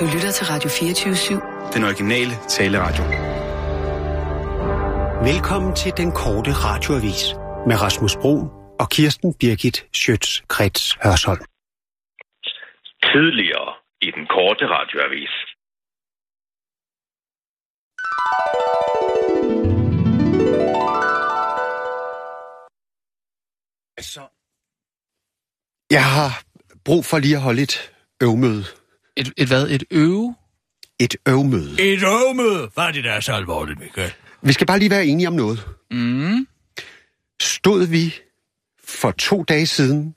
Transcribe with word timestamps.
Du 0.00 0.04
lytter 0.04 0.30
til 0.30 0.46
Radio 0.46 0.68
24-7. 0.70 1.74
Den 1.74 1.84
originale 1.84 2.34
taleradio. 2.48 3.04
Velkommen 5.30 5.76
til 5.76 5.92
den 5.96 6.12
korte 6.12 6.50
radioavis 6.66 7.22
med 7.68 7.76
Rasmus 7.82 8.16
Bro 8.22 8.34
og 8.80 8.90
Kirsten 8.90 9.34
Birgit 9.40 9.78
Schøtz-Krets 9.96 10.84
Hørsholm. 11.04 11.44
Tidligere 13.02 13.70
i 14.00 14.10
den 14.16 14.26
korte 14.34 14.64
radioavis. 14.76 15.34
Altså, 24.00 24.22
jeg 25.90 26.04
har 26.16 26.30
brug 26.84 27.04
for 27.04 27.18
lige 27.18 27.36
at 27.36 27.42
holde 27.42 27.62
et 27.62 27.92
øvmøde. 28.22 28.77
Et, 29.18 29.32
et 29.36 29.48
hvad? 29.48 29.68
Et 29.70 29.84
øve? 29.90 30.34
Et 30.98 31.16
øvmøde. 31.28 31.72
Et 31.92 32.02
øvmøde? 32.02 32.70
Hvad 32.74 32.84
er 32.84 32.90
det, 32.92 33.04
der 33.04 33.12
er 33.12 33.20
så 33.20 33.32
alvorligt, 33.32 33.80
Michael? 33.80 34.12
Vi 34.42 34.52
skal 34.52 34.66
bare 34.66 34.78
lige 34.78 34.90
være 34.90 35.06
enige 35.06 35.28
om 35.28 35.34
noget. 35.34 35.66
Mm. 35.90 36.46
Stod 37.42 37.86
vi 37.86 38.14
for 38.84 39.10
to 39.10 39.42
dage 39.42 39.66
siden 39.66 40.14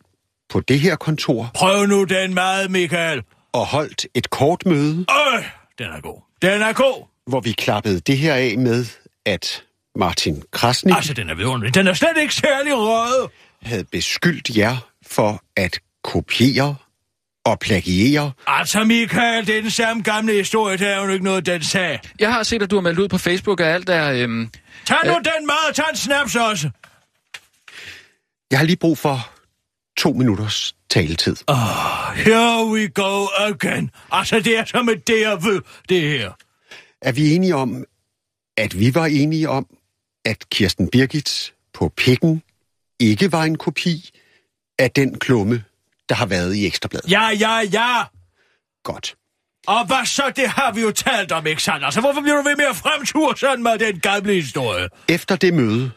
på 0.49 0.59
det 0.59 0.79
her 0.79 0.95
kontor 0.95 1.51
Prøv 1.53 1.85
nu 1.85 2.03
den 2.03 2.33
meget, 2.33 2.71
Michael. 2.71 3.23
og 3.53 3.65
holdt 3.67 4.05
et 4.15 4.29
kort 4.29 4.65
møde, 4.65 4.97
Øh, 5.09 5.43
den 5.77 5.87
er 5.87 6.01
god. 6.01 6.21
Den 6.41 6.61
er 6.61 6.73
god. 6.73 7.07
hvor 7.27 7.39
vi 7.39 7.51
klappede 7.51 7.99
det 7.99 8.17
her 8.17 8.33
af 8.33 8.57
med, 8.57 8.85
at 9.25 9.63
Martin 9.95 10.43
Krasnik 10.51 10.95
Altså, 10.95 11.13
den 11.13 11.29
er 11.29 11.35
vidunderlig. 11.35 11.75
Den 11.75 11.87
er 11.87 11.93
slet 11.93 12.17
ikke 12.21 12.35
særlig 12.35 12.73
rød. 12.75 13.29
havde 13.61 13.83
beskyldt 13.83 14.57
jer 14.57 14.77
for 15.07 15.43
at 15.55 15.79
kopiere 16.03 16.75
og 17.45 17.59
plagiere. 17.59 18.31
Altså, 18.47 18.83
Michael, 18.83 19.47
det 19.47 19.57
er 19.57 19.61
den 19.61 19.71
samme 19.71 20.03
gamle 20.03 20.33
historie. 20.33 20.77
Der 20.77 20.87
er 20.87 21.03
jo 21.05 21.09
ikke 21.09 21.25
noget, 21.25 21.45
den 21.45 21.63
sagde. 21.63 21.99
Jeg 22.19 22.33
har 22.33 22.43
set, 22.43 22.61
at 22.61 22.71
du 22.71 22.75
har 22.75 22.81
meldt 22.81 22.99
ud 22.99 23.07
på 23.07 23.17
Facebook, 23.17 23.59
at 23.61 23.67
alt 23.67 23.89
er... 23.89 24.11
Øhm, 24.11 24.49
Tag 24.85 24.97
nu 25.05 25.13
den 25.13 25.45
meget, 25.45 25.75
tag 25.75 25.85
en 25.89 25.95
snaps 25.95 26.35
også. 26.35 26.69
Jeg 28.51 28.59
har 28.59 28.65
lige 28.65 28.77
brug 28.77 28.97
for 28.97 29.29
to 29.97 30.11
minutters 30.11 30.75
taletid. 30.89 31.35
Here 32.15 32.65
we 32.65 32.87
go 32.87 33.25
again. 33.39 33.89
Altså, 34.11 34.39
det 34.39 34.57
er 34.57 34.65
som 34.65 34.89
et 34.89 35.07
derved, 35.07 35.61
det 35.89 36.01
her. 36.01 36.31
Er 37.01 37.11
vi 37.11 37.35
enige 37.35 37.55
om, 37.55 37.85
at 38.57 38.79
vi 38.79 38.95
var 38.95 39.05
enige 39.05 39.49
om, 39.49 39.65
at 40.25 40.49
Kirsten 40.49 40.89
Birgit 40.89 41.53
på 41.73 41.89
pikken 41.97 42.43
ikke 42.99 43.31
var 43.31 43.43
en 43.43 43.57
kopi 43.57 44.09
af 44.79 44.91
den 44.91 45.19
klumme, 45.19 45.63
der 46.11 46.17
har 46.17 46.25
været 46.25 46.55
i 46.55 46.65
Ekstrabladet? 46.65 47.11
Ja, 47.11 47.29
ja, 47.29 47.59
ja. 47.59 48.03
Godt. 48.83 49.15
Og 49.67 49.85
hvad 49.85 50.05
så, 50.05 50.31
det 50.35 50.47
har 50.47 50.71
vi 50.73 50.81
jo 50.81 50.91
talt 50.91 51.31
om, 51.31 51.47
ikke 51.47 51.63
sandt? 51.63 51.85
Altså, 51.85 51.99
hvorfor 52.01 52.21
bliver 52.21 52.35
du 52.35 52.43
ved 52.43 52.55
med 52.55 52.65
at 52.65 52.75
fremture 52.75 53.37
sådan 53.37 53.63
med 53.63 53.79
den 53.79 53.99
gamle 53.99 54.33
historie? 54.33 54.87
Efter 55.09 55.35
det 55.35 55.53
møde 55.53 55.91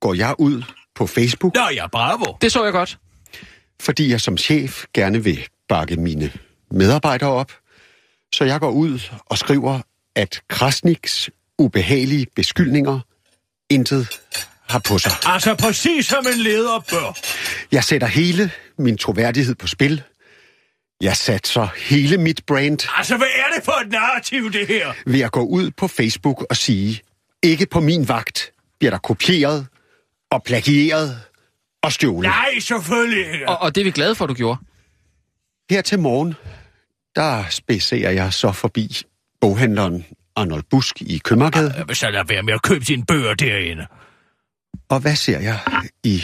går 0.00 0.14
jeg 0.14 0.34
ud 0.38 0.62
på 0.94 1.06
Facebook, 1.06 1.54
Nå 1.54 1.68
ja, 1.74 1.86
bravo. 1.86 2.36
det 2.40 2.52
så 2.52 2.64
jeg 2.64 2.72
godt. 2.72 2.98
fordi 3.82 4.10
jeg 4.10 4.20
som 4.20 4.38
chef 4.38 4.84
gerne 4.94 5.24
vil 5.24 5.46
bakke 5.68 5.96
mine 5.96 6.32
medarbejdere 6.70 7.30
op. 7.30 7.52
Så 8.34 8.44
jeg 8.44 8.60
går 8.60 8.70
ud 8.70 9.00
og 9.26 9.38
skriver, 9.38 9.80
at 10.16 10.40
Krasniks 10.48 11.30
ubehagelige 11.58 12.26
beskyldninger 12.36 13.00
intet 13.70 14.08
har 14.68 14.78
på 14.78 14.98
sig. 14.98 15.12
Altså, 15.24 15.54
præcis 15.54 16.06
som 16.06 16.26
en 16.34 16.38
leder 16.40 16.78
bør. 16.90 17.18
Jeg 17.72 17.84
sætter 17.84 18.06
hele 18.06 18.50
min 18.78 18.98
troværdighed 18.98 19.54
på 19.54 19.66
spil. 19.66 20.02
Jeg 21.00 21.16
satser 21.16 21.68
hele 21.76 22.18
mit 22.18 22.40
brand 22.46 22.88
Altså, 22.96 23.16
hvad 23.16 23.26
er 23.34 23.54
det 23.56 23.64
for 23.64 23.72
et 23.72 23.88
narrativ, 23.92 24.52
det 24.52 24.66
her? 24.66 24.92
ved 25.06 25.20
at 25.20 25.32
gå 25.32 25.40
ud 25.40 25.70
på 25.70 25.88
Facebook 25.88 26.46
og 26.50 26.56
sige, 26.56 27.00
ikke 27.42 27.66
på 27.66 27.80
min 27.80 28.08
vagt 28.08 28.52
bliver 28.78 28.90
der 28.90 28.98
kopieret 28.98 29.66
og 30.30 30.42
plagieret 30.42 31.20
og 31.82 31.92
stjålet. 31.92 32.22
Nej, 32.30 32.58
selvfølgelig 32.60 33.32
ikke. 33.32 33.48
Og, 33.48 33.58
og 33.62 33.74
det 33.74 33.80
er 33.80 33.84
vi 33.84 33.90
glade 33.90 34.14
for, 34.14 34.26
du 34.26 34.34
gjorde. 34.34 34.58
Her 35.70 35.82
til 35.82 35.98
morgen, 35.98 36.34
der 37.16 37.44
spæserer 37.50 38.10
jeg 38.10 38.32
så 38.32 38.52
forbi 38.52 39.02
boghandleren 39.40 40.04
Arnold 40.36 40.62
Busk 40.70 41.02
i 41.02 41.18
Købmagergade. 41.18 41.74
Jeg 41.76 41.88
vil 41.88 41.96
så 41.96 42.10
lade 42.10 42.28
være 42.28 42.42
med 42.42 42.54
at 42.54 42.62
købe 42.62 42.84
sine 42.84 43.04
bøger 43.06 43.34
derinde. 43.34 43.86
Og 44.88 45.00
hvad 45.00 45.16
ser 45.16 45.40
jeg 45.40 45.58
i 46.04 46.22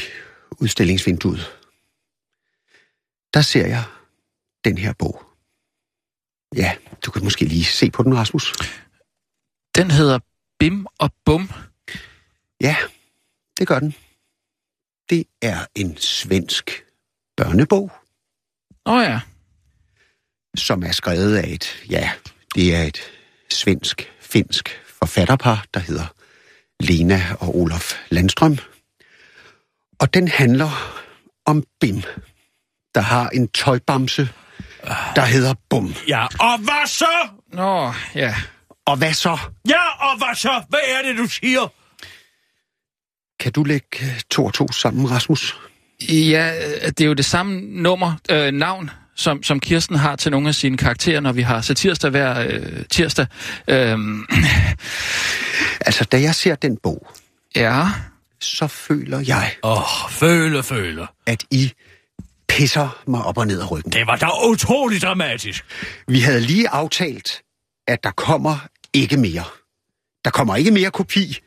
udstillingsvinduet? 0.61 1.51
Der 3.35 3.43
ser 3.43 3.67
jeg 3.67 3.85
den 4.65 4.79
her 4.79 4.93
bog. 4.93 5.23
Ja, 6.57 6.77
du 7.07 7.11
kan 7.11 7.25
måske 7.25 7.45
lige 7.45 7.65
se 7.65 7.91
på 7.91 8.03
den, 8.03 8.17
Rasmus. 8.17 8.53
Den 9.77 9.91
hedder 9.91 10.19
Bim 10.59 10.87
og 10.99 11.11
Bum. 11.25 11.51
Ja, 12.61 12.77
det 13.59 13.69
gør 13.69 13.79
den. 13.79 13.95
Det 15.11 15.25
er 15.43 15.67
en 15.75 15.97
svensk 15.97 16.85
børnebog, 17.37 17.91
Åh 18.87 18.95
oh, 18.95 19.03
ja. 19.03 19.21
som 20.57 20.83
er 20.83 20.93
skrevet 20.93 21.37
af 21.37 21.49
et, 21.49 21.87
ja, 21.91 22.13
det 22.55 22.75
er 22.75 22.83
et 22.83 23.01
svensk-finsk 23.51 24.69
forfatterpar, 24.87 25.67
der 25.75 25.81
hedder 25.81 26.07
Lena 26.81 27.21
og 27.41 27.57
Olof 27.57 27.93
Landstrøm. 28.11 28.59
Og 29.99 30.15
den 30.15 30.29
handler 30.29 30.71
om 31.47 31.65
Bim, 31.81 32.03
der 32.95 33.01
har 33.01 33.29
en 33.29 33.49
tøjbamse, 33.49 34.29
der 35.17 35.25
hedder 35.25 35.55
Bum. 35.71 35.95
Ja, 36.09 36.27
og 36.41 36.59
hvad 36.59 36.87
så? 36.87 37.29
Nå, 37.53 37.93
ja. 38.15 38.35
Og 38.87 38.97
hvad 38.97 39.13
så? 39.13 39.39
Ja, 39.69 40.11
og 40.11 40.19
hvad 40.19 40.35
så? 40.37 40.63
Hvad 40.69 40.81
er 40.89 41.09
det, 41.09 41.19
du 41.19 41.27
siger? 41.27 41.73
Kan 43.41 43.53
du 43.53 43.65
lægge 43.65 43.87
øh, 44.03 44.21
to 44.31 44.45
og 44.45 44.55
to 44.55 44.73
sammen, 44.73 45.11
Rasmus? 45.11 45.57
Ja, 46.09 46.53
det 46.85 47.01
er 47.01 47.05
jo 47.07 47.13
det 47.15 47.25
samme 47.25 47.61
nummer, 47.61 48.13
øh, 48.31 48.53
navn, 48.53 48.91
som, 49.17 49.43
som 49.43 49.61
Kirsten 49.61 49.97
har 49.97 50.17
til 50.17 50.31
nogle 50.33 50.49
af 50.49 50.55
sine 50.55 50.77
karakterer, 50.77 51.21
når 51.21 51.33
vi 51.33 51.43
har 51.43 51.61
satirsdag 51.61 52.11
hver 52.11 52.41
øh, 52.49 52.85
tirsdag. 52.91 53.27
Øhm, 53.69 54.27
Altså, 55.87 56.05
da 56.05 56.21
jeg 56.21 56.35
ser 56.35 56.55
den 56.55 56.77
bog, 56.83 57.07
ja, 57.57 57.87
så 58.41 58.67
føler 58.67 59.21
jeg, 59.27 59.55
Åh, 59.63 60.05
oh, 60.05 60.11
føle, 60.11 60.63
føle. 60.63 61.07
at 61.27 61.45
I 61.51 61.73
pisser 62.55 63.03
mig 63.07 63.23
op 63.25 63.39
og 63.39 63.47
ned 63.47 63.61
af 63.61 63.71
ryggen. 63.71 63.93
Det 63.93 64.07
var 64.07 64.17
da 64.17 64.29
utroligt 64.51 65.03
dramatisk. 65.03 65.65
Vi 66.09 66.21
havde 66.21 66.41
lige 66.41 66.69
aftalt, 66.69 67.43
at 67.87 68.05
der 68.05 68.11
kommer 68.11 68.57
ikke 68.93 69.17
mere. 69.17 69.45
Der 70.25 70.31
kommer 70.31 70.57
ikke 70.57 70.71
mere 70.71 70.91
kopi. 70.91 71.39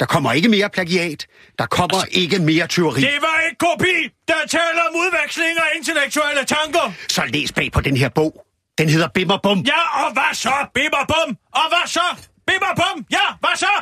Der 0.00 0.06
kommer 0.06 0.32
ikke 0.32 0.48
mere 0.48 0.70
plagiat. 0.70 1.26
Der 1.58 1.66
kommer 1.66 1.96
altså, 1.96 2.20
ikke 2.20 2.38
mere 2.38 2.66
tyveri. 2.66 3.00
Det 3.00 3.18
var 3.20 3.40
ikke 3.46 3.58
kopi, 3.58 3.96
der 4.28 4.40
taler 4.48 4.82
om 4.88 4.94
udveksling 4.96 5.58
af 5.58 5.68
intellektuelle 5.76 6.44
tanker. 6.44 6.92
Så 7.08 7.22
læs 7.28 7.52
bag 7.52 7.72
på 7.72 7.80
den 7.80 7.96
her 7.96 8.08
bog. 8.08 8.46
Den 8.78 8.88
hedder 8.88 9.08
Bimmer 9.14 9.38
Bum. 9.42 9.58
Ja, 9.58 10.04
og 10.04 10.12
hvad 10.12 10.34
så? 10.34 10.54
Bimmer 10.74 11.04
bum. 11.08 11.36
Og 11.52 11.68
hvad 11.68 11.86
så? 11.86 12.06
Bimmer 12.46 12.74
bum. 12.76 13.06
Ja, 13.10 13.26
hvad 13.40 13.56
så? 13.56 13.72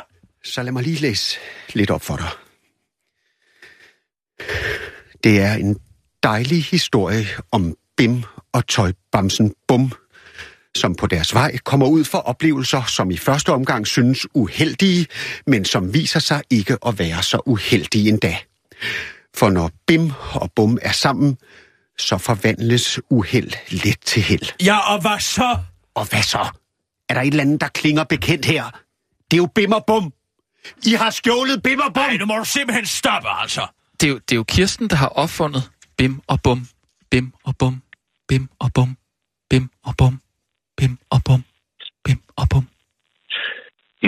Så 0.43 0.63
lad 0.63 0.71
mig 0.71 0.83
lige 0.83 0.99
læse 0.99 1.39
lidt 1.73 1.91
op 1.91 2.01
for 2.01 2.15
dig. 2.17 2.29
Det 5.23 5.41
er 5.41 5.53
en 5.53 5.77
dejlig 6.23 6.63
historie 6.63 7.27
om 7.51 7.75
Bim 7.97 8.23
og 8.53 8.67
tøjbamsen 8.67 9.53
Bum, 9.67 9.91
som 10.75 10.95
på 10.95 11.07
deres 11.07 11.33
vej 11.33 11.57
kommer 11.57 11.87
ud 11.87 12.03
for 12.03 12.17
oplevelser, 12.17 12.83
som 12.83 13.11
i 13.11 13.17
første 13.17 13.49
omgang 13.49 13.87
synes 13.87 14.27
uheldige, 14.33 15.07
men 15.47 15.65
som 15.65 15.93
viser 15.93 16.19
sig 16.19 16.41
ikke 16.49 16.77
at 16.87 16.99
være 16.99 17.23
så 17.23 17.41
uheldige 17.45 18.09
endda. 18.09 18.37
For 19.35 19.49
når 19.49 19.71
Bim 19.87 20.11
og 20.31 20.51
Bum 20.55 20.77
er 20.81 20.91
sammen, 20.91 21.37
så 21.97 22.17
forvandles 22.17 22.99
uheld 23.09 23.51
let 23.69 23.99
til 24.05 24.21
held. 24.21 24.63
Ja, 24.63 24.93
og 24.93 25.01
hvad 25.01 25.19
så? 25.19 25.57
Og 25.95 26.05
hvad 26.09 26.23
så? 26.23 26.47
Er 27.09 27.13
der 27.13 27.21
et 27.21 27.27
eller 27.27 27.43
andet, 27.43 27.61
der 27.61 27.67
klinger 27.67 28.03
bekendt 28.03 28.45
her? 28.45 28.63
Det 29.31 29.37
er 29.37 29.41
jo 29.41 29.49
Bim 29.55 29.71
og 29.71 29.83
Bum. 29.87 30.13
I 30.85 30.93
har 30.93 31.09
stjålet 31.09 31.63
Bim 31.63 31.79
og 31.79 31.93
Bum. 31.93 32.03
Nej, 32.03 32.17
nu 32.17 32.25
må 32.25 32.37
du 32.37 32.45
simpelthen 32.45 32.85
stoppe, 32.85 33.29
altså. 33.41 33.67
det 33.99 34.07
er, 34.07 34.11
jo, 34.11 34.15
det 34.17 34.31
er 34.31 34.35
jo 34.35 34.43
Kirsten, 34.43 34.87
der 34.87 34.95
har 34.95 35.07
opfundet 35.07 35.69
Bim 35.97 36.13
og 36.27 36.39
Bum, 36.43 36.59
Bim 37.11 37.33
og 37.47 37.53
Bum, 37.59 37.75
Bim 38.29 38.49
og 38.59 38.69
Bum, 38.75 38.97
Bim 39.49 39.69
og 39.87 39.93
Bum, 39.99 40.13
Bim 40.77 40.93
og 41.09 41.19
Bum, 41.27 41.41
Bim 42.05 42.19
og 42.41 42.45
Bum. 42.51 42.65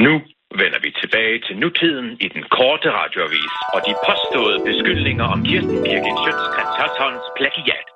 Nu 0.05 0.13
vender 0.61 0.79
vi 0.85 0.89
tilbage 1.01 1.37
til 1.45 1.55
nutiden 1.63 2.07
i 2.25 2.27
den 2.35 2.43
korte 2.57 2.89
radioavis 2.99 3.53
og 3.73 3.79
de 3.87 3.93
påståede 4.07 4.57
beskyldninger 4.69 5.25
om 5.33 5.39
Kirsten 5.47 5.79
Birgit 5.85 6.17
Schøtzgrads 6.21 6.73
Hørsholms 6.79 7.27
plagiat. 7.37 7.87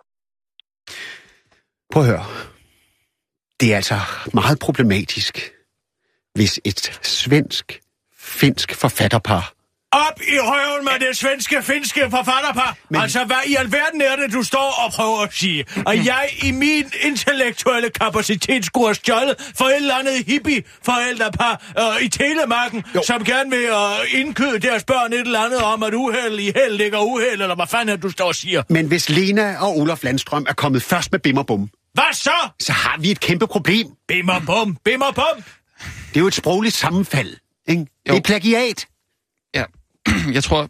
Prøv 1.92 2.04
at 2.04 2.10
høre. 2.12 2.26
Det 3.60 3.72
er 3.72 3.76
altså 3.76 4.00
meget 4.34 4.60
problematisk, 4.60 5.34
hvis 6.36 6.60
et 6.66 6.82
svensk-finsk 7.02 8.76
forfatterpar 8.82 9.59
Op 9.92 10.22
i 10.22 10.40
røven 10.40 10.86
med 10.86 11.08
det 11.08 11.18
svenske-finske 11.18 12.02
forfatterpar. 12.10 12.78
Men... 12.90 13.02
Altså, 13.02 13.24
hvad 13.26 13.36
i 13.48 13.56
alverden 13.56 14.02
er 14.02 14.16
det, 14.16 14.34
du 14.34 14.44
står 14.44 14.84
og 14.86 14.92
prøver 14.92 15.18
at 15.22 15.34
sige? 15.34 15.66
Og 15.86 16.06
jeg 16.06 16.30
i 16.44 16.52
min 16.52 16.86
intellektuelle 17.02 17.90
kapacitet 17.90 18.66
skulle 18.66 18.88
have 18.88 18.96
stjålet 18.96 19.36
for 19.58 19.66
et 19.66 19.76
eller 19.76 19.96
andet 19.96 20.26
hippie-forældrepar 20.28 21.62
øh, 21.80 22.06
i 22.06 22.10
Telemarken, 22.10 22.78
jo. 22.80 23.00
Jo. 23.00 23.02
som 23.06 23.24
gerne 23.24 23.50
vil 23.50 23.60
øh, 23.66 24.20
indkøde 24.22 24.60
deres 24.60 24.84
børn 24.84 25.14
et 25.14 25.20
eller 25.20 25.40
andet 25.40 25.60
om, 25.62 25.84
at 25.84 25.94
uheld 25.94 26.40
i 26.40 26.52
held 26.56 26.78
ligger 26.78 27.00
uheld, 27.00 27.42
eller 27.42 27.56
hvad 27.56 27.68
fanden 27.68 27.90
er 27.90 27.96
du 27.98 28.10
står 28.10 28.28
og 28.28 28.36
siger? 28.36 28.64
Men 28.70 28.88
hvis 28.88 29.10
Lena 29.10 29.58
og 29.60 29.78
Olaf 29.78 30.04
Landstrøm 30.04 30.46
er 30.50 30.54
kommet 30.54 30.84
først 30.84 31.12
med 31.12 31.20
bim 31.20 31.38
og 31.38 31.46
bum, 31.48 31.70
Hvad 31.94 32.14
så? 32.14 32.32
så 32.60 32.74
har 32.74 32.98
vi 33.00 33.12
et 33.12 33.20
kæmpe 33.20 33.48
problem. 33.48 33.88
Bimmer 34.08 34.40
bum, 34.46 34.78
bimmer 34.86 35.12
bum. 35.12 35.44
Det 36.10 36.16
er 36.16 36.20
jo 36.20 36.28
et 36.28 36.34
sprogligt 36.34 36.76
sammenfald. 36.76 37.36
Ikke? 37.68 37.82
Det 37.82 37.88
er 38.06 38.14
Jo. 38.14 38.22
plagiat. 38.26 38.86
Jeg 40.38 40.44
tror... 40.44 40.70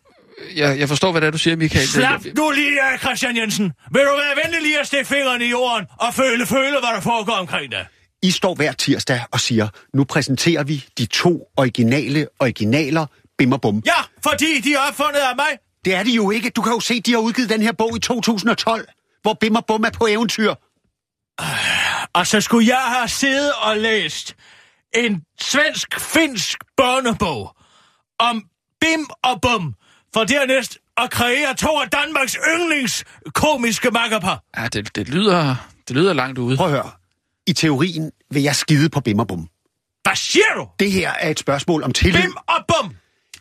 Jeg, 0.55 0.79
jeg 0.79 0.87
forstår, 0.87 1.11
hvad 1.11 1.21
det 1.21 1.27
er, 1.27 1.31
du 1.31 1.37
siger, 1.37 1.55
Michael. 1.55 1.87
Slap 1.87 2.25
nu 2.35 2.51
lige 2.51 2.81
af, 2.81 2.99
Christian 2.99 3.37
Jensen. 3.37 3.71
Vil 3.91 4.01
du 4.01 4.17
være 4.17 4.43
venlig 4.43 4.61
lige 4.61 4.79
at 4.79 4.87
stikke 4.87 5.05
fingrene 5.05 5.45
i 5.45 5.49
jorden 5.49 5.85
og 5.99 6.13
føle, 6.13 6.45
føle, 6.45 6.71
hvad 6.71 6.93
der 6.95 7.01
foregår 7.01 7.33
omkring 7.33 7.71
dig? 7.71 7.85
I 8.23 8.31
står 8.31 8.55
hver 8.55 8.71
tirsdag 8.71 9.21
og 9.31 9.39
siger, 9.39 9.67
nu 9.93 10.03
præsenterer 10.03 10.63
vi 10.63 10.85
de 10.97 11.05
to 11.05 11.43
originale 11.57 12.27
originaler 12.39 13.05
bim 13.37 13.51
og 13.51 13.61
bum. 13.61 13.83
Ja, 13.85 14.01
fordi 14.23 14.61
de 14.61 14.73
er 14.73 14.79
opfundet 14.89 15.19
af 15.19 15.35
mig. 15.35 15.57
Det 15.85 15.95
er 15.95 16.03
de 16.03 16.11
jo 16.11 16.31
ikke. 16.31 16.49
Du 16.49 16.61
kan 16.61 16.73
jo 16.73 16.79
se, 16.79 17.01
de 17.01 17.11
har 17.11 17.19
udgivet 17.19 17.49
den 17.49 17.61
her 17.61 17.71
bog 17.71 17.97
i 17.97 17.99
2012, 17.99 18.87
hvor 19.21 19.33
bim 19.33 19.55
og 19.55 19.65
bum 19.65 19.83
er 19.83 19.89
på 19.89 20.07
eventyr. 20.07 20.53
Og 22.13 22.27
så 22.27 22.41
skulle 22.41 22.67
jeg 22.67 22.81
have 22.81 23.07
siddet 23.07 23.51
og 23.61 23.77
læst 23.77 24.35
en 24.95 25.23
svensk-finsk 25.41 26.57
børnebog 26.77 27.55
om 28.19 28.43
bim 28.81 29.05
og 29.23 29.41
bum, 29.41 29.75
for 30.13 30.23
dernæst 30.23 30.77
at 30.97 31.11
kreere 31.11 31.53
to 31.55 31.67
af 31.79 31.89
Danmarks 31.89 32.37
yndlingskomiske 32.55 33.91
makkerpar. 33.91 34.43
Ja, 34.57 34.67
det, 34.67 34.95
det, 34.95 35.09
lyder, 35.09 35.55
det 35.87 35.95
lyder 35.95 36.13
langt 36.13 36.37
ude. 36.39 36.57
Prøv 36.57 36.65
at 36.67 36.71
høre. 36.71 36.91
I 37.47 37.53
teorien 37.53 38.11
vil 38.31 38.43
jeg 38.43 38.55
skide 38.55 38.89
på 38.89 38.99
bim 39.01 39.19
og 39.19 39.27
bum. 39.27 39.47
Hvad 40.03 40.15
siger 40.15 40.53
du? 40.57 40.67
Det 40.79 40.91
her 40.91 41.11
er 41.19 41.29
et 41.29 41.39
spørgsmål 41.39 41.83
om 41.83 41.91
tillid. 41.91 42.21
Bim 42.21 42.33
og 42.47 42.65
bum! 42.67 42.95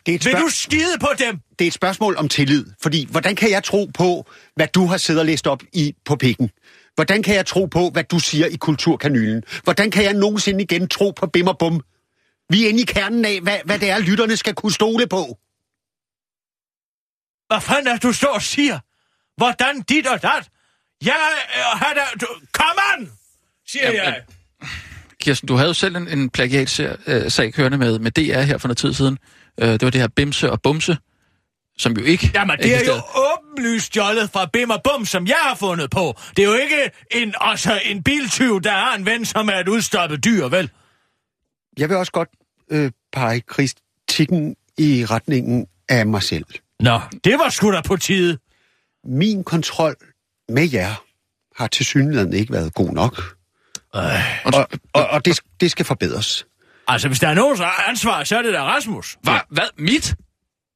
Det 0.05 0.11
er 0.11 0.15
et, 0.15 0.25
Vil 0.25 0.31
spørg- 0.33 0.41
du 0.41 0.49
skide 0.49 0.97
på 0.99 1.07
dem? 1.19 1.39
det 1.59 1.65
er 1.65 1.67
et 1.67 1.73
spørgsmål 1.73 2.15
om 2.17 2.29
tillid. 2.29 2.65
Fordi, 2.81 3.07
hvordan 3.11 3.35
kan 3.35 3.51
jeg 3.51 3.63
tro 3.63 3.89
på, 3.93 4.25
hvad 4.55 4.67
du 4.67 4.85
har 4.85 4.97
siddet 4.97 5.19
og 5.19 5.25
læst 5.25 5.47
op 5.47 5.63
i 5.73 5.93
på 6.05 6.15
pikken? 6.15 6.49
Hvordan 6.95 7.23
kan 7.23 7.35
jeg 7.35 7.45
tro 7.45 7.65
på, 7.65 7.89
hvad 7.89 8.03
du 8.03 8.19
siger 8.19 8.45
i 8.45 8.55
kulturkanylen? 8.55 9.43
Hvordan 9.63 9.91
kan 9.91 10.03
jeg 10.03 10.13
nogensinde 10.13 10.63
igen 10.63 10.87
tro 10.87 11.11
på 11.11 11.27
bim 11.27 11.47
og 11.47 11.57
bum? 11.57 11.81
Vi 12.49 12.65
er 12.65 12.69
inde 12.69 12.81
i 12.81 12.85
kernen 12.85 13.25
af, 13.25 13.41
hvad, 13.41 13.59
hvad 13.65 13.79
det 13.79 13.89
er, 13.89 13.99
lytterne 13.99 14.37
skal 14.37 14.55
kunne 14.55 14.73
stole 14.73 15.07
på. 15.07 15.37
Hvad 17.47 17.61
fanden 17.61 17.87
er 17.87 17.97
du 17.97 18.13
står 18.13 18.33
og 18.33 18.41
siger? 18.41 18.79
Hvordan 19.37 19.81
dit 19.81 20.07
og 20.07 20.21
dat? 20.21 20.49
Jeg 21.03 21.31
øh, 21.55 21.79
har 21.79 21.93
da... 21.93 22.01
Du, 22.21 22.27
come 22.51 22.81
on! 22.93 23.11
Siger 23.67 23.85
Jamen, 23.85 23.95
jeg. 23.95 24.23
Kirsten, 25.21 25.47
du 25.47 25.55
havde 25.55 25.67
jo 25.67 25.73
selv 25.73 25.95
en, 25.95 26.07
en 26.07 26.29
plagiat-sag 26.29 27.53
kørende 27.53 27.77
med, 27.77 27.99
med 27.99 28.11
DR 28.11 28.41
her 28.41 28.57
for 28.57 28.67
noget 28.67 28.77
tid 28.77 28.93
siden. 28.93 29.17
Øh, 29.59 29.67
det 29.67 29.81
var 29.81 29.89
det 29.89 30.01
her 30.01 30.07
Bimse 30.07 30.51
og 30.51 30.61
Bumse, 30.61 30.97
som 31.77 31.93
jo 31.93 32.03
ikke 32.03 32.31
Jamen, 32.35 32.57
det 32.57 32.75
er 32.75 32.85
jo 32.85 33.01
åbenlyst 33.15 33.85
stjålet 33.85 34.29
fra 34.29 34.45
Bim 34.53 34.69
og 34.69 34.81
Bum, 34.83 35.05
som 35.05 35.27
jeg 35.27 35.39
har 35.41 35.55
fundet 35.55 35.89
på. 35.89 36.15
Det 36.35 36.43
er 36.43 36.47
jo 36.47 36.53
ikke 36.53 36.91
en, 37.11 37.33
altså, 37.41 37.81
en 37.85 38.03
biltyv, 38.03 38.61
der 38.61 38.71
har 38.71 38.95
en 38.95 39.05
ven, 39.05 39.25
som 39.25 39.49
er 39.49 39.55
et 39.55 39.67
udstoppet 39.67 40.23
dyr, 40.23 40.47
vel? 40.47 40.69
Jeg 41.77 41.89
vil 41.89 41.97
også 41.97 42.11
godt 42.11 42.29
øh, 42.69 42.91
pege 43.13 43.41
kritikken 43.41 44.55
i 44.77 45.05
retningen 45.05 45.67
af 45.89 46.05
mig 46.05 46.23
selv. 46.23 46.45
Nå, 46.79 46.99
det 47.23 47.33
var 47.39 47.49
sgu 47.49 47.71
da 47.71 47.81
på 47.81 47.97
tide. 47.97 48.37
Min 49.03 49.43
kontrol 49.43 49.95
med 50.49 50.69
jer 50.73 51.03
har 51.61 51.67
til 51.67 51.85
synligheden 51.85 52.33
ikke 52.33 52.53
været 52.53 52.73
god 52.73 52.89
nok. 52.89 53.35
Og, 53.93 54.69
og, 54.93 55.07
og 55.09 55.25
det, 55.25 55.39
det 55.59 55.71
skal 55.71 55.85
forbedres. 55.85 56.45
Altså, 56.87 57.07
hvis 57.07 57.19
der 57.19 57.27
er 57.27 57.33
nogen, 57.33 57.57
der 57.57 57.63
har 57.63 57.89
ansvar, 57.89 58.23
så 58.23 58.37
er 58.37 58.41
det 58.41 58.53
da 58.53 58.63
Rasmus. 58.63 59.17
Hva, 59.23 59.39
hvad? 59.49 59.67
Mit? 59.77 60.15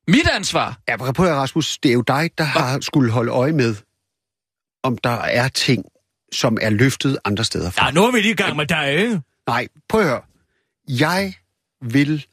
Mit 0.07 0.27
ansvar? 0.27 0.77
Ja, 0.87 0.97
prøv 0.97 1.07
at 1.09 1.17
høre, 1.17 1.35
Rasmus. 1.35 1.77
Det 1.77 1.89
er 1.89 1.93
jo 1.93 2.01
dig, 2.01 2.29
der 2.37 2.43
har 2.43 2.79
skulle 2.79 3.11
holde 3.11 3.31
øje 3.31 3.51
med, 3.51 3.75
om 4.83 4.97
der 4.97 5.09
er 5.09 5.47
ting, 5.47 5.85
som 6.31 6.57
er 6.61 6.69
løftet 6.69 7.17
andre 7.25 7.43
steder 7.43 7.71
fra. 7.71 7.85
Ja, 7.85 7.91
nu 7.91 8.05
er 8.05 8.11
vi 8.11 8.21
lige 8.21 8.31
i 8.31 8.35
gang 8.35 8.55
med 8.55 8.65
dig, 8.65 8.93
ikke? 8.93 9.21
Nej, 9.47 9.67
prøv 9.89 10.01
at 10.01 10.07
høre. 10.07 10.21
Jeg 10.89 11.33
vil 11.91 12.25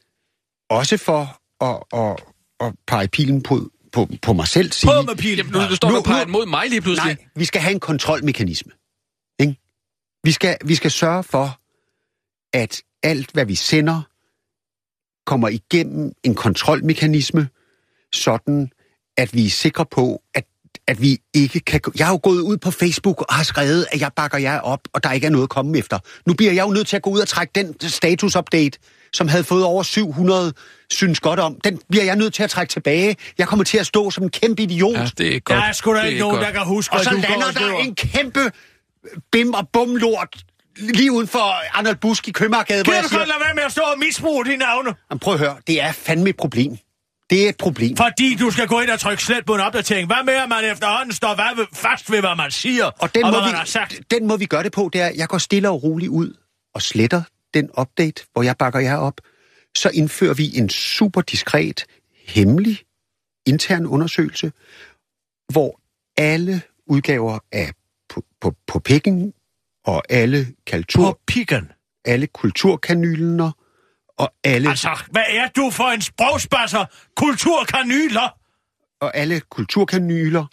også 0.69 0.97
for 0.97 1.41
at, 1.65 1.83
at, 1.93 2.23
at 2.67 2.73
pege 2.87 3.07
pilen 3.07 3.43
på, 3.43 3.69
på, 3.91 4.07
på 4.21 4.33
mig 4.33 4.47
selv 4.47 4.71
sige... 4.71 4.91
På 4.91 5.01
med 5.01 5.15
pilen. 5.15 5.37
Jamen, 5.37 5.51
nu, 5.61 5.69
nu 5.69 5.75
står 5.75 5.87
Nu- 5.87 5.93
du 5.93 5.99
og 5.99 6.05
peger 6.05 6.25
mod 6.27 6.45
mig 6.45 6.69
lige 6.69 6.81
pludselig. 6.81 7.15
Nej, 7.15 7.25
vi 7.35 7.45
skal 7.45 7.61
have 7.61 7.73
en 7.73 7.79
kontrolmekanisme. 7.79 8.71
Ikke? 9.39 9.55
Vi, 10.23 10.31
skal, 10.31 10.57
vi 10.65 10.75
skal 10.75 10.91
sørge 10.91 11.23
for, 11.23 11.59
at 12.53 12.81
alt, 13.03 13.31
hvad 13.31 13.45
vi 13.45 13.55
sender, 13.55 14.01
kommer 15.25 15.47
igennem 15.49 16.11
en 16.23 16.35
kontrolmekanisme, 16.35 17.49
sådan 18.13 18.71
at 19.17 19.33
vi 19.33 19.45
er 19.45 19.49
sikre 19.49 19.85
på, 19.85 20.21
at, 20.33 20.45
at 20.87 21.01
vi 21.01 21.17
ikke 21.33 21.59
kan... 21.59 21.81
Jeg 21.97 22.07
har 22.07 22.13
jo 22.13 22.19
gået 22.23 22.41
ud 22.41 22.57
på 22.57 22.71
Facebook 22.71 23.21
og 23.21 23.35
har 23.35 23.43
skrevet, 23.43 23.87
at 23.91 24.01
jeg 24.01 24.11
bakker 24.15 24.37
jer 24.37 24.59
op, 24.59 24.79
og 24.93 25.03
der 25.03 25.11
ikke 25.11 25.27
er 25.27 25.31
noget 25.31 25.43
at 25.43 25.49
komme 25.49 25.77
efter. 25.77 25.99
Nu 26.27 26.33
bliver 26.33 26.51
jeg 26.51 26.65
jo 26.65 26.71
nødt 26.73 26.87
til 26.87 26.95
at 26.95 27.01
gå 27.01 27.09
ud 27.09 27.19
og 27.19 27.27
trække 27.27 27.51
den 27.55 27.75
status-update, 27.89 28.79
som 29.13 29.27
havde 29.27 29.43
fået 29.43 29.63
over 29.63 29.83
700 29.83 30.53
synes 30.91 31.19
godt 31.19 31.39
om. 31.39 31.57
Den 31.63 31.79
bliver 31.89 32.03
jeg 32.05 32.15
nødt 32.15 32.33
til 32.33 32.43
at 32.43 32.49
trække 32.49 32.71
tilbage. 32.71 33.15
Jeg 33.37 33.47
kommer 33.47 33.63
til 33.65 33.77
at 33.77 33.85
stå 33.85 34.11
som 34.11 34.23
en 34.23 34.29
kæmpe 34.29 34.63
idiot. 34.63 34.97
Ja, 34.97 35.09
det 35.17 35.35
er 35.35 35.39
godt. 35.39 35.57
Der 35.57 35.63
er 35.65 35.71
sgu 35.71 35.93
da 35.93 35.99
Det 35.99 36.05
ikke 36.07 36.17
er 36.17 36.21
nogen, 36.23 36.35
godt. 36.35 36.45
der 36.45 36.51
kan 36.51 36.65
huske, 36.65 36.93
Og 36.95 37.03
så 37.03 37.11
lander 37.11 37.45
der 37.45 37.51
skriver. 37.51 37.79
en 37.79 37.95
kæmpe 37.95 38.51
bim- 39.35 39.53
og 39.53 39.69
bumlort 39.73 40.37
lige 40.77 41.11
uden 41.11 41.27
for 41.27 41.77
Arnold 41.77 41.95
Busk 41.95 42.27
i 42.27 42.31
Købmagergade, 42.31 42.83
hvor 42.83 42.91
Kan 42.91 42.95
jeg 42.95 43.03
du 43.03 43.09
siger, 43.09 43.19
godt 43.19 43.27
lade 43.27 43.39
være 43.45 43.55
med 43.55 43.63
at 43.63 43.71
stå 43.71 43.81
og 43.81 43.99
misbruge 43.99 44.45
dine 44.45 44.57
navne? 44.57 44.93
Jamen, 45.11 45.19
prøv 45.19 45.33
at 45.33 45.39
høre, 45.39 45.55
det 45.67 45.81
er 45.81 45.91
fandme 45.91 46.29
et 46.29 46.37
problem. 46.37 46.77
Det 47.29 47.45
er 47.45 47.49
et 47.49 47.57
problem. 47.57 47.97
Fordi 47.97 48.35
du 48.39 48.51
skal 48.51 48.67
gå 48.67 48.79
ind 48.79 48.89
og 48.89 48.99
trykke 48.99 49.23
slet 49.23 49.45
på 49.45 49.55
en 49.55 49.61
opdatering. 49.61 50.07
Hvad 50.07 50.23
med, 50.25 50.33
at 50.33 50.49
man 50.49 50.65
efterhånden 50.71 51.13
står 51.13 51.35
hvad 51.35 51.55
ved, 51.55 51.65
fast 51.73 52.11
ved, 52.11 52.19
hvad 52.19 52.35
man 52.37 52.51
siger, 52.51 52.85
Og 52.85 53.15
den, 53.15 53.23
og 53.23 53.31
må 53.31 53.37
hvad 53.37 53.47
vi, 53.47 53.51
man 53.51 53.55
har 53.59 53.65
sagt? 53.65 53.99
den 54.11 54.27
må 54.27 54.37
vi 54.37 54.45
gøre 54.45 54.63
det 54.63 54.71
på, 54.71 54.89
det 54.93 55.01
er, 55.01 55.05
at 55.05 55.15
jeg 55.15 55.27
går 55.27 55.37
stille 55.37 55.69
og 55.69 55.83
roligt 55.83 56.09
ud 56.09 56.33
og 56.75 56.81
sletter 56.81 57.21
den 57.53 57.69
update, 57.79 58.23
hvor 58.33 58.43
jeg 58.43 58.57
bakker 58.57 58.79
jer 58.79 58.95
op. 58.97 59.21
Så 59.77 59.89
indfører 59.93 60.33
vi 60.33 60.57
en 60.57 60.69
super 60.69 61.21
diskret, 61.21 61.85
hemmelig, 62.27 62.79
intern 63.45 63.85
undersøgelse, 63.85 64.51
hvor 65.53 65.81
alle 66.17 66.61
udgaver 66.87 67.39
af 67.51 67.71
på, 68.09 68.23
på, 68.41 68.53
på 68.67 68.79
pikken 68.79 69.33
og 69.85 70.03
alle, 70.09 70.47
kultur, 70.71 71.11
På 71.11 71.19
pikken. 71.27 71.71
alle 72.05 72.27
kulturkanylener 72.27 73.51
og 74.17 74.33
alle, 74.43 74.69
Altså, 74.69 75.03
hvad 75.11 75.23
er 75.29 75.47
du 75.55 75.69
for 75.71 75.83
en 75.83 76.01
sprogspasser? 76.01 76.85
Kulturkanyler? 77.15 78.37
og 79.01 79.15
alle 79.17 79.39
kulturkanyler 79.39 80.45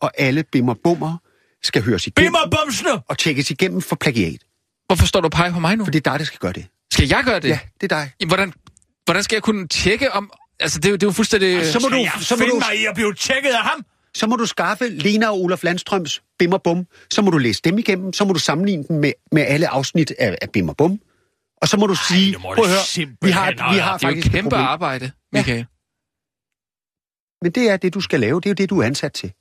og 0.00 0.10
alle 0.18 0.42
bimmer 0.52 0.74
bummer 0.84 1.16
skal 1.62 1.82
høres 1.82 2.06
igennem 2.06 2.32
Bimmerbumsene? 2.32 3.02
og 3.08 3.18
tjekkes 3.18 3.50
igennem 3.50 3.80
for 3.82 3.96
plagiat. 3.96 4.45
Hvorfor 4.86 5.06
står 5.06 5.20
du 5.20 5.26
og 5.26 5.32
peger 5.32 5.52
på 5.52 5.60
mig 5.60 5.76
nu? 5.76 5.84
For 5.84 5.90
det 5.90 6.06
er 6.06 6.10
dig, 6.10 6.18
der 6.18 6.24
skal 6.24 6.38
gøre 6.38 6.52
det. 6.52 6.66
Skal 6.92 7.08
jeg 7.08 7.22
gøre 7.24 7.40
det? 7.40 7.48
Ja, 7.48 7.58
det 7.80 7.92
er 7.92 7.96
dig. 7.96 8.12
Jamen, 8.20 8.30
Hvordan, 8.30 8.52
hvordan 9.04 9.22
skal 9.22 9.36
jeg 9.36 9.42
kunne 9.42 9.68
tjekke 9.68 10.12
om... 10.12 10.30
Altså, 10.60 10.78
det 10.78 10.84
er 10.84 10.90
jo, 10.90 10.96
det 10.96 11.02
er 11.02 11.06
jo 11.06 11.12
fuldstændig... 11.12 11.66
Så 11.66 11.78
må 11.78 11.88
Skal 11.88 11.98
du, 11.98 12.02
jeg 12.02 12.12
så 12.20 12.34
må 12.34 12.38
finde 12.38 12.50
du, 12.50 12.58
mig 12.58 12.80
i 12.82 12.86
at 12.86 12.94
blive 12.94 13.14
tjekket 13.14 13.50
af 13.50 13.62
ham? 13.62 13.84
så 14.16 14.26
må 14.26 14.36
du 14.36 14.46
skaffe 14.46 14.88
Lena 14.88 15.28
og 15.28 15.40
Olaf 15.40 15.64
Landstrøms 15.64 16.22
Bimmer 16.38 16.58
Bum. 16.58 16.86
Så 17.10 17.22
må 17.22 17.30
du 17.30 17.38
læse 17.38 17.60
dem 17.64 17.78
igennem. 17.78 18.12
Så 18.12 18.24
må 18.24 18.32
du 18.32 18.38
sammenligne 18.38 18.84
dem 18.88 18.96
med, 18.96 19.12
med 19.32 19.42
alle 19.42 19.68
afsnit 19.68 20.12
af, 20.18 20.38
af 20.42 20.50
Bimmer 20.50 20.72
Bum. 20.72 21.00
Og 21.62 21.68
så 21.68 21.76
må 21.76 21.86
du 21.86 21.94
sige, 21.94 22.32
nu 22.32 22.38
må 22.38 22.54
prøv 22.54 22.64
at 22.64 22.70
høre, 22.70 23.06
vi 23.22 23.30
har, 23.30 23.72
vi 23.72 23.78
har 23.78 23.78
det 23.78 23.80
er 23.80 23.92
jo 23.92 23.98
faktisk 23.98 24.26
et 24.26 24.26
et 24.26 24.32
kæmpe 24.32 24.56
arbejde, 24.56 25.10
Michael. 25.32 25.66
Men 27.42 27.52
det 27.52 27.70
er 27.70 27.76
det, 27.76 27.94
du 27.94 28.00
skal 28.00 28.20
lave. 28.20 28.40
Det 28.40 28.46
er 28.46 28.50
jo 28.50 28.54
det, 28.54 28.70
du 28.70 28.80
er 28.80 28.86
ansat 28.86 29.12
til. 29.12 29.32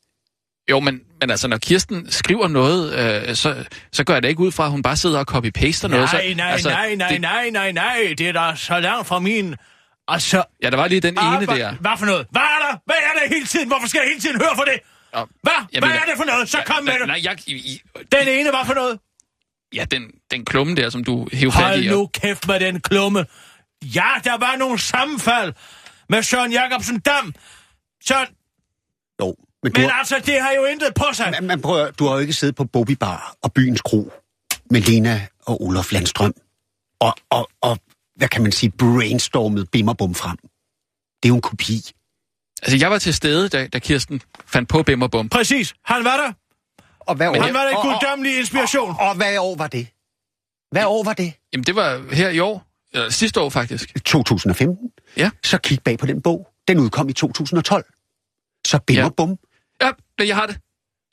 Jo, 0.70 0.80
men, 0.80 1.02
men 1.22 1.30
altså, 1.30 1.48
når 1.48 1.58
Kirsten 1.58 2.12
skriver 2.12 2.48
noget, 2.48 2.94
øh, 3.30 3.36
så, 3.36 3.66
så 3.92 4.04
gør 4.04 4.14
jeg 4.14 4.24
det 4.24 4.30
ikke 4.30 4.42
ud 4.42 4.52
fra, 4.52 4.66
at 4.66 4.72
hun 4.72 4.82
bare 4.82 4.96
sidder 4.96 5.20
og 5.20 5.26
copy-paster 5.32 5.88
noget. 5.88 6.10
så, 6.10 6.16
Nej, 6.18 6.34
nej, 6.34 6.52
altså, 6.52 6.70
nej, 6.70 6.96
nej, 6.96 7.10
det, 7.10 7.22
nej, 7.22 7.50
nej, 7.50 7.72
nej. 7.72 8.14
Det 8.18 8.30
er 8.30 8.32
da 8.32 8.56
så 8.56 8.80
langt 8.80 9.08
fra 9.08 9.20
min... 9.20 9.56
Altså... 10.08 10.44
Ja, 10.64 10.70
der 10.70 10.78
var 10.78 10.88
lige 10.88 11.02
den 11.02 11.14
ene 11.14 11.22
arbejde- 11.22 11.62
der. 11.62 11.72
Hvad 11.76 11.92
for 12.00 12.06
noget? 12.06 12.28
Hvad 12.32 12.42
er 12.42 12.72
der? 12.72 12.78
Hvad 12.86 12.96
er 12.96 13.20
der 13.20 13.34
hele 13.36 13.46
tiden? 13.46 13.68
Hvorfor 13.68 13.88
skal 13.88 14.00
jeg 14.00 14.08
hele 14.10 14.22
tiden 14.22 14.38
høre 14.42 14.56
for 14.56 14.64
det? 14.64 14.80
Hvad? 15.12 15.52
Hvad 15.72 15.82
mener- 15.82 15.96
er 15.96 16.06
det 16.06 16.14
for 16.18 16.24
noget? 16.26 16.50
Så 16.50 16.58
kom 16.66 16.84
med 16.84 16.94
det. 17.00 17.08
Nej, 17.08 17.20
jeg, 17.24 17.38
i, 17.48 17.54
i, 17.56 17.82
Den 18.12 18.28
ene 18.28 18.50
var 18.52 18.64
for 18.64 18.74
noget. 18.74 19.00
ja, 19.76 19.86
den, 19.92 20.04
den 20.32 20.46
klumme 20.46 20.76
der, 20.76 20.90
som 20.90 21.04
du 21.04 21.28
hævde 21.34 21.52
fat 21.56 21.64
Hold 21.64 21.84
i. 21.84 21.88
nu 21.90 22.00
og- 22.02 22.12
kæft 22.12 22.48
med 22.48 22.60
den 22.60 22.82
klumme. 22.82 23.26
Ja, 23.84 24.10
der 24.24 24.38
var 24.38 24.56
nogle 24.56 24.80
sammenfald 24.80 25.54
med 26.10 26.24
Søren 26.24 26.52
Jacobsen 26.52 27.00
Dam. 27.00 27.34
Søren, 28.08 28.28
Jo, 29.22 29.36
men 29.66 29.72
du, 29.72 29.82
men 29.82 29.90
har, 29.90 30.00
altså, 30.00 30.22
det 30.26 30.42
har 30.42 30.52
jo 30.52 30.66
intet 30.66 30.94
på 30.96 31.06
sig. 31.14 31.34
men, 31.40 31.48
men 31.48 31.62
prøv, 31.62 31.92
du 31.92 32.06
har 32.06 32.14
jo 32.14 32.20
ikke 32.20 32.34
siddet 32.34 32.56
på 32.56 32.66
Bobby 32.66 32.92
Bar 32.92 33.36
og 33.42 33.54
Byens 33.54 33.82
Kro 33.82 34.12
med 34.72 34.82
Lena 34.82 35.28
og 35.46 35.62
Olaf 35.64 35.92
Landstrøm. 35.92 36.34
Og, 37.00 37.14
og, 37.30 37.50
og 37.62 37.78
hvad 38.16 38.28
kan 38.28 38.44
man 38.44 38.52
sige, 38.52 38.72
brainstormet 38.72 39.72
Bimmer 39.72 39.94
Bum 39.94 40.16
frem. 40.16 40.38
Det 41.24 41.26
er 41.26 41.28
jo 41.28 41.36
en 41.36 41.42
kopi. 41.42 41.92
Altså, 42.62 42.78
jeg 42.78 42.92
var 42.92 42.98
til 42.98 43.14
stede, 43.14 43.50
da, 43.50 43.68
da 43.68 43.80
Kirsten 43.80 44.22
fandt 44.46 44.70
på 44.70 44.84
Bim 44.84 45.02
og 45.02 45.12
Bum. 45.12 45.30
Præcis. 45.30 45.74
Han 45.86 46.04
var 46.04 46.18
der. 46.18 46.34
Og 47.00 47.16
hvad 47.16 47.28
år, 47.28 47.42
Han 47.42 47.54
var 47.54 47.64
der 47.64 47.76
og, 47.76 47.84
og, 47.84 48.00
guddommelig 48.00 48.40
inspiration. 48.40 48.90
og, 48.90 49.08
og 49.08 49.16
hvad 49.16 49.38
år 49.38 49.56
var 49.56 49.68
det? 49.68 49.88
Hvad 50.72 50.86
år 50.86 51.04
var 51.04 51.14
det? 51.14 51.34
Jamen, 51.54 51.64
det 51.64 51.76
var 51.76 52.14
her 52.14 52.30
i 52.30 52.40
år. 52.40 52.68
Eller 52.94 53.10
sidste 53.10 53.42
år, 53.42 53.50
faktisk. 53.50 53.94
2015? 54.06 54.92
Ja. 55.18 55.30
Så 55.44 55.58
kig 55.58 55.80
bag 55.84 55.98
på 55.98 56.06
den 56.06 56.22
bog. 56.22 56.48
Den 56.68 56.80
udkom 56.80 57.10
i 57.10 57.14
2012. 57.14 57.86
Så 58.68 58.80
bim 58.80 58.98
Ja. 58.98 59.10
Ja, 59.82 59.92
men 60.20 60.28
jeg 60.28 60.36
har 60.36 60.46
det. 60.46 60.58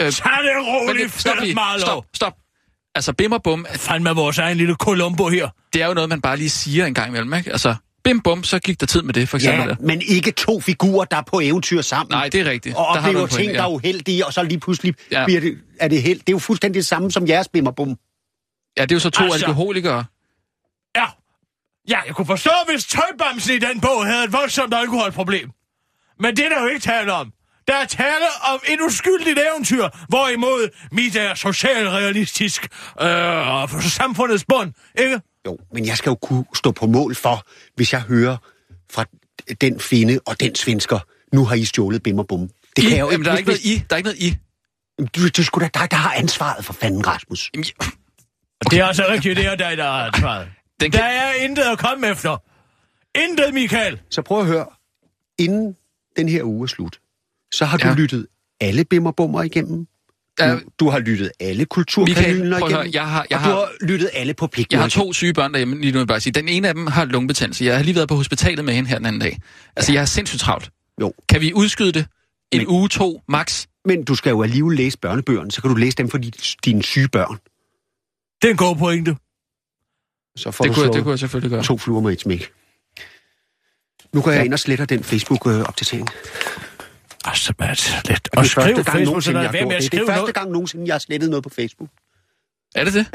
Øh, 0.02 0.12
Tag 0.12 0.31
det 0.33 0.66
roligt, 0.66 1.21
stop 1.21 1.35
lige. 1.42 1.57
Stop, 1.78 2.04
stop. 2.14 2.33
Altså, 2.95 3.12
Bim 3.12 3.33
og 3.33 3.42
Bum, 3.42 3.66
Fandme 3.75 4.11
vores 4.11 4.38
egen 4.38 4.57
lille 4.57 4.75
Columbo 4.75 5.28
her. 5.28 5.49
det 5.73 5.83
er 5.83 5.87
jo 5.87 5.95
noget, 5.95 6.09
man 6.09 6.21
bare 6.21 6.37
lige 6.37 6.50
siger 6.50 6.87
en 6.87 6.95
gang 6.95 7.09
imellem, 7.09 7.35
ikke? 7.35 7.52
Altså, 7.52 7.75
Bim 8.04 8.21
Bum, 8.21 8.45
så 8.45 8.59
gik 8.59 8.81
der 8.81 8.87
tid 8.87 9.02
med 9.02 9.14
det, 9.14 9.28
for 9.28 9.37
eksempel. 9.37 9.61
Ja, 9.62 9.69
der. 9.69 9.76
men 9.81 10.02
ikke 10.09 10.31
to 10.31 10.61
figurer, 10.61 11.04
der 11.04 11.16
er 11.16 11.23
på 11.23 11.40
eventyr 11.40 11.81
sammen. 11.81 12.11
Nej, 12.11 12.28
det 12.28 12.40
er 12.40 12.50
rigtigt. 12.50 12.76
Og 12.76 12.81
Der 12.95 13.00
har 13.00 13.09
oplever 13.09 13.25
en 13.25 13.28
pointe, 13.31 13.45
ting, 13.45 13.54
der 13.54 13.62
er 13.62 13.69
uheldige, 13.69 14.26
og 14.26 14.33
så 14.33 14.42
lige 14.42 14.61
pludselig 14.61 14.95
Ja. 15.12 15.21
ja. 15.21 15.25
bliver 15.26 15.40
det, 15.40 15.59
er 15.81 15.88
det 15.88 16.02
held. 16.02 16.19
Det 16.19 16.28
er 16.28 16.33
jo 16.33 16.38
fuldstændig 16.38 16.78
det 16.81 16.87
samme 16.87 17.11
som 17.11 17.28
jeres 17.28 17.49
bim 17.49 17.66
og 17.66 17.75
bum. 17.76 17.97
Ja, 18.76 18.83
det 18.83 18.92
er 18.92 18.97
jo 18.97 19.00
så 19.00 19.11
to 19.11 19.25
Altså- 19.25 19.38
alkoholikere. 19.47 20.04
Ja. 20.97 21.04
Ja, 21.88 22.00
jeg 22.07 22.14
kunne 22.14 22.26
forstå, 22.26 22.50
hvis 22.71 22.85
tøjbamsen 22.87 23.54
i 23.54 23.59
den 23.59 23.81
bog 23.81 24.07
havde 24.07 24.25
et 24.25 24.33
voldsomt 24.33 24.75
alkoholproblem. 24.75 25.50
Men 26.21 26.37
det 26.37 26.45
er 26.45 26.49
der 26.49 26.62
jo 26.62 26.66
ikke 26.69 26.81
tale 26.81 27.12
om. 27.12 27.33
Der 27.69 27.75
er 27.75 27.85
tale 27.85 28.26
om 28.52 28.61
et 28.69 28.81
uskyldigt 28.81 29.38
eventyr, 29.52 29.88
hvorimod 30.09 30.69
mit 30.92 31.16
er 31.16 31.35
socialrealistisk 31.35 32.69
øh, 33.00 33.69
på 33.69 33.81
samfundets 33.81 34.45
bund, 34.49 34.73
ikke? 34.99 35.21
Jo, 35.47 35.59
men 35.73 35.87
jeg 35.87 35.97
skal 35.97 36.11
jo 36.11 36.14
kunne 36.14 36.45
stå 36.54 36.71
på 36.73 36.87
mål 36.87 37.14
for, 37.14 37.47
hvis 37.76 37.92
jeg 37.92 38.00
hører 38.00 38.37
fra 38.92 39.04
den 39.61 39.81
finde 39.81 40.21
og 40.26 40.40
den 40.40 40.54
svensker, 40.54 40.99
nu 41.33 41.45
har 41.45 41.54
I 41.54 41.64
stjålet 41.64 42.02
bim 42.02 42.19
og 42.19 42.26
bum. 42.28 42.49
Det 42.76 42.83
I, 42.83 42.87
kan 42.88 42.90
jeg 42.90 43.00
jo 43.00 43.11
jamen, 43.11 43.25
der 43.25 43.33
er 43.33 43.37
ikke 43.37 43.49
noget 43.49 43.64
i. 43.64 43.83
Der 43.90 43.95
er 43.95 43.97
ikke 43.97 44.07
noget 44.07 44.19
i. 44.23 44.37
Du, 45.16 45.28
du 45.28 45.45
skulle 45.45 45.69
da 45.69 45.81
dig, 45.81 45.90
der 45.90 45.97
har 45.97 46.12
ansvaret 46.14 46.64
for 46.64 46.73
fanden, 46.73 47.07
Rasmus. 47.07 47.50
Jamen, 47.54 47.64
ja, 47.64 47.87
Okay. 48.66 48.76
Det 48.76 48.83
er 48.83 48.87
altså 48.87 49.04
rigtigt, 49.09 49.37
det 49.37 49.47
er 49.47 49.54
dig, 49.54 49.76
der 49.76 49.85
har 49.85 50.07
ansvaret. 50.07 50.49
Den 50.81 50.92
Der 50.92 50.99
kan... 50.99 51.07
er 51.11 51.33
intet 51.33 51.62
at 51.62 51.78
komme 51.78 52.07
efter. 52.09 52.37
Intet, 53.14 53.54
Michael. 53.54 54.00
Så 54.11 54.23
prøv 54.23 54.40
at 54.40 54.47
høre. 54.47 54.66
Inden 55.38 55.76
den 56.16 56.28
her 56.28 56.42
uge 56.45 56.64
er 56.64 56.66
slut, 56.66 56.99
så 57.53 57.65
har 57.65 57.77
du 57.79 57.89
Ja. 57.89 57.95
lyttet 57.95 58.27
alle 58.61 58.85
bim 58.85 59.07
og 59.07 59.17
bummer 59.17 59.43
igennem. 59.43 59.87
Der, 60.39 60.55
Du, 60.55 60.61
du 60.81 60.89
har 60.91 60.99
lyttet 60.99 61.31
alle 61.41 61.65
kulturkanyler 61.65 62.59
høre, 62.59 62.71
igennem. 62.71 62.93
jeg 62.95 63.09
har, 63.09 63.27
jeg 63.31 63.39
og 63.39 63.45
du 63.45 63.51
har, 63.51 63.55
har 63.57 63.69
lyttet 63.87 64.11
alle 64.13 64.35
på 64.35 64.47
pigten. 64.47 64.75
jeg 64.75 64.83
har 64.83 64.89
to 64.89 65.13
syge 65.13 65.33
børn 65.33 65.53
derhjemme, 65.53 65.75
lige 65.81 65.87
nu 65.87 65.93
vil 65.93 65.99
jeg 66.01 66.07
bare 66.07 66.21
sige. 66.21 66.33
Den 66.33 66.49
ene 66.49 66.69
af 66.69 66.75
dem 66.75 66.87
har 66.87 67.05
lungebetændelse. 67.05 67.65
Jeg 67.65 67.77
har 67.77 67.83
lige 67.85 67.95
været 67.95 68.09
på 68.09 68.15
hospitalet 68.15 68.65
med 68.65 68.75
hende 68.75 68.89
her 68.89 68.97
den 68.97 69.07
anden 69.07 69.21
dag. 69.21 69.39
Altså, 69.77 69.93
jeg 69.93 70.01
er 70.01 70.05
sindssygt 70.05 70.41
travlt. 70.41 70.71
Jo. 71.01 71.13
Kan 71.29 71.41
vi 71.41 71.53
udskyde 71.55 71.93
det? 71.93 72.07
En 72.53 72.59
Men- 72.59 72.69
uge, 72.69 72.89
to, 72.89 73.23
max? 73.29 73.67
Men 73.85 74.05
du 74.05 74.15
skal 74.15 74.31
jo 74.31 74.43
alligevel 74.43 74.77
læse 74.77 74.99
børnebøgerne, 74.99 75.51
så 75.51 75.61
kan 75.63 75.71
du 75.71 75.77
læse 75.77 75.97
dem 75.97 76.09
for 76.09 76.19
dine 76.65 76.83
syge 76.83 77.09
børn. 77.09 77.37
Det 78.43 78.49
er 78.49 78.51
en 78.51 78.57
god 78.57 78.77
pointe. 78.77 79.17
Så 80.37 80.51
får 80.51 80.65
Det 80.65 80.71
du 80.71 80.75
kunne, 80.75 80.87
jeg, 80.87 80.95
det 80.95 81.03
kunne 81.03 81.11
jeg 81.11 81.19
selvfølgelig 81.19 81.51
gøre. 81.51 81.63
to 81.63 81.79
fluer 81.79 82.01
med 82.01 82.13
et 82.13 82.21
smæk. 82.21 82.51
Nu 84.15 84.21
går 84.23 84.31
jeg 84.31 84.45
ind 84.45 84.53
og 84.53 84.59
sletter 84.59 84.85
den 84.85 85.05
Facebook-opdatering. 85.05 86.09
Altså, 87.25 87.55
Mads, 87.59 88.09
let. 88.09 88.29
Og 88.33 88.38
Og 88.38 88.45
det 88.45 88.49
er 88.49 88.49
skriv 88.49 88.64
første 88.64 88.83
gang 88.83 88.97
Facebook, 88.97 89.23
så 89.23 89.33
nogensinde, 89.33 89.38
der 89.38 89.50
jeg 89.52 89.61
er 89.61 89.67
med 89.67 89.75
at 89.76 89.83
det. 89.83 89.93
Det 89.93 89.99
skrive 89.99 90.02
er 90.02 90.07
første 90.07 90.21
noget. 90.21 90.35
gang 90.35 90.50
nogensinde, 90.50 90.87
jeg 90.87 90.95
har 90.95 90.99
slettet 90.99 91.31
noget 91.31 91.43
på 91.43 91.49
Facebook. 91.49 91.91
Er 92.75 92.85
det 92.85 92.95
det? 92.95 93.07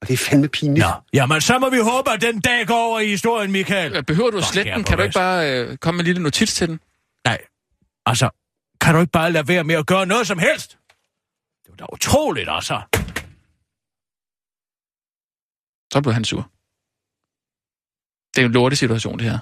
Og 0.00 0.08
det 0.08 0.14
er 0.14 0.18
fandme 0.18 0.48
pinligt. 0.48 0.86
Nå, 0.86 0.92
jamen 1.12 1.40
så 1.40 1.58
må 1.58 1.70
vi 1.70 1.78
håbe, 1.78 2.10
at 2.10 2.20
den 2.20 2.40
dag 2.40 2.66
går 2.66 2.74
over 2.88 3.00
i 3.00 3.08
historien, 3.08 3.52
Michael. 3.52 4.04
Behøver 4.04 4.30
du 4.30 4.38
at 4.38 4.44
slette 4.44 4.72
den? 4.72 4.84
Kan 4.84 4.96
du 4.96 5.02
ikke 5.02 5.14
bare 5.14 5.52
øh, 5.52 5.76
komme 5.76 5.96
med 5.96 6.04
en 6.04 6.06
lille 6.06 6.22
notits 6.22 6.54
til 6.54 6.68
den? 6.68 6.80
Nej, 7.24 7.38
altså, 8.06 8.30
kan 8.80 8.94
du 8.94 9.00
ikke 9.00 9.10
bare 9.12 9.32
lade 9.32 9.48
være 9.48 9.64
med 9.64 9.74
at 9.74 9.86
gøre 9.86 10.06
noget 10.06 10.26
som 10.26 10.38
helst? 10.38 10.70
Det 11.64 11.70
var 11.70 11.76
da 11.76 11.86
utroligt, 11.92 12.48
altså. 12.50 12.80
Så 15.92 16.00
blev 16.02 16.12
han 16.14 16.24
sur. 16.24 16.50
Det 18.34 18.38
er 18.38 18.42
jo 18.42 18.46
en 18.46 18.52
lortesituation, 18.52 19.18
det 19.18 19.30
her. 19.30 19.38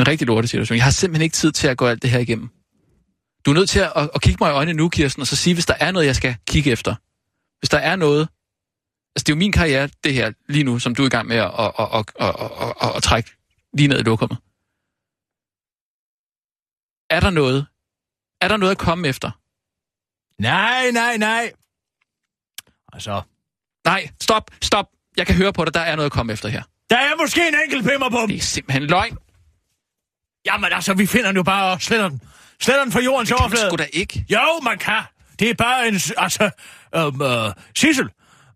En 0.00 0.08
rigtig 0.08 0.26
lortesituation. 0.26 0.76
Jeg 0.76 0.84
har 0.84 0.90
simpelthen 0.90 1.22
ikke 1.22 1.34
tid 1.34 1.52
til 1.52 1.68
at 1.68 1.76
gå 1.76 1.86
alt 1.86 2.02
det 2.02 2.10
her 2.10 2.18
igennem. 2.18 2.48
Du 3.44 3.50
er 3.50 3.54
nødt 3.54 3.70
til 3.70 3.78
at, 3.80 3.92
at, 3.96 4.10
at 4.14 4.22
kigge 4.22 4.44
mig 4.44 4.50
i 4.50 4.54
øjnene 4.54 4.76
nu, 4.76 4.88
Kirsten, 4.88 5.20
og 5.20 5.26
så 5.26 5.36
sige, 5.36 5.54
hvis 5.54 5.66
der 5.66 5.74
er 5.80 5.90
noget, 5.90 6.06
jeg 6.06 6.16
skal 6.16 6.36
kigge 6.46 6.70
efter. 6.70 6.94
Hvis 7.58 7.68
der 7.70 7.78
er 7.78 7.96
noget... 7.96 8.28
Altså, 9.14 9.24
det 9.24 9.28
er 9.28 9.32
jo 9.32 9.38
min 9.38 9.52
karriere, 9.52 9.88
det 10.04 10.14
her, 10.14 10.32
lige 10.48 10.64
nu, 10.64 10.78
som 10.78 10.94
du 10.94 11.02
er 11.02 11.06
i 11.06 11.10
gang 11.10 11.28
med 11.28 11.36
at, 11.36 11.50
at, 11.58 11.72
at, 11.78 11.88
at, 11.98 12.06
at, 12.20 12.50
at, 12.60 12.74
at, 12.82 12.96
at 12.96 13.02
trække 13.02 13.30
lige 13.72 13.88
ned 13.88 13.98
i 13.98 14.02
lokummet. 14.02 14.38
Er 17.10 17.20
der 17.20 17.30
noget? 17.30 17.66
Er 18.40 18.48
der 18.48 18.56
noget 18.56 18.70
at 18.70 18.78
komme 18.78 19.08
efter? 19.08 19.30
Nej, 20.42 20.90
nej, 20.90 21.16
nej. 21.16 21.52
Altså, 22.92 23.22
Nej, 23.84 24.08
stop, 24.20 24.50
stop. 24.62 24.86
Jeg 25.16 25.26
kan 25.26 25.36
høre 25.36 25.52
på 25.52 25.64
dig, 25.64 25.74
der 25.74 25.80
er 25.80 25.96
noget 25.96 26.06
at 26.06 26.12
komme 26.12 26.32
efter 26.32 26.48
her. 26.48 26.62
der 26.90 26.96
er 26.96 27.16
måske 27.20 27.48
en 27.48 27.54
enkelt 27.64 27.84
pimmer 27.84 28.10
på. 28.10 28.26
Det 28.28 28.36
er 28.36 28.40
simpelthen 28.40 28.82
løgn. 28.82 29.18
Jamen 30.46 30.72
altså, 30.72 30.94
vi 30.94 31.06
finder 31.06 31.26
den 31.26 31.36
jo 31.36 31.42
bare 31.42 31.72
og 31.72 31.82
sletter 31.82 32.08
den. 32.08 32.20
Sletter 32.62 32.82
den 32.84 32.92
fra 32.92 33.00
jordens 33.00 33.28
det 33.28 33.38
overflade. 33.38 33.62
Det 33.70 33.70
kan 33.70 33.78
man 33.78 33.86
sgu 33.88 33.98
da 33.98 34.00
ikke. 34.00 34.24
Jo, 34.30 34.60
man 34.62 34.78
kan. 34.78 35.02
Det 35.38 35.50
er 35.50 35.54
bare 35.54 35.88
en... 35.88 36.00
Altså, 36.16 36.50
øhm, 36.96 37.22
øh, 37.22 37.52
Sissel, 37.76 38.08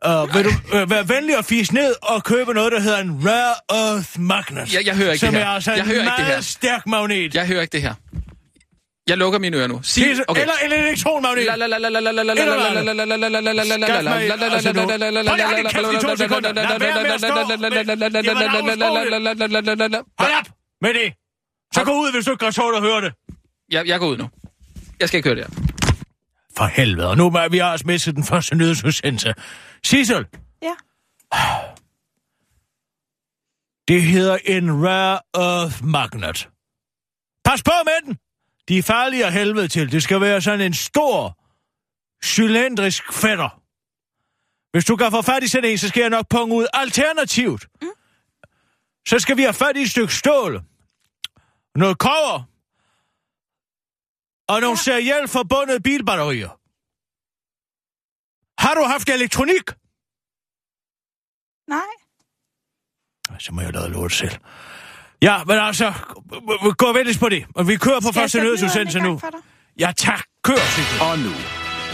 øh, 0.06 0.34
vil 0.34 0.44
du 0.44 0.50
øh, 0.76 0.90
være 0.90 1.08
venlig 1.08 1.36
at 1.38 1.44
fise 1.44 1.74
ned 1.74 1.94
og 2.02 2.24
købe 2.24 2.54
noget, 2.54 2.72
der 2.72 2.80
hedder 2.80 2.98
en 2.98 3.28
Rare 3.28 3.54
Earth 3.70 4.20
Magnet? 4.20 4.74
Jeg, 4.74 4.86
jeg 4.86 4.96
hører 4.96 5.12
ikke 5.12 5.26
det 5.26 5.32
her. 5.34 5.40
Som 5.40 5.48
er 5.48 5.54
altså 5.54 5.70
jeg 5.72 5.80
en 5.80 5.86
hører 5.86 6.04
meget 6.04 6.18
ikke 6.18 6.26
det 6.28 6.34
her. 6.34 6.40
stærk 6.40 6.86
magnet. 6.86 7.34
Jeg 7.34 7.46
hører 7.46 7.60
ikke 7.60 7.72
det 7.72 7.82
her. 7.82 7.94
Jeg 9.08 9.16
lukker 9.16 9.38
mine 9.38 9.56
ører 9.56 9.66
nu. 9.66 9.82
Sig, 9.82 10.04
okay. 10.28 10.40
Eller 10.40 10.54
en 10.64 10.72
elektronmagnet. 10.72 11.48
Hold 20.18 20.32
op 20.38 20.48
med 20.80 20.94
det! 20.94 21.23
Så 21.74 21.84
gå 21.84 21.92
ud, 21.92 22.12
hvis 22.12 22.24
du 22.24 22.30
ikke 22.30 22.44
kan 22.44 22.52
tåle 22.52 22.76
at 22.76 22.82
høre 22.82 23.00
det. 23.00 23.12
Jeg, 23.70 23.86
jeg 23.86 23.98
går 23.98 24.06
ud 24.06 24.16
nu. 24.16 24.30
Jeg 25.00 25.08
skal 25.08 25.18
ikke 25.18 25.28
høre 25.28 25.36
det 25.36 25.46
her. 25.46 25.64
For 26.56 26.64
helvede, 26.64 27.08
og 27.08 27.16
nu 27.16 27.26
er 27.26 27.48
vi 27.48 27.58
også 27.58 27.86
mistet 27.86 28.16
den 28.16 28.24
første 28.24 28.54
nyhedsudsendelse. 28.54 29.34
Sissel. 29.84 30.26
Ja. 30.62 30.74
Det 33.88 34.02
hedder 34.02 34.38
en 34.44 34.86
Rare 34.86 35.20
Earth 35.34 35.84
Magnet. 35.84 36.48
Pas 37.44 37.62
på 37.62 37.72
med 37.84 38.06
den! 38.06 38.18
De 38.68 38.78
er 38.78 38.82
farlige 38.82 39.26
af 39.26 39.32
helvede 39.32 39.68
til. 39.68 39.92
Det 39.92 40.02
skal 40.02 40.20
være 40.20 40.40
sådan 40.40 40.60
en 40.60 40.74
stor, 40.74 41.38
cylindrisk 42.24 43.12
fætter. 43.12 43.60
Hvis 44.72 44.84
du 44.84 44.96
kan 44.96 45.10
få 45.10 45.22
fat 45.22 45.42
i 45.42 45.48
sådan 45.48 45.70
en, 45.70 45.78
så 45.78 45.88
skal 45.88 46.00
jeg 46.00 46.10
nok 46.10 46.28
punge 46.30 46.54
ud 46.54 46.66
alternativt. 46.72 47.66
Mm. 47.82 47.88
Så 49.08 49.18
skal 49.18 49.36
vi 49.36 49.42
have 49.42 49.52
fat 49.52 49.76
i 49.76 49.82
et 49.82 49.90
stykke 49.90 50.14
stål. 50.14 50.62
Noget 51.74 51.98
kover. 51.98 52.42
Og 54.48 54.60
nogle 54.60 54.78
ja. 54.78 54.82
serielt 54.90 55.30
forbundne 55.30 55.80
bilbatterier. 55.80 56.52
Har 58.62 58.74
du 58.74 58.82
haft 58.82 59.08
elektronik? 59.08 59.66
Nej. 61.68 61.92
Ej, 63.30 63.38
Så 63.38 63.52
må 63.52 63.60
jeg 63.60 63.72
lade 63.72 63.88
lort 63.88 64.12
selv. 64.12 64.36
Ja, 65.22 65.44
men 65.44 65.58
altså, 65.58 65.92
gå 66.78 66.92
venligst 66.92 67.20
på 67.20 67.28
det. 67.28 67.44
Og 67.54 67.68
vi 67.68 67.76
kører 67.76 68.00
på 68.00 68.08
Skal 68.08 68.20
første 68.20 68.40
nødsudsendelse 68.40 68.98
nu. 68.98 69.20
Ja, 69.78 69.92
tak. 69.96 70.24
Kør, 70.44 70.56
Sigrid. 70.56 71.00
Og 71.10 71.18
nu, 71.18 71.34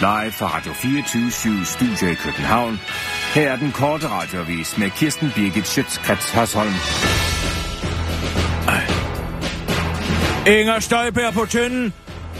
live 0.00 0.32
fra 0.32 0.56
Radio 0.56 0.72
24 0.72 1.64
Studio 1.64 2.06
i 2.08 2.14
København. 2.14 2.76
Her 3.34 3.52
er 3.52 3.56
den 3.56 3.72
korte 3.72 4.08
radiovis 4.08 4.78
med 4.78 4.90
Kirsten 4.90 5.30
Birgit 5.36 5.66
Schøtzgrads 5.66 6.30
Hasholm. 6.30 7.29
Inger 10.46 10.80
Støjberg 10.80 11.32
på 11.32 11.46
tynden. 11.46 11.92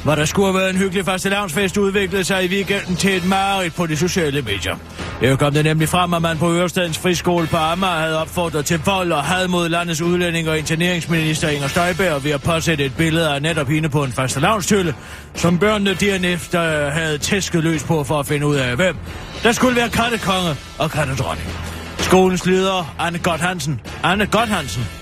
Hvor 0.05 0.15
der 0.15 0.25
skulle 0.25 0.53
have 0.53 0.61
været 0.61 0.71
en 0.71 0.77
hyggelig 0.77 1.05
fastelavnsfest, 1.05 1.77
udviklede 1.77 2.25
sig 2.25 2.45
i 2.45 2.49
weekenden 2.49 2.97
til 2.97 3.17
et 3.17 3.25
mareridt 3.25 3.75
på 3.75 3.87
de 3.87 3.97
sociale 3.97 4.43
medier. 4.43 4.77
Her 5.21 5.37
kom 5.37 5.53
det 5.53 5.65
nemlig 5.65 5.89
frem, 5.89 6.15
at 6.15 6.23
man 6.23 6.39
på 6.39 6.53
Ørestadens 6.53 6.99
friskole 6.99 7.47
på 7.47 7.57
Amager 7.57 8.01
havde 8.01 8.21
opfordret 8.21 8.65
til 8.65 8.81
vold 8.85 9.13
og 9.13 9.25
had 9.25 9.49
mod 9.49 9.69
landets 9.69 10.03
udlænding 10.03 10.49
og 10.49 10.59
interneringsminister 10.59 11.49
Inger 11.49 11.69
Støjberg 11.69 12.25
ved 12.25 12.31
at 12.31 12.43
påsætte 12.43 12.85
et 12.85 12.97
billede 12.97 13.35
af 13.35 13.43
netop 13.43 13.69
hende 13.69 13.89
på 13.89 14.05
en 14.05 14.13
fastelavnstølle, 14.13 14.95
som 15.35 15.59
børnene 15.59 15.95
derefter 15.95 16.87
øh, 16.87 16.93
havde 16.93 17.19
tæsket 17.19 17.63
løs 17.65 17.83
på 17.83 18.05
for 18.05 18.21
at 18.21 18.27
finde 18.27 18.47
ud 18.47 18.57
af, 18.57 18.77
hvem 18.77 18.97
der 19.43 19.53
skulle 19.53 19.77
være 19.77 19.89
kattekonge 19.89 20.57
og 20.79 20.91
kattedronning. 20.91 21.49
Skolens 21.99 22.47
leder, 22.47 22.95
Anne 22.99 23.19
Godt 23.19 23.41
Hansen, 23.41 23.81
Anne 24.03 24.27
Godt 24.27 24.49
Hansen, 24.49 25.00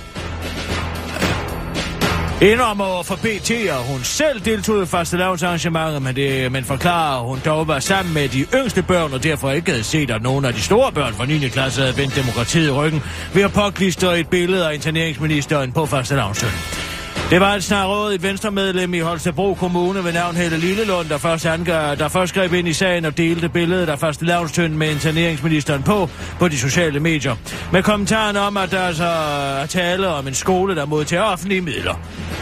Indrømmer 2.42 2.84
over 2.84 3.02
for 3.02 3.16
BT, 3.16 3.50
at 3.50 3.84
hun 3.92 4.00
selv 4.02 4.40
deltog 4.40 4.82
i 4.82 4.86
fastelavnsarrangementet, 4.86 6.02
men, 6.02 6.16
det, 6.16 6.52
men 6.52 6.64
forklarer, 6.64 7.20
at 7.20 7.28
hun 7.28 7.38
dog 7.44 7.68
var 7.68 7.80
sammen 7.80 8.14
med 8.14 8.28
de 8.28 8.46
yngste 8.54 8.82
børn, 8.82 9.12
og 9.12 9.22
derfor 9.22 9.50
ikke 9.50 9.70
havde 9.70 9.84
set, 9.84 10.10
at 10.10 10.22
nogen 10.22 10.44
af 10.44 10.54
de 10.54 10.62
store 10.62 10.92
børn 10.92 11.14
fra 11.14 11.26
9. 11.26 11.48
klasse 11.48 11.80
havde 11.80 11.96
vendt 11.96 12.16
demokratiet 12.16 12.66
i 12.66 12.70
ryggen 12.70 13.02
ved 13.34 13.42
at 13.42 13.52
påklistre 13.52 14.20
et 14.20 14.28
billede 14.28 14.68
af 14.68 14.74
interneringsministeren 14.74 15.72
på 15.72 15.86
fastelavnsøen. 15.86 16.87
Det 17.30 17.40
var 17.40 17.46
altså 17.46 17.56
et 17.56 17.68
snarråd 17.68 18.14
et 18.14 18.22
venstremedlem 18.22 18.94
i 18.94 18.98
Holstebro 18.98 19.54
Kommune 19.54 20.04
ved 20.04 20.12
navn 20.12 20.36
Helle 20.36 20.58
Lillelund, 20.58 21.08
der 21.08 21.18
først, 21.18 21.46
angav, 21.46 21.96
der 21.96 22.08
først 22.08 22.34
greb 22.34 22.52
ind 22.52 22.68
i 22.68 22.72
sagen 22.72 23.04
og 23.04 23.18
delte 23.18 23.48
billedet 23.48 23.88
af 23.88 23.98
første 23.98 24.24
lavnstøn 24.24 24.78
med 24.78 24.90
interneringsministeren 24.90 25.82
på 25.82 26.10
på 26.38 26.48
de 26.48 26.58
sociale 26.58 27.00
medier. 27.00 27.36
Med 27.72 27.82
kommentaren 27.82 28.36
om, 28.36 28.56
at 28.56 28.70
der 28.70 28.80
altså 28.80 29.04
er 29.04 29.66
tale 29.66 30.08
om 30.08 30.28
en 30.28 30.34
skole, 30.34 30.74
der 30.76 30.86
modtager 30.86 31.22
offentlige 31.22 31.60
midler. 31.60 31.94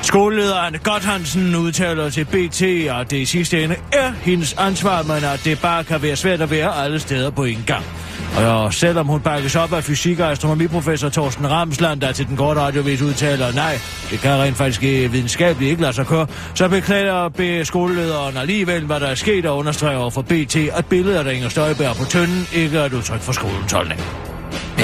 Skoleleder 0.03 0.57
Anne 0.57 0.79
Godhansen 0.79 1.57
udtaler 1.57 2.11
til 2.11 2.25
BT, 2.25 2.63
at 2.63 3.11
det 3.11 3.17
i 3.17 3.25
sidste 3.25 3.65
ende 3.65 3.77
er 3.93 4.11
hendes 4.11 4.55
ansvar, 4.59 5.03
men 5.03 5.25
at 5.25 5.41
det 5.45 5.61
bare 5.63 5.85
kan 5.85 6.03
være 6.03 6.17
svært 6.17 6.41
at 6.41 6.51
være 6.51 6.77
alle 6.77 7.01
steder 7.01 7.31
på 7.31 7.45
en 7.45 7.65
gang. 7.67 7.85
Og 8.37 8.75
selvom 8.75 9.07
hun 9.07 9.21
bakkes 9.21 9.57
op 9.57 9.73
af 9.73 9.85
fysik- 9.85 10.21
og 10.21 10.31
astronomiprofessor 10.31 11.09
Thorsten 11.09 11.51
Ramsland, 11.51 12.01
der 12.01 12.13
til 12.13 12.27
den 12.29 12.37
korte 12.37 12.61
radiovis 12.61 13.03
udtaler, 13.03 13.53
nej, 13.53 13.79
det 14.11 14.21
kan 14.21 14.31
rent 14.31 14.57
faktisk 14.57 14.85
øh, 14.85 15.13
videnskabeligt 15.13 15.71
ikke 15.71 15.83
lade 15.83 15.93
sig 15.93 16.07
køre, 16.07 16.27
så 16.55 16.69
beklager 16.69 17.29
B 17.29 17.41
skolelederen 17.65 18.37
alligevel, 18.37 18.85
hvad 18.85 19.01
der 19.01 19.07
er 19.07 19.15
sket 19.15 19.47
og 19.47 19.57
understreger 19.57 20.11
for 20.11 20.23
BT, 20.23 20.57
at 20.57 20.87
billedet 20.87 21.27
af 21.27 21.35
Inger 21.35 21.49
Støjberg 21.49 21.97
på 21.97 22.05
tønden 22.05 22.47
ikke 22.55 22.79
er 22.79 22.85
et 22.85 22.93
udtryk 22.93 23.21
for 23.21 23.33
skolens 23.33 23.73
holdning. 23.73 24.01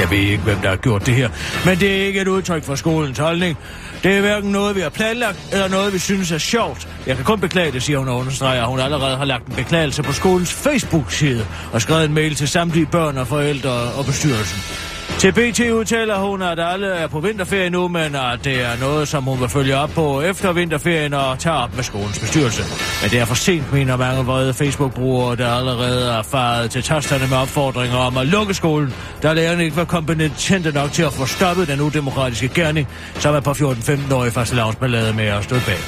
Jeg 0.02 0.10
ved 0.10 0.18
ikke, 0.18 0.42
hvem 0.42 0.56
der 0.56 0.68
har 0.68 0.76
gjort 0.76 1.06
det 1.06 1.14
her, 1.14 1.28
men 1.64 1.80
det 1.80 2.00
er 2.02 2.06
ikke 2.06 2.20
et 2.20 2.28
udtryk 2.28 2.64
for 2.64 2.74
skolens 2.74 3.18
holdning. 3.18 3.58
Det 4.02 4.16
er 4.16 4.20
hverken 4.20 4.52
noget, 4.52 4.76
vi 4.76 4.80
har 4.80 4.88
planlagt, 4.88 5.38
eller 5.52 5.68
noget, 5.68 5.92
vi 5.92 5.98
synes 5.98 6.32
er 6.32 6.38
sjovt. 6.38 6.88
Jeg 7.06 7.16
kan 7.16 7.24
kun 7.24 7.40
beklage 7.40 7.72
det, 7.72 7.82
siger 7.82 7.98
hun 7.98 8.08
og 8.08 8.16
understreger, 8.16 8.62
at 8.62 8.68
hun 8.68 8.80
allerede 8.80 9.16
har 9.16 9.24
lagt 9.24 9.46
en 9.46 9.54
beklagelse 9.54 10.02
på 10.02 10.12
skolens 10.12 10.52
Facebook-side 10.52 11.46
og 11.72 11.82
skrevet 11.82 12.04
en 12.04 12.14
mail 12.14 12.34
til 12.34 12.48
samtlige 12.48 12.86
børn 12.86 13.18
og 13.18 13.26
forældre 13.26 13.70
og 13.70 14.04
bestyrelsen. 14.04 14.91
Til 15.22 15.32
BT 15.32 15.60
udtaler 15.60 16.18
hun, 16.18 16.42
at 16.42 16.58
alle 16.60 16.86
er 16.86 17.06
på 17.06 17.20
vinterferie 17.20 17.70
nu, 17.70 17.88
men 17.88 18.14
at 18.14 18.44
det 18.44 18.60
er 18.60 18.80
noget, 18.80 19.08
som 19.08 19.24
hun 19.24 19.40
vil 19.40 19.48
følge 19.48 19.76
op 19.76 19.90
på 19.90 20.20
efter 20.20 20.52
vinterferien 20.52 21.14
og 21.14 21.38
tage 21.38 21.54
op 21.54 21.76
med 21.76 21.84
skolens 21.84 22.18
bestyrelse. 22.18 22.62
Men 23.02 23.10
det 23.10 23.20
er 23.20 23.24
for 23.24 23.34
sent, 23.34 23.72
mener 23.72 23.96
mange 23.96 24.24
vrede 24.24 24.54
Facebook-brugere, 24.54 25.36
der 25.36 25.48
allerede 25.48 26.12
er 26.12 26.22
faret 26.22 26.70
til 26.70 26.82
tasterne 26.82 27.26
med 27.28 27.36
opfordringer 27.36 27.96
om 27.96 28.16
at 28.16 28.26
lukke 28.26 28.54
skolen, 28.54 28.94
da 29.22 29.32
lærerne 29.32 29.64
ikke 29.64 29.76
var 29.76 29.84
kompetente 29.84 30.72
nok 30.72 30.92
til 30.92 31.02
at 31.02 31.12
få 31.12 31.26
stoppet 31.26 31.68
den 31.68 31.80
udemokratiske 31.80 32.48
gerning, 32.48 32.88
som 33.14 33.34
er 33.34 33.40
på 33.40 33.50
14-15-årige 33.50 34.32
fastelavnsballade 34.32 35.12
med 35.12 35.24
at 35.24 35.44
stå 35.44 35.54
bag. 35.54 35.78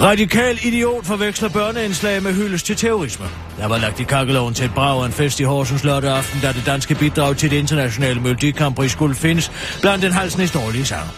Radikal 0.00 0.58
idiot 0.62 1.06
forveksler 1.06 1.48
børneindslag 1.48 2.22
med 2.22 2.32
hyldes 2.34 2.62
til 2.62 2.76
terrorisme. 2.76 3.26
Der 3.64 3.70
var 3.70 3.78
lagt 3.78 4.00
i 4.00 4.04
kakkeloven 4.04 4.54
til 4.54 4.64
et 4.64 4.74
brag 4.74 4.98
og 4.98 5.06
en 5.06 5.12
fest 5.12 5.40
i 5.40 5.42
Horsens 5.42 5.84
lørdag 5.84 6.16
aften, 6.16 6.40
da 6.40 6.52
det 6.52 6.66
danske 6.66 6.94
bidrag 6.94 7.36
til 7.36 7.50
det 7.50 7.56
internationale 7.56 8.20
Melodikampri 8.20 8.88
skulle 8.88 9.14
findes 9.14 9.52
blandt 9.80 10.02
den 10.02 10.12
halsnæst 10.12 10.54
dårlige 10.54 10.84
sang. 10.84 11.08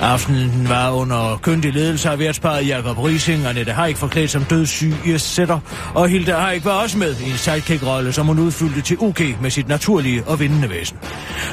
Aftenen 0.00 0.68
var 0.68 0.90
under 0.90 1.38
køndig 1.42 1.72
ledelse 1.72 2.10
af 2.10 2.18
værtsparet 2.18 2.68
Jakob 2.68 2.98
Rising, 2.98 3.46
Annette 3.46 3.72
Haik 3.72 3.96
forklædt 3.96 4.30
som 4.30 4.44
dødssyg 4.44 4.94
sætter, 5.16 5.58
og 5.94 6.08
Hilda 6.08 6.36
Haik 6.36 6.64
var 6.64 6.70
også 6.70 6.98
med 6.98 7.16
i 7.16 7.30
en 7.30 7.36
sidekick-rolle, 7.36 8.12
som 8.12 8.26
hun 8.26 8.38
udfyldte 8.38 8.80
til 8.80 8.96
UK 8.98 9.20
med 9.40 9.50
sit 9.50 9.68
naturlige 9.68 10.24
og 10.26 10.40
vindende 10.40 10.70
væsen. 10.70 10.96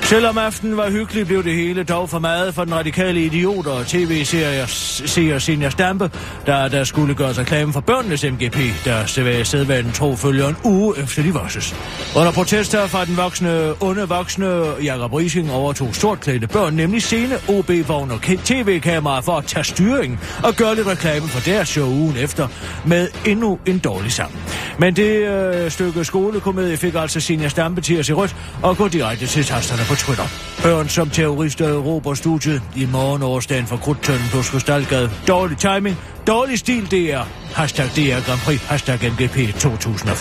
Selvom 0.02 0.38
aftenen 0.38 0.78
var 0.78 0.90
hyggelig, 0.90 1.28
blev 1.28 1.44
det 1.44 1.56
hele 1.56 1.84
dog 1.84 2.10
for 2.10 2.20
meget 2.20 2.54
for 2.54 2.64
den 2.64 2.76
radikale 2.76 3.26
idiot 3.26 3.68
og 3.68 3.88
tv-serier 3.88 5.40
Senior 5.40 5.70
Stampe, 5.70 6.12
der 6.46 6.68
der 6.68 6.84
skulle 6.84 7.16
gøres 7.16 7.40
reklame 7.40 7.74
for 7.74 7.80
børnenes 7.80 8.24
MGP, 8.24 8.86
der 8.86 9.06
sædvanen 9.44 9.92
tro 9.92 10.16
følger 10.42 10.50
en 10.50 10.72
uge 10.72 10.98
øh, 10.98 11.04
efter 11.04 11.24
de 11.24 11.34
vokses. 11.34 11.76
Under 12.16 12.32
protester 12.32 12.88
fra 12.88 13.06
den 13.06 13.18
voksne, 13.18 13.74
onde 13.84 14.08
voksne 14.08 14.48
Jakob 14.84 15.14
Rising 15.14 15.52
overtog 15.52 15.96
sortklædte 15.96 16.48
børn, 16.48 16.74
nemlig 16.74 17.02
scene, 17.02 17.36
OB-vogn 17.48 18.12
og 18.12 18.22
tv-kamera 18.22 19.20
for 19.20 19.38
at 19.38 19.46
tage 19.46 19.64
styring 19.64 20.20
og 20.44 20.54
gøre 20.54 20.76
lidt 20.76 20.88
reklame 20.88 21.28
for 21.28 21.40
deres 21.40 21.70
show 21.70 21.88
ugen 21.88 22.18
efter 22.18 22.48
med 22.86 23.08
endnu 23.26 23.60
en 23.66 23.80
dårlig 23.80 24.12
sang. 24.12 24.32
Men 24.80 24.96
det 24.96 25.28
øh, 25.28 25.72
stykke 25.72 26.04
skolekomedie 26.04 26.78
fik 26.78 26.96
altså 26.96 27.20
Senior 27.20 27.50
Stampe 27.50 27.82
til 27.82 27.96
at 27.96 28.06
se 28.06 28.14
rødt 28.14 28.36
og 28.64 28.78
gå 28.78 28.88
direkte 28.88 29.28
til 29.28 29.44
tasterne 29.44 29.82
på 29.88 29.96
Twitter. 29.96 30.26
Børn 30.64 30.90
som 30.90 31.10
terrorister 31.10 31.78
råber 31.78 32.14
studiet 32.14 32.62
i 32.76 32.86
morgen 32.92 33.24
årsdagen 33.24 33.68
for 33.68 33.78
Krudtønden 33.78 34.26
på 34.32 34.42
Skostalgade. 34.42 35.10
Dårlig 35.28 35.58
timing, 35.58 35.98
dårlig 36.28 36.60
stil, 36.60 36.92
det 36.92 37.14
er 37.14 37.24
hashtag 37.56 37.86
DR 37.86 38.26
Grand 38.26 38.40
Prix, 38.40 38.62
hashtag 38.62 39.12
MGP 39.12 39.60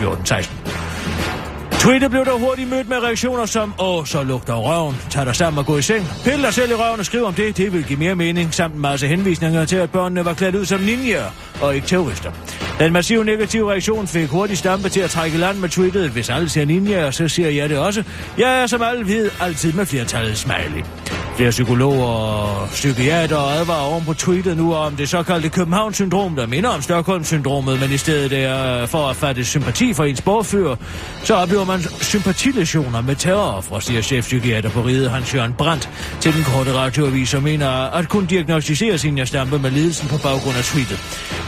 2014-16. 0.00 0.80
Twitter 1.80 2.08
blev 2.08 2.24
der 2.24 2.32
hurtigt 2.38 2.68
mødt 2.70 2.88
med 2.88 2.96
reaktioner 3.02 3.46
som, 3.46 3.74
åh, 3.78 4.04
så 4.04 4.22
lugter 4.22 4.54
røven, 4.54 4.96
tag 5.10 5.26
dig 5.26 5.36
sammen 5.36 5.58
og 5.58 5.66
gå 5.66 5.76
i 5.78 5.82
seng. 5.82 6.06
Pille 6.24 6.42
dig 6.42 6.54
selv 6.54 6.70
i 6.70 6.74
røven 6.74 7.00
og 7.00 7.06
skriv 7.06 7.24
om 7.24 7.34
det, 7.34 7.56
det 7.56 7.72
vil 7.72 7.84
give 7.84 7.98
mere 7.98 8.14
mening, 8.14 8.54
samt 8.54 8.74
en 8.74 8.80
masse 8.80 9.06
henvisninger 9.06 9.64
til, 9.64 9.76
at 9.76 9.90
børnene 9.90 10.24
var 10.24 10.34
klædt 10.34 10.54
ud 10.54 10.64
som 10.64 10.80
ninjaer 10.80 11.30
og 11.62 11.74
ikke 11.74 11.86
terrorister. 11.86 12.32
Den 12.80 12.92
massive 12.92 13.24
negative 13.24 13.70
reaktion 13.70 14.06
fik 14.06 14.28
hurtigt 14.28 14.58
stampe 14.58 14.88
til 14.88 15.00
at 15.00 15.10
trække 15.10 15.38
land 15.38 15.58
med 15.58 15.68
tweetet, 15.68 16.10
hvis 16.10 16.30
alle 16.30 16.48
siger 16.48 17.06
og 17.06 17.14
så 17.14 17.28
siger 17.28 17.50
jeg 17.50 17.68
det 17.68 17.78
også. 17.78 18.04
Jeg 18.38 18.62
er 18.62 18.66
som 18.66 18.82
alle 18.82 19.06
ved 19.06 19.30
altid 19.40 19.72
med 19.72 19.86
flertallet 19.86 20.38
smiley. 20.38 20.84
Flere 21.36 21.50
psykologer 21.50 22.06
og 22.06 22.68
psykiater 22.68 23.38
advarer 23.38 23.80
oven 23.80 24.04
på 24.04 24.14
tweetet 24.14 24.56
nu 24.56 24.74
om 24.74 24.96
det 24.96 25.08
såkaldte 25.08 25.48
København-syndrom, 25.48 26.36
der 26.36 26.46
minder 26.46 26.70
om 26.70 26.82
Stockholm-syndromet, 26.82 27.80
men 27.80 27.90
i 27.92 27.96
stedet 27.96 28.32
er 28.32 28.86
for 28.86 29.08
at 29.08 29.16
fatte 29.16 29.44
sympati 29.44 29.94
for 29.94 30.04
ens 30.04 30.22
borgfører, 30.22 30.76
så 31.24 31.34
oplever 31.34 31.64
man 31.64 31.80
sympatilesioner 32.00 33.00
med 33.00 33.16
terror, 33.16 33.60
siger 33.80 34.02
chefpsykiater 34.02 34.70
på 34.70 34.80
riget 34.80 35.10
Hans 35.10 35.34
Jørgen 35.34 35.52
Brandt 35.52 35.90
til 36.20 36.34
den 36.34 36.44
korte 36.44 36.74
radioavis, 36.74 37.28
som 37.28 37.42
mener 37.42 37.68
at 37.70 38.08
kun 38.08 38.26
diagnostisere 38.26 38.98
sin 38.98 39.26
stampe 39.26 39.58
med 39.58 39.70
lidelsen 39.70 40.08
på 40.08 40.18
baggrund 40.18 40.56
af 40.56 40.64
tweetet. 40.64 40.98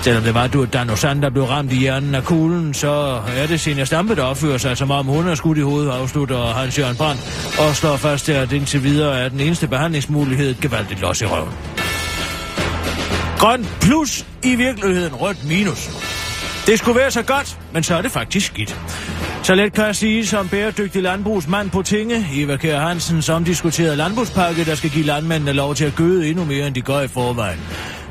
Selvom 0.03 0.23
det 0.23 0.35
var 0.35 0.47
du 0.47 0.65
Danosan, 0.73 1.22
der 1.23 1.31
blev 1.31 1.45
ramt 1.45 1.73
i 1.73 1.77
hjernen 1.77 2.15
af 2.15 2.25
kuglen, 2.25 2.75
så 2.75 3.21
er 3.37 3.47
det 3.47 3.61
Senior 3.61 3.85
Stampe, 3.85 4.15
der 4.15 4.23
opfører 4.23 4.59
sig, 4.59 4.77
som 4.77 4.91
om 4.91 5.07
hun 5.07 5.29
er 5.29 5.35
skudt 5.35 5.59
i 5.59 5.61
hovedet, 5.61 5.91
afslutter 5.91 6.47
Hans 6.47 6.79
Jørgen 6.79 6.97
Brandt, 6.97 7.21
og 7.59 7.77
slår 7.77 7.97
fast, 7.97 8.29
at 8.29 8.53
indtil 8.53 8.85
videre 8.85 9.21
er 9.21 9.29
den 9.29 9.41
eneste 9.41 9.69
behandlingsmulighed 9.69 10.51
et 10.51 10.61
gevaldigt 10.61 11.01
los 11.01 11.21
i 11.21 11.27
røven. 11.27 11.53
Grøn 13.39 13.67
plus 13.81 14.27
i 14.43 14.55
virkeligheden 14.55 15.15
rødt 15.15 15.49
minus. 15.49 15.91
Det 16.67 16.79
skulle 16.79 16.99
være 16.99 17.11
så 17.11 17.23
godt, 17.23 17.59
men 17.73 17.83
så 17.83 17.97
er 17.97 18.03
det 18.03 18.11
faktisk 18.11 18.47
skidt. 18.47 18.77
Så 19.43 19.55
let 19.55 19.73
kan 19.73 19.85
jeg 19.85 19.97
sige 19.97 20.27
som 20.27 20.49
bæredygtig 20.49 21.03
landbrugsmand 21.03 21.71
på 21.71 21.83
Tinge, 21.83 22.27
Eva 22.35 22.57
Kjær 22.57 22.81
Hansen, 22.81 23.23
som 23.23 23.45
diskuterede 23.45 23.97
landbrugspakke, 23.97 24.65
der 24.65 24.75
skal 24.75 24.91
give 24.91 25.05
landmændene 25.05 25.53
lov 25.53 25.75
til 25.75 25.85
at 25.85 25.95
gøde 25.95 26.29
endnu 26.29 26.45
mere, 26.45 26.67
end 26.67 26.75
de 26.75 26.81
gør 26.81 27.01
i 27.01 27.09
forvejen. 27.09 27.61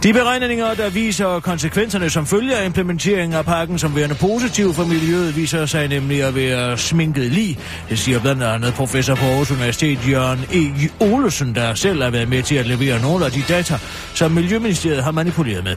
De 0.04 0.14
beregninger, 0.14 0.74
der 0.74 0.90
viser 0.90 1.40
konsekvenserne 1.40 2.10
som 2.10 2.26
følger 2.26 2.58
af 2.58 2.66
implementeringen 2.66 3.34
af 3.34 3.46
pakken 3.46 3.80
som 3.80 3.96
værende 3.96 4.16
positiv 4.16 4.74
for 4.74 4.86
miljøet, 4.86 5.36
viser 5.36 5.66
sig 5.66 5.88
nemlig 5.88 6.24
at 6.24 6.36
være 6.36 6.78
sminket 6.78 7.32
lige. 7.32 7.60
Det 7.90 8.00
siger 8.00 8.20
blandt 8.20 8.44
andet 8.44 8.74
professor 8.74 9.16
på 9.16 9.26
Aarhus 9.26 9.52
Universitet, 9.52 10.00
Jørgen 10.10 10.40
E. 10.40 10.90
Olesen, 11.00 11.56
der 11.56 11.74
selv 11.74 12.04
har 12.04 12.10
været 12.10 12.30
med 12.30 12.44
til 12.44 12.56
at 12.56 12.68
levere 12.68 13.02
nogle 13.02 13.26
af 13.26 13.32
de 13.32 13.44
data, 13.50 13.78
som 14.14 14.32
Miljøministeriet 14.32 15.04
har 15.04 15.12
manipuleret 15.12 15.64
med. 15.64 15.76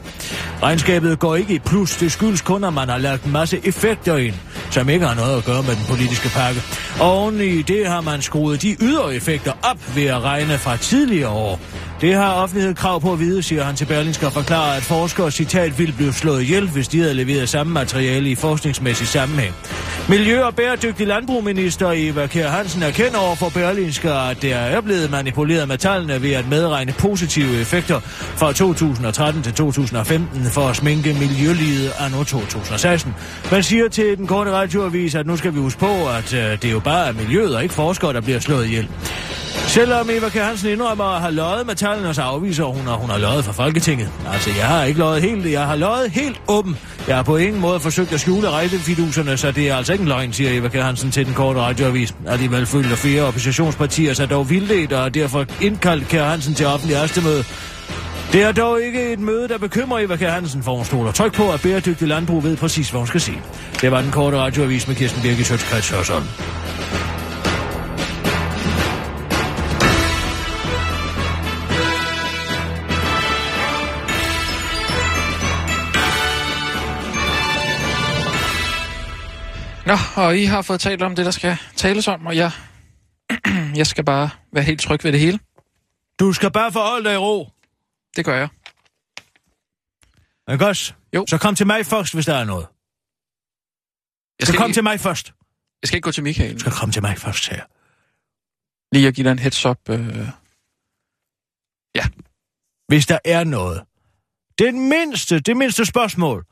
Regnskabet 0.63 1.19
går 1.19 1.35
ikke 1.35 1.53
i 1.53 1.59
plus, 1.59 1.97
det 1.97 2.11
skyldes 2.11 2.41
kun, 2.41 2.63
at 2.63 2.73
man 2.73 2.89
har 2.89 2.97
lagt 2.97 3.23
en 3.23 3.31
masse 3.31 3.59
effekter 3.63 4.17
ind, 4.17 4.35
som 4.71 4.89
ikke 4.89 5.05
har 5.05 5.15
noget 5.15 5.37
at 5.37 5.45
gøre 5.45 5.63
med 5.63 5.75
den 5.75 5.85
politiske 5.89 6.29
pakke. 6.29 6.61
Og 6.99 7.11
oven 7.11 7.41
i 7.41 7.61
det 7.61 7.87
har 7.87 8.01
man 8.01 8.21
skruet 8.21 8.61
de 8.61 8.75
ydre 8.81 9.15
effekter 9.15 9.51
op 9.63 9.95
ved 9.95 10.05
at 10.05 10.23
regne 10.23 10.57
fra 10.57 10.77
tidligere 10.77 11.29
år. 11.29 11.59
Det 12.01 12.13
har 12.15 12.33
offentlighed 12.33 12.75
krav 12.75 13.01
på 13.01 13.13
at 13.13 13.19
vide, 13.19 13.43
siger 13.43 13.63
han 13.63 13.75
til 13.75 13.85
Berlingske 13.85 14.25
og 14.25 14.33
forklarer, 14.33 14.77
at 14.77 14.83
forskere 14.83 15.31
citat 15.31 15.79
ville 15.79 15.93
blive 15.93 16.13
slået 16.13 16.41
ihjel, 16.41 16.69
hvis 16.69 16.87
de 16.87 16.99
havde 16.99 17.13
leveret 17.13 17.49
samme 17.49 17.73
materiale 17.73 18.29
i 18.29 18.35
forskningsmæssig 18.35 19.07
sammenhæng. 19.07 19.53
Miljø- 20.09 20.43
og 20.43 20.55
bæredygtig 20.55 21.07
landbrugminister 21.07 21.91
Eva 21.95 22.27
Kjær 22.27 22.49
Hansen 22.49 22.83
erkender 22.83 23.17
over 23.17 23.35
for 23.35 23.49
Berlingske, 23.49 24.11
at 24.11 24.41
der 24.41 24.55
er 24.55 24.81
blevet 24.81 25.11
manipuleret 25.11 25.67
med 25.67 25.77
tallene 25.77 26.21
ved 26.21 26.31
at 26.31 26.47
medregne 26.49 26.93
positive 26.99 27.61
effekter 27.61 27.99
fra 28.35 28.53
2013 28.53 29.43
til 29.43 29.53
2015 29.53 30.45
for 30.45 30.61
at 30.61 30.75
sminke 30.75 31.13
miljølivet 31.13 31.91
anno 31.99 32.23
2016. 32.23 33.13
Man 33.51 33.63
siger 33.63 33.89
til 33.89 34.17
den 34.17 34.27
korte 34.27 34.51
radioavis, 34.51 35.15
at 35.15 35.27
nu 35.27 35.37
skal 35.37 35.53
vi 35.53 35.59
huske 35.59 35.79
på, 35.79 36.09
at 36.17 36.33
øh, 36.33 36.61
det 36.61 36.71
jo 36.71 36.79
bare 36.79 37.07
er 37.07 37.13
miljøet 37.13 37.55
og 37.55 37.63
ikke 37.63 37.75
forskere, 37.75 38.13
der 38.13 38.21
bliver 38.21 38.39
slået 38.39 38.65
ihjel. 38.65 38.87
Selvom 39.75 40.09
Eva 40.09 40.29
Kjær 40.29 40.43
Hansen 40.43 40.69
indrømmer 40.69 41.05
at 41.05 41.21
have 41.21 41.33
løjet 41.33 41.67
med 41.67 41.75
tallene, 41.75 42.13
så 42.13 42.21
afviser 42.21 42.63
hun, 42.63 42.87
at 42.87 42.93
hun 42.93 43.09
har 43.09 43.17
løjet 43.17 43.45
for 43.45 43.51
Folketinget. 43.51 44.09
Altså, 44.33 44.49
jeg 44.57 44.65
har 44.65 44.83
ikke 44.83 44.99
løjet 44.99 45.21
helt, 45.21 45.51
jeg 45.51 45.65
har 45.65 45.75
løjet 45.75 46.11
helt 46.11 46.41
åben. 46.47 46.77
Jeg 47.07 47.15
har 47.15 47.23
på 47.23 47.37
ingen 47.37 47.61
måde 47.61 47.79
forsøgt 47.79 48.13
at 48.13 48.19
skjule 48.19 48.49
rejsefiduserne, 48.49 49.37
så 49.37 49.51
det 49.51 49.69
er 49.69 49.75
altså 49.75 49.93
ikke 49.93 50.01
en 50.01 50.07
løgn, 50.07 50.33
siger 50.33 50.59
Eva 50.59 50.67
Kjær 50.67 50.83
Hansen 50.83 51.11
til 51.11 51.25
den 51.25 51.33
korte 51.33 51.59
radioavis. 51.59 52.15
Alligevel 52.27 52.65
følger 52.65 52.95
fire 52.95 53.23
oppositionspartier 53.23 54.13
sig 54.13 54.29
dog 54.29 54.49
vildledt, 54.49 54.93
og 54.93 55.13
derfor 55.13 55.45
indkaldt 55.61 56.07
Kjær 56.07 56.29
Hansen 56.29 56.53
til 56.53 56.65
offentlig 56.65 56.95
ærstemøde. 56.95 57.43
Det 58.31 58.43
er 58.43 58.51
dog 58.51 58.81
ikke 58.81 59.13
et 59.13 59.19
møde, 59.19 59.47
der 59.47 59.57
bekymrer 59.57 59.99
Eva 59.99 60.15
Kjær 60.15 60.31
Hansen, 60.31 60.63
for 60.63 60.75
hun 60.75 60.85
stoler 60.85 61.11
tryk 61.11 61.33
på, 61.33 61.51
at 61.51 61.61
bæredygtig 61.61 62.07
landbrug 62.07 62.43
ved 62.43 62.57
præcis, 62.57 62.89
hvad 62.89 62.99
hun 62.99 63.07
skal 63.07 63.21
se. 63.21 63.33
Det 63.81 63.91
var 63.91 64.01
den 64.01 64.11
korte 64.11 64.37
radioavis 64.37 64.87
med 64.87 64.95
Kirsten 64.95 65.21
Birgit 65.21 65.45
Sjøtskrets 65.45 65.89
Hørsholm. 65.89 66.25
Nå, 79.85 79.93
og 80.23 80.37
I 80.37 80.43
har 80.45 80.61
fået 80.61 80.79
talt 80.81 81.01
om 81.01 81.15
det, 81.15 81.25
der 81.25 81.31
skal 81.31 81.57
tales 81.75 82.07
om, 82.07 82.25
og 82.25 82.35
jeg, 82.37 82.51
jeg 83.79 83.87
skal 83.87 84.03
bare 84.05 84.29
være 84.53 84.63
helt 84.63 84.81
tryg 84.81 85.03
ved 85.03 85.11
det 85.11 85.19
hele. 85.19 85.39
Du 86.19 86.33
skal 86.33 86.51
bare 86.51 86.71
forholde 86.71 87.09
dig 87.09 87.13
i 87.13 87.17
ro. 87.17 87.49
Det 88.15 88.25
gør 88.25 88.37
jeg. 88.37 88.49
Ikke 90.53 90.67
også? 90.67 90.93
Jo. 91.15 91.25
Så 91.29 91.37
kom 91.37 91.55
til 91.55 91.67
mig 91.67 91.85
først, 91.85 92.13
hvis 92.13 92.25
der 92.25 92.35
er 92.35 92.43
noget. 92.43 92.67
Jeg 94.39 94.47
Så 94.47 94.51
skal, 94.51 94.59
kom 94.59 94.69
ikke, 94.69 94.75
til 94.75 94.83
mig 94.83 94.99
først. 94.99 95.33
jeg 95.81 95.87
skal 95.87 95.97
ikke 95.97 96.05
gå 96.05 96.11
til 96.11 96.23
Michael. 96.23 96.53
Du 96.53 96.59
skal 96.59 96.71
komme 96.71 96.91
til 96.93 97.01
mig 97.01 97.17
først 97.17 97.49
her. 97.49 97.63
Lige 98.95 99.07
at 99.07 99.15
give 99.15 99.23
dig 99.25 99.31
en 99.31 99.39
heads 99.39 99.65
up. 99.65 99.89
Øh, 99.89 100.27
Hvis 102.87 103.05
der 103.05 103.19
er 103.25 103.43
noget. 103.43 103.83
Det 104.59 104.73
mindste, 104.73 105.39
det 105.39 105.57
mindste 105.57 105.85
spørgsmål. 105.85 106.45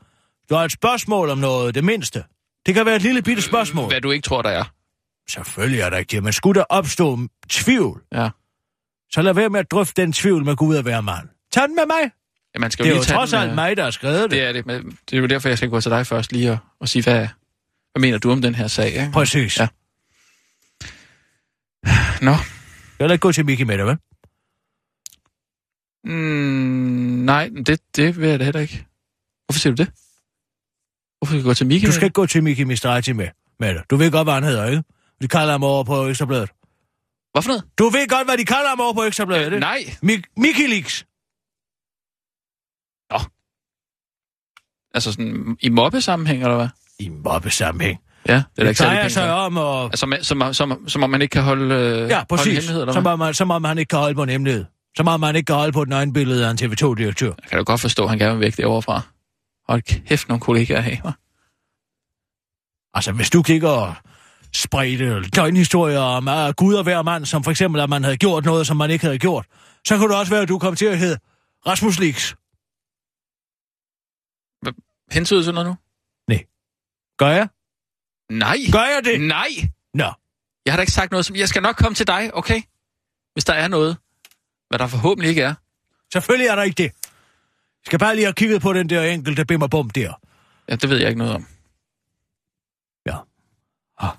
Du 0.50 0.54
har 0.54 0.64
et 0.64 0.72
spørgsmål 0.72 1.30
om 1.30 1.38
noget, 1.38 1.74
det 1.74 1.84
mindste. 1.84 2.24
Det 2.66 2.74
kan 2.74 2.86
være 2.86 2.96
et 2.96 3.02
lille 3.02 3.22
bitte 3.22 3.42
spørgsmål. 3.42 3.88
hvad 3.88 4.00
du 4.00 4.10
ikke 4.10 4.24
tror, 4.24 4.42
der 4.42 4.50
er. 4.50 4.64
Selvfølgelig 5.28 5.80
er 5.80 5.90
der 5.90 5.96
ikke 5.96 6.10
det, 6.10 6.22
men 6.22 6.32
skulle 6.32 6.58
der 6.58 6.64
opstå 6.68 7.18
tvivl, 7.48 8.02
Ja. 8.12 8.28
så 9.12 9.22
lad 9.22 9.34
være 9.34 9.50
med 9.50 9.60
at 9.60 9.70
drøfte 9.70 10.02
den 10.02 10.12
tvivl 10.12 10.44
med 10.44 10.56
Gud 10.56 10.76
at 10.76 10.84
være 10.84 11.02
mand. 11.02 11.28
Tag 11.52 11.62
den 11.68 11.74
med 11.74 11.86
mig. 11.86 12.10
ja 12.54 12.58
man 12.60 12.70
skal 12.70 12.84
Det 12.84 12.90
er 12.90 12.94
lige 12.94 13.00
jo 13.00 13.04
tage 13.04 13.16
trods 13.16 13.30
den, 13.30 13.38
alt 13.40 13.50
øh, 13.50 13.54
mig, 13.54 13.76
der 13.76 13.84
har 13.84 13.90
skrevet 13.90 14.22
det. 14.22 14.30
Det 14.30 14.42
er 14.42 14.52
det, 14.52 14.66
men 14.66 14.98
det 15.10 15.16
er 15.16 15.20
jo 15.20 15.26
derfor, 15.26 15.48
jeg 15.48 15.58
skal 15.58 15.70
gå 15.70 15.80
til 15.80 15.90
dig 15.90 16.06
først 16.06 16.32
lige 16.32 16.50
og, 16.50 16.58
og 16.80 16.88
sige, 16.88 17.02
hvad, 17.02 17.18
hvad 17.92 18.00
mener 18.00 18.18
du 18.18 18.30
om 18.32 18.42
den 18.42 18.54
her 18.54 18.66
sag? 18.66 18.86
Ikke? 18.86 19.10
Præcis. 19.12 19.58
Ja. 19.58 19.68
Nå, 22.22 22.30
Jeg 22.30 22.38
lader 23.00 23.12
ikke 23.12 23.22
gå 23.22 23.32
til 23.32 23.44
Mickey 23.46 23.64
med 23.64 23.78
det, 23.78 23.86
vel? 23.86 23.96
mm, 26.04 27.24
nej, 27.24 27.50
det, 27.66 27.80
det 27.96 28.20
vil 28.20 28.28
jeg 28.28 28.38
da 28.38 28.44
heller 28.44 28.60
ikke. 28.60 28.86
Hvorfor 29.46 29.58
siger 29.60 29.74
du 29.74 29.82
det? 29.82 29.92
Hvorfor 31.24 31.32
skal 31.32 31.38
jeg 31.38 31.44
gå 31.44 31.54
til 31.54 31.66
Michael? 31.66 31.86
Du 31.90 31.94
skal 31.94 32.04
ikke 32.04 32.14
gå 32.14 32.26
til 32.26 32.42
Mickey 32.42 32.62
Mistrati 32.64 33.12
med, 33.12 33.28
med 33.60 33.74
det. 33.74 33.82
Du 33.90 33.96
ved 33.96 34.10
godt, 34.10 34.26
hvad 34.26 34.34
han 34.34 34.42
hedder, 34.44 34.66
ikke? 34.66 34.82
De 35.22 35.28
kalder 35.28 35.50
ham 35.50 35.62
over 35.64 35.84
på 35.84 36.06
Ekstrabladet. 36.06 36.50
Hvad 37.32 37.42
for 37.42 37.48
noget? 37.48 37.64
Du 37.78 37.84
ved 37.88 38.08
godt, 38.08 38.26
hvad 38.26 38.38
de 38.38 38.44
kalder 38.44 38.68
ham 38.68 38.80
over 38.80 38.92
på 38.94 39.02
Ekstrabladet, 39.02 39.44
ikke? 39.46 39.58
Nej. 39.60 39.78
Mik- 40.02 40.32
Mickey 40.36 40.68
Leaks. 40.68 41.04
Altså 44.94 45.12
sådan 45.12 45.56
i 45.60 45.68
mobbesammenhæng, 45.68 46.42
eller 46.42 46.56
hvad? 46.56 46.68
I 46.98 47.08
mobbesammenhæng. 47.08 47.98
Ja, 48.28 48.32
det 48.34 48.40
er 48.40 48.44
Det 48.56 48.68
ikke 48.68 48.78
særlig 48.78 49.02
sig 49.02 49.22
så. 49.22 49.30
om 49.30 49.58
at... 49.58 49.84
Altså, 49.84 50.18
som, 50.22 50.40
som, 50.42 50.54
som, 50.54 50.88
som 50.88 51.02
om 51.02 51.10
man 51.10 51.22
ikke 51.22 51.32
kan 51.32 51.42
holde, 51.42 51.74
øh, 51.74 51.80
Ja, 52.08 52.14
holde 52.14 52.26
præcis. 52.28 52.70
eller 52.70 52.92
Som 52.92 53.06
om, 53.06 53.18
man, 53.18 53.34
som 53.34 53.50
om 53.50 53.64
han 53.64 53.78
ikke 53.78 53.88
kan 53.88 53.98
holde 53.98 54.14
på 54.14 54.22
en 54.22 54.28
hemmelighed. 54.28 54.64
Som 54.96 55.08
om 55.08 55.22
han 55.22 55.36
ikke 55.36 55.46
kan 55.46 55.56
holde 55.56 55.72
på 55.72 55.82
et 55.82 55.88
nøgenbillede 55.88 56.46
af 56.46 56.50
en 56.50 56.58
TV2-direktør. 56.62 57.26
Jeg 57.26 57.48
kan 57.48 57.58
da 57.58 57.62
godt 57.64 57.80
forstå, 57.80 58.02
at 58.04 58.08
han 58.10 58.18
gerne 58.18 58.32
vil 58.38 58.40
væk 58.40 58.56
derovre 58.56 58.82
fra. 58.82 59.00
Hold 59.68 59.82
kæft, 59.82 60.28
nogle 60.28 60.40
kollegaer 60.40 60.80
her, 60.80 60.96
hva'? 60.96 61.12
Altså, 62.94 63.12
hvis 63.12 63.30
du 63.30 63.42
kigger 63.42 64.02
spredte 64.52 65.20
løgnhistorier 65.36 65.98
om 65.98 66.28
uh, 66.28 66.54
Gud 66.56 66.74
og 66.74 66.82
hver 66.82 67.02
mand, 67.02 67.26
som 67.26 67.44
for 67.44 67.50
eksempel, 67.50 67.80
at 67.80 67.88
man 67.88 68.04
havde 68.04 68.16
gjort 68.16 68.44
noget, 68.44 68.66
som 68.66 68.76
man 68.76 68.90
ikke 68.90 69.04
havde 69.04 69.18
gjort, 69.18 69.46
så 69.86 69.96
kunne 69.96 70.08
det 70.08 70.18
også 70.18 70.32
være, 70.32 70.42
at 70.42 70.48
du 70.48 70.58
kom 70.58 70.76
til 70.76 70.86
at 70.86 70.98
hedde 70.98 71.18
Rasmus 71.66 71.98
Leaks. 71.98 72.34
Hentyder 75.12 75.42
til 75.42 75.54
noget 75.54 75.66
nu? 75.66 75.76
Gør 77.18 77.28
jeg? 77.28 77.48
Nej. 78.30 78.56
Gør 78.72 78.84
jeg 78.94 79.00
det? 79.04 79.20
Nej. 79.20 79.48
Nå. 79.94 80.12
Jeg 80.64 80.72
har 80.72 80.76
da 80.76 80.80
ikke 80.80 80.92
sagt 80.92 81.10
noget 81.10 81.26
som... 81.26 81.36
Jeg 81.36 81.48
skal 81.48 81.62
nok 81.62 81.76
komme 81.76 81.94
til 81.94 82.06
dig, 82.06 82.34
okay? 82.34 82.62
Hvis 83.32 83.44
der 83.44 83.52
er 83.52 83.68
noget. 83.68 83.96
Hvad 84.68 84.78
der 84.78 84.86
forhåbentlig 84.86 85.28
ikke 85.28 85.42
er. 85.42 85.54
Selvfølgelig 86.12 86.46
er 86.46 86.54
der 86.54 86.62
ikke 86.62 86.82
det. 86.82 86.92
Jeg 87.84 87.88
skal 87.88 87.98
bare 87.98 88.14
lige 88.14 88.24
have 88.24 88.32
kigget 88.32 88.62
på 88.62 88.72
den 88.72 88.88
der 88.88 89.02
enkelte 89.02 89.44
bim 89.44 89.62
og 89.62 89.70
bum 89.70 89.90
der. 89.90 90.12
Ja, 90.68 90.76
det 90.76 90.90
ved 90.90 90.98
jeg 90.98 91.08
ikke 91.08 91.18
noget 91.18 91.34
om. 91.34 91.46
Ja. 93.06 93.16
Ah. 93.98 94.16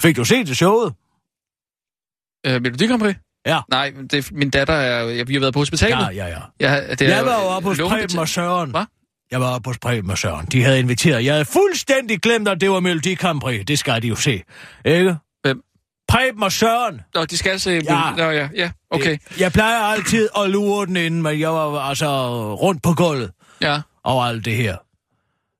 Fik 0.00 0.16
du 0.16 0.24
set 0.24 0.46
det 0.46 0.56
showet? 0.56 0.94
Øh, 2.46 2.62
Melodi 2.62 2.86
Grand 2.86 3.00
Prix? 3.00 3.16
Ja. 3.46 3.60
Nej, 3.70 3.92
det, 4.10 4.32
min 4.32 4.50
datter 4.50 4.74
er... 4.74 5.24
Vi 5.24 5.32
har 5.32 5.40
været 5.40 5.54
på 5.54 5.60
hospitalet. 5.60 5.96
Ja, 5.96 6.08
ja, 6.08 6.26
ja. 6.26 6.40
Ja, 6.60 6.94
det 6.94 7.02
er 7.02 7.16
Jeg 7.16 7.26
var 7.26 7.40
jo 7.42 7.46
oppe 7.48 7.68
hos. 7.68 7.78
Preben 7.78 8.18
og 8.18 8.28
Søren. 8.28 8.70
Hvad? 8.70 8.84
Jeg 9.30 9.40
var 9.40 9.54
oppe 9.54 9.70
hos 9.70 9.78
Preben 9.78 10.10
og 10.10 10.18
Søren. 10.18 10.46
De 10.46 10.62
havde 10.62 10.78
inviteret. 10.78 11.24
Jeg 11.24 11.34
havde 11.34 11.44
fuldstændig 11.44 12.20
glemt, 12.20 12.48
at 12.48 12.60
det 12.60 12.70
var 12.70 12.80
Melodi 12.80 13.14
Grand 13.14 13.40
Prix. 13.40 13.66
Det 13.66 13.78
skal 13.78 14.02
de 14.02 14.08
jo 14.08 14.16
se. 14.16 14.42
Ikke? 14.84 15.16
Preben 16.08 16.42
og 16.42 16.52
Søren. 16.52 17.00
Nå, 17.14 17.24
de 17.24 17.36
skal 17.38 17.60
se... 17.60 17.70
Ja. 17.84 18.10
Nå, 18.16 18.22
ja, 18.30 18.48
ja, 18.54 18.70
okay. 18.90 19.18
Jeg 19.40 19.52
plejer 19.52 19.78
altid 19.84 20.28
at 20.38 20.50
lure 20.50 20.86
den 20.86 20.96
inden, 20.96 21.22
men 21.22 21.40
jeg 21.40 21.50
var 21.50 21.80
altså 21.80 22.08
rundt 22.54 22.82
på 22.82 22.92
gulvet 22.94 23.30
Ja, 23.60 23.80
over 24.04 24.24
alt 24.24 24.44
det 24.44 24.56
her. 24.56 24.76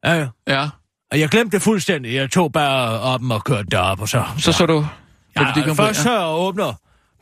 Ja, 0.04 0.26
ja. 0.48 0.68
og 1.12 1.20
jeg 1.20 1.28
glemte 1.28 1.56
det 1.56 1.62
fuldstændig. 1.62 2.14
Jeg 2.14 2.30
tog 2.30 2.52
bare 2.52 3.00
op 3.00 3.20
og 3.30 3.44
kørte 3.44 3.68
derop, 3.70 4.00
og 4.00 4.08
så... 4.08 4.24
Så 4.38 4.52
så 4.52 4.66
du... 4.66 4.86
Ja, 5.36 5.52
Prix, 5.52 5.76
først 5.76 6.02
så 6.02 6.26
åbner 6.26 6.72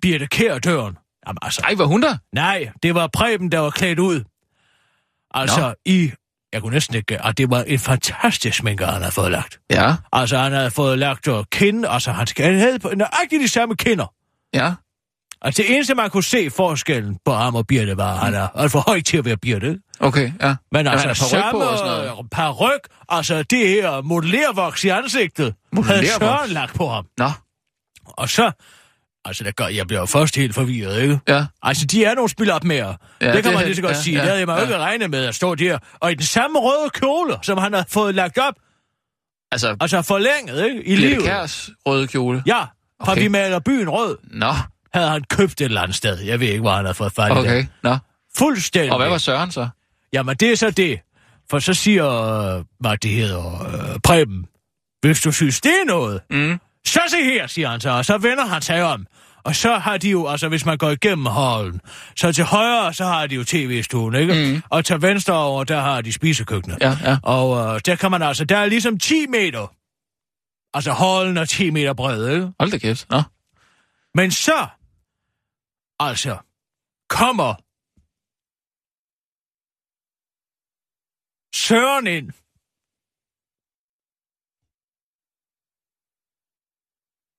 Birte 0.02 0.26
Kær 0.26 0.58
døren. 0.58 0.96
Jamen 1.26 1.38
altså, 1.42 1.60
Ej, 1.64 1.74
var 1.74 1.84
hun 1.84 2.02
der? 2.02 2.16
nej, 2.32 2.68
det 2.82 2.94
var 2.94 3.06
Preben, 3.12 3.52
der 3.52 3.58
var 3.58 3.70
klædt 3.70 3.98
ud. 3.98 4.24
Altså, 5.30 5.60
Nå. 5.68 5.74
i... 5.84 6.12
Jeg 6.54 6.62
kunne 6.62 6.72
næsten 6.74 6.94
ikke... 6.96 7.22
Og 7.22 7.38
det 7.38 7.50
var 7.50 7.62
en 7.62 7.78
fantastisk 7.78 8.58
sminke, 8.58 8.84
han 8.86 8.94
havde 9.02 9.12
fået 9.12 9.30
lagt. 9.30 9.58
Ja, 9.70 9.94
Altså, 10.12 10.38
han 10.38 10.52
havde 10.52 10.70
fået 10.70 10.98
lagt 10.98 11.28
og 11.28 11.46
kind, 11.50 11.86
altså 11.88 12.12
han, 12.12 12.26
skal, 12.26 12.44
han 12.44 12.58
havde 12.58 12.78
på- 12.78 12.88
nøjagtigt 12.96 13.42
de 13.42 13.48
samme 13.48 13.76
kinder. 13.76 14.06
ja. 14.54 14.72
Altså, 15.42 15.62
det 15.62 15.74
eneste, 15.74 15.94
man 15.94 16.10
kunne 16.10 16.24
se 16.24 16.50
forskellen 16.50 17.18
på 17.24 17.32
ham 17.32 17.54
og 17.54 17.66
Birte, 17.66 17.96
var, 17.96 18.12
at 18.14 18.18
han 18.18 18.34
er 18.34 18.48
alt 18.54 18.72
for 18.72 18.78
høj 18.86 19.00
til 19.00 19.16
at 19.16 19.24
være 19.24 19.36
Birte. 19.36 19.78
Okay, 20.00 20.32
ja. 20.42 20.54
Men 20.72 20.86
altså, 20.86 21.08
er 21.08 21.14
paryk 21.14 21.18
på 21.18 21.28
samme 21.28 21.64
og 21.68 21.78
sådan 21.78 22.06
noget. 22.08 22.30
paryk, 22.30 22.80
altså 23.08 23.42
det 23.42 23.68
her 23.68 24.02
modellervoks 24.02 24.84
i 24.84 24.88
ansigtet, 24.88 25.44
havde 25.44 25.54
Modellervoks? 25.72 26.18
Søren 26.18 26.50
lagt 26.50 26.74
på 26.74 26.88
ham. 26.88 27.06
Nå, 27.18 27.30
Og 28.06 28.28
så, 28.28 28.50
altså 29.24 29.44
det 29.44 29.56
gør, 29.56 29.66
jeg 29.66 29.86
bliver 29.86 30.06
først 30.06 30.36
helt 30.36 30.54
forvirret, 30.54 31.02
ikke? 31.02 31.18
ja. 31.28 31.46
Altså, 31.62 31.86
de 31.86 32.04
er 32.04 32.14
nogle 32.14 32.28
spil 32.28 32.50
op 32.50 32.64
med, 32.64 32.76
ja, 32.76 32.86
det 32.86 32.96
kan 33.20 33.44
det 33.44 33.52
man 33.54 33.64
lige 33.64 33.76
så 33.76 33.82
godt 33.82 33.96
ja, 33.96 34.00
sige. 34.02 34.14
ja, 34.16 34.20
det 34.20 34.26
havde 34.28 34.38
jeg 34.38 34.46
mig 34.46 34.56
ja. 34.56 34.62
ikke 34.62 34.78
regnet 34.78 35.10
med 35.10 35.24
at 35.24 35.34
stå 35.34 35.54
der. 35.54 35.78
Og 36.00 36.12
i 36.12 36.14
den 36.14 36.24
samme 36.24 36.58
røde 36.58 36.90
kjole, 36.90 37.36
som 37.42 37.58
han 37.58 37.72
har 37.72 37.84
fået 37.88 38.14
lagt 38.14 38.38
op, 38.38 38.54
Altså, 39.52 39.76
altså 39.80 40.02
forlænget, 40.02 40.64
ikke? 40.66 40.82
I 40.86 40.96
livet. 40.96 41.24
Kærs 41.24 41.70
røde 41.86 42.06
kjole. 42.06 42.42
Ja, 42.46 42.60
fra 43.04 43.12
Okay. 43.12 43.22
vi 43.22 43.28
maler 43.28 43.58
byen 43.58 43.88
rød, 43.88 44.18
Nå, 44.30 44.52
havde 44.94 45.08
han 45.08 45.24
købt 45.30 45.60
et 45.60 45.64
eller 45.64 45.80
andet 45.80 45.96
sted. 45.96 46.18
Jeg 46.20 46.40
ved 46.40 46.48
ikke, 46.48 46.60
hvor 46.60 46.72
han 46.72 46.84
havde 46.84 46.94
fået 46.94 47.12
fat 47.12 47.28
i 47.28 47.32
okay. 47.32 47.56
det. 47.56 47.66
Nå. 47.82 47.96
Fuldstændig. 48.36 48.92
Og 48.92 48.98
hvad 48.98 49.08
var 49.08 49.18
Søren 49.18 49.50
så? 49.50 49.68
Jamen, 50.12 50.36
det 50.36 50.52
er 50.52 50.56
så 50.56 50.70
det. 50.70 51.00
For 51.50 51.58
så 51.58 51.74
siger, 51.74 52.06
øh, 52.56 52.64
hvad 52.80 52.96
det 52.96 53.10
hedder, 53.10 53.66
øh, 53.92 54.00
Preben, 54.04 54.46
hvis 55.02 55.20
du 55.20 55.32
synes, 55.32 55.60
det 55.60 55.72
er 55.82 55.84
noget, 55.86 56.20
Mm. 56.30 56.60
Så 56.86 57.00
se 57.08 57.24
her, 57.24 57.46
siger 57.46 57.68
han 57.68 57.80
så, 57.80 57.90
og 57.90 58.04
så 58.04 58.18
vender 58.18 58.46
han 58.46 58.62
sig 58.62 58.82
om. 58.82 59.06
Og 59.44 59.56
så 59.56 59.74
har 59.76 59.96
de 59.96 60.10
jo, 60.10 60.26
altså 60.28 60.48
hvis 60.48 60.64
man 60.66 60.78
går 60.78 60.90
igennem 60.90 61.26
hallen, 61.26 61.80
så 62.16 62.32
til 62.32 62.44
højre, 62.44 62.94
så 62.94 63.04
har 63.04 63.26
de 63.26 63.34
jo 63.34 63.44
tv-stuen, 63.44 64.14
ikke? 64.14 64.34
Mm. 64.54 64.62
Og 64.70 64.84
til 64.84 65.02
venstre 65.02 65.34
over, 65.34 65.64
der 65.64 65.80
har 65.80 66.00
de 66.00 66.12
spisekøkkenet. 66.12 66.78
Ja, 66.80 66.96
ja. 67.04 67.18
Og 67.22 67.74
øh, 67.74 67.80
der 67.86 67.96
kan 67.96 68.10
man 68.10 68.22
altså, 68.22 68.44
der 68.44 68.58
er 68.58 68.66
ligesom 68.66 68.98
10 68.98 69.26
meter. 69.26 69.74
Altså 70.74 70.92
hallen 70.92 71.36
er 71.36 71.44
10 71.44 71.70
meter 71.70 71.92
bred, 71.92 72.28
ikke? 72.34 72.52
Hold 72.60 72.70
da 72.70 72.78
kæft. 72.78 73.10
Nå. 73.10 73.22
Men 74.14 74.30
så, 74.30 74.66
altså, 76.00 76.38
kommer 77.08 77.54
Søren 81.54 82.06
ind. 82.06 82.32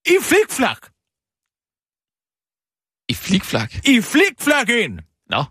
I 0.05 0.17
flikflak. 0.21 0.81
I 3.09 3.13
flikflak. 3.13 3.75
I 3.85 4.01
flikflak 4.01 4.69
ind. 4.69 4.99
Nå. 5.29 5.43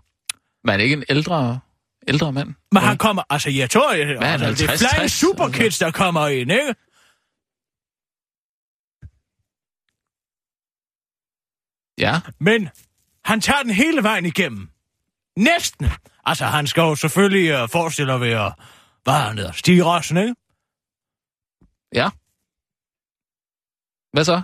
Men 0.63 0.79
er 0.79 0.83
ikke 0.83 0.93
en 0.93 1.03
ældre, 1.09 1.59
ældre 2.07 2.31
mand? 2.33 2.53
Men 2.71 2.83
han 2.83 2.97
kommer, 2.97 3.23
altså 3.29 3.49
jeg 3.49 3.69
tror, 3.69 3.93
jeg, 3.93 4.05
Hvad 4.05 4.27
er 4.27 4.31
altså, 4.31 4.47
det 4.47 4.61
er 4.61 4.67
50, 4.67 4.79
Flying 4.79 5.09
60, 5.09 5.11
Superkids, 5.11 5.79
der 5.79 5.91
kommer 5.91 6.27
ind, 6.27 6.51
ikke? 6.51 6.75
Ja. 11.97 12.19
Men 12.39 12.69
han 13.25 13.41
tager 13.41 13.61
den 13.61 13.71
hele 13.71 14.03
vejen 14.03 14.25
igennem. 14.25 14.69
Næsten. 15.37 15.87
Altså, 16.25 16.45
han 16.45 16.67
skal 16.67 16.81
jo 16.81 16.95
selvfølgelig 16.95 17.63
uh, 17.63 17.69
forestille 17.69 18.13
at 18.13 18.21
være, 18.21 18.53
hvad 19.03 19.13
han 19.13 19.37
hedder, 19.37 19.51
Stig 19.51 19.85
Rossen, 19.85 20.17
ikke? 20.17 20.35
Ja. 21.93 22.09
Hvad 24.15 24.25
så? 24.25 24.41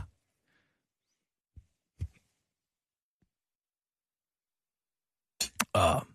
Og 5.73 6.07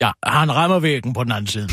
ja, 0.00 0.12
han 0.24 0.52
rammer 0.56 0.80
væggen 0.80 1.12
på 1.12 1.24
den 1.24 1.32
anden 1.32 1.46
side. 1.46 1.68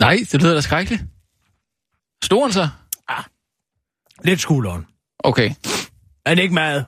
Nej, 0.00 0.16
det 0.32 0.42
lyder 0.42 0.54
da 0.54 0.60
skrækkeligt. 0.60 1.02
Stod 2.24 2.42
han 2.42 2.52
så? 2.52 2.68
Lidt 4.24 4.40
skulderen. 4.40 4.91
Okay. 5.24 5.50
Men 6.26 6.38
ikke 6.38 6.54
meget. 6.54 6.86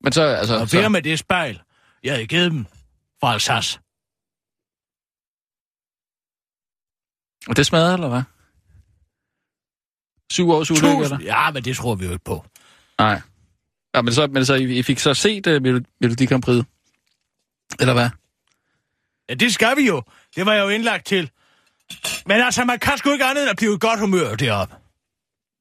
Men 0.00 0.12
så, 0.12 0.22
altså... 0.22 0.58
Og 0.58 0.68
så, 0.68 0.88
med 0.88 1.02
det 1.02 1.18
spejl, 1.18 1.62
jeg 2.02 2.12
havde 2.12 2.26
givet 2.26 2.50
dem 2.50 2.66
fra 3.20 3.32
Alsace. 3.32 3.80
Og 7.48 7.56
det 7.56 7.66
smadrer, 7.66 7.94
eller 7.94 8.08
hvad? 8.08 8.22
Syv 10.30 10.50
års 10.50 10.70
ulykke, 10.70 11.04
eller? 11.04 11.18
Ja, 11.20 11.50
men 11.50 11.64
det 11.64 11.76
tror 11.76 11.94
vi 11.94 12.04
jo 12.04 12.12
ikke 12.12 12.24
på. 12.24 12.44
Nej. 12.98 13.20
Ja, 13.94 14.02
men 14.02 14.12
så, 14.12 14.26
men 14.26 14.46
så 14.46 14.54
I, 14.54 14.82
fik 14.82 14.98
så 14.98 15.14
set 15.14 15.46
uh, 15.46 15.62
Melodi 16.00 16.26
Grand 16.26 16.42
Prix? 16.42 16.64
Eller 17.80 17.92
hvad? 17.92 18.10
Ja, 19.28 19.34
det 19.34 19.54
skal 19.54 19.76
vi 19.76 19.86
jo. 19.86 20.02
Det 20.36 20.46
var 20.46 20.52
jeg 20.52 20.62
jo 20.62 20.68
indlagt 20.68 21.06
til. 21.06 21.30
Men 22.26 22.40
altså, 22.40 22.64
man 22.64 22.78
kan 22.78 22.98
sgu 22.98 23.12
ikke 23.12 23.24
andet 23.24 23.42
end 23.42 23.50
at 23.50 23.56
blive 23.56 23.74
i 23.74 23.78
godt 23.80 24.00
humør 24.00 24.34
deroppe. 24.34 24.74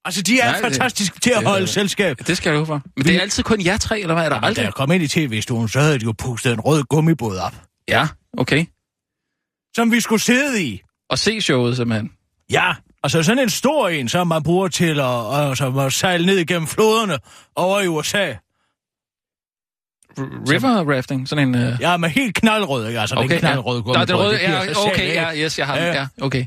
Altså, 0.06 0.22
de 0.22 0.40
er 0.40 0.44
Nej, 0.46 0.52
Nej, 0.52 0.70
det- 0.70 0.78
fantastiske 0.78 1.20
til 1.20 1.30
at 1.30 1.38
det- 1.40 1.48
holde 1.48 1.62
det- 1.62 1.70
selskab. 1.74 2.18
Det 2.28 2.38
skal 2.38 2.50
jeg 2.50 2.60
jo 2.60 2.66
for. 2.66 2.82
Men 2.98 3.06
det 3.06 3.16
er 3.16 3.22
altid 3.22 3.44
kun 3.44 3.66
jer 3.66 3.78
tre, 3.78 4.00
eller 4.00 4.14
hvad? 4.16 4.26
Er 4.26 4.30
der 4.30 4.36
Jamen, 4.36 4.42
da 4.44 4.48
aldrig? 4.48 4.64
jeg 4.64 4.74
kom 4.74 4.92
ind 4.92 5.04
i 5.04 5.08
tv-stuen, 5.08 5.68
så 5.68 5.80
havde 5.80 6.00
de 6.00 6.06
jo 6.06 6.12
pustet 6.18 6.54
en 6.54 6.60
rød 6.60 6.84
gummibåd 6.84 7.38
op, 7.38 7.54
Ja, 7.88 8.08
okay. 8.38 8.66
som 9.76 9.92
vi 9.92 10.00
skulle 10.00 10.22
sidde 10.22 10.64
i. 10.64 10.82
Og 11.10 11.20
se 11.20 11.42
showet, 11.42 11.78
simpelthen. 11.78 12.12
Ja, 12.52 12.74
altså 13.04 13.24
sådan 13.24 13.44
en 13.44 13.50
stor 13.50 13.90
en, 13.90 14.10
som 14.10 14.28
man 14.28 14.44
bruger 14.44 14.68
til 14.68 15.00
at, 15.00 15.40
altså, 15.50 15.74
at 15.86 15.94
sejle 15.94 16.26
ned 16.26 16.38
igennem 16.38 16.68
floderne 16.68 17.18
over 17.56 17.82
i 17.82 17.88
USA. 17.88 18.34
River 20.18 20.96
rafting, 20.96 21.28
sådan 21.30 21.56
en... 21.56 21.74
Uh... 21.74 21.82
Ja, 21.82 21.98
med 21.98 22.10
helt 22.10 22.36
knaldrød, 22.36 22.88
ikke? 22.88 23.00
Altså, 23.00 23.16
okay, 23.16 23.28
det 23.30 23.36
er 23.36 23.40
knaldrød 23.40 23.78
ja. 23.78 23.82
gummibåd. 23.84 24.06
Der 24.08 24.14
er 24.14 24.18
røde, 24.20 24.32
det 24.32 24.40
giver 24.40 24.64
ja, 24.64 24.92
okay, 24.92 25.14
ja, 25.14 25.36
yes, 25.46 25.60
jeg 25.60 25.68
har 25.68 25.76
den, 25.76 25.94
Ja. 25.94 26.08
okay. 26.22 26.46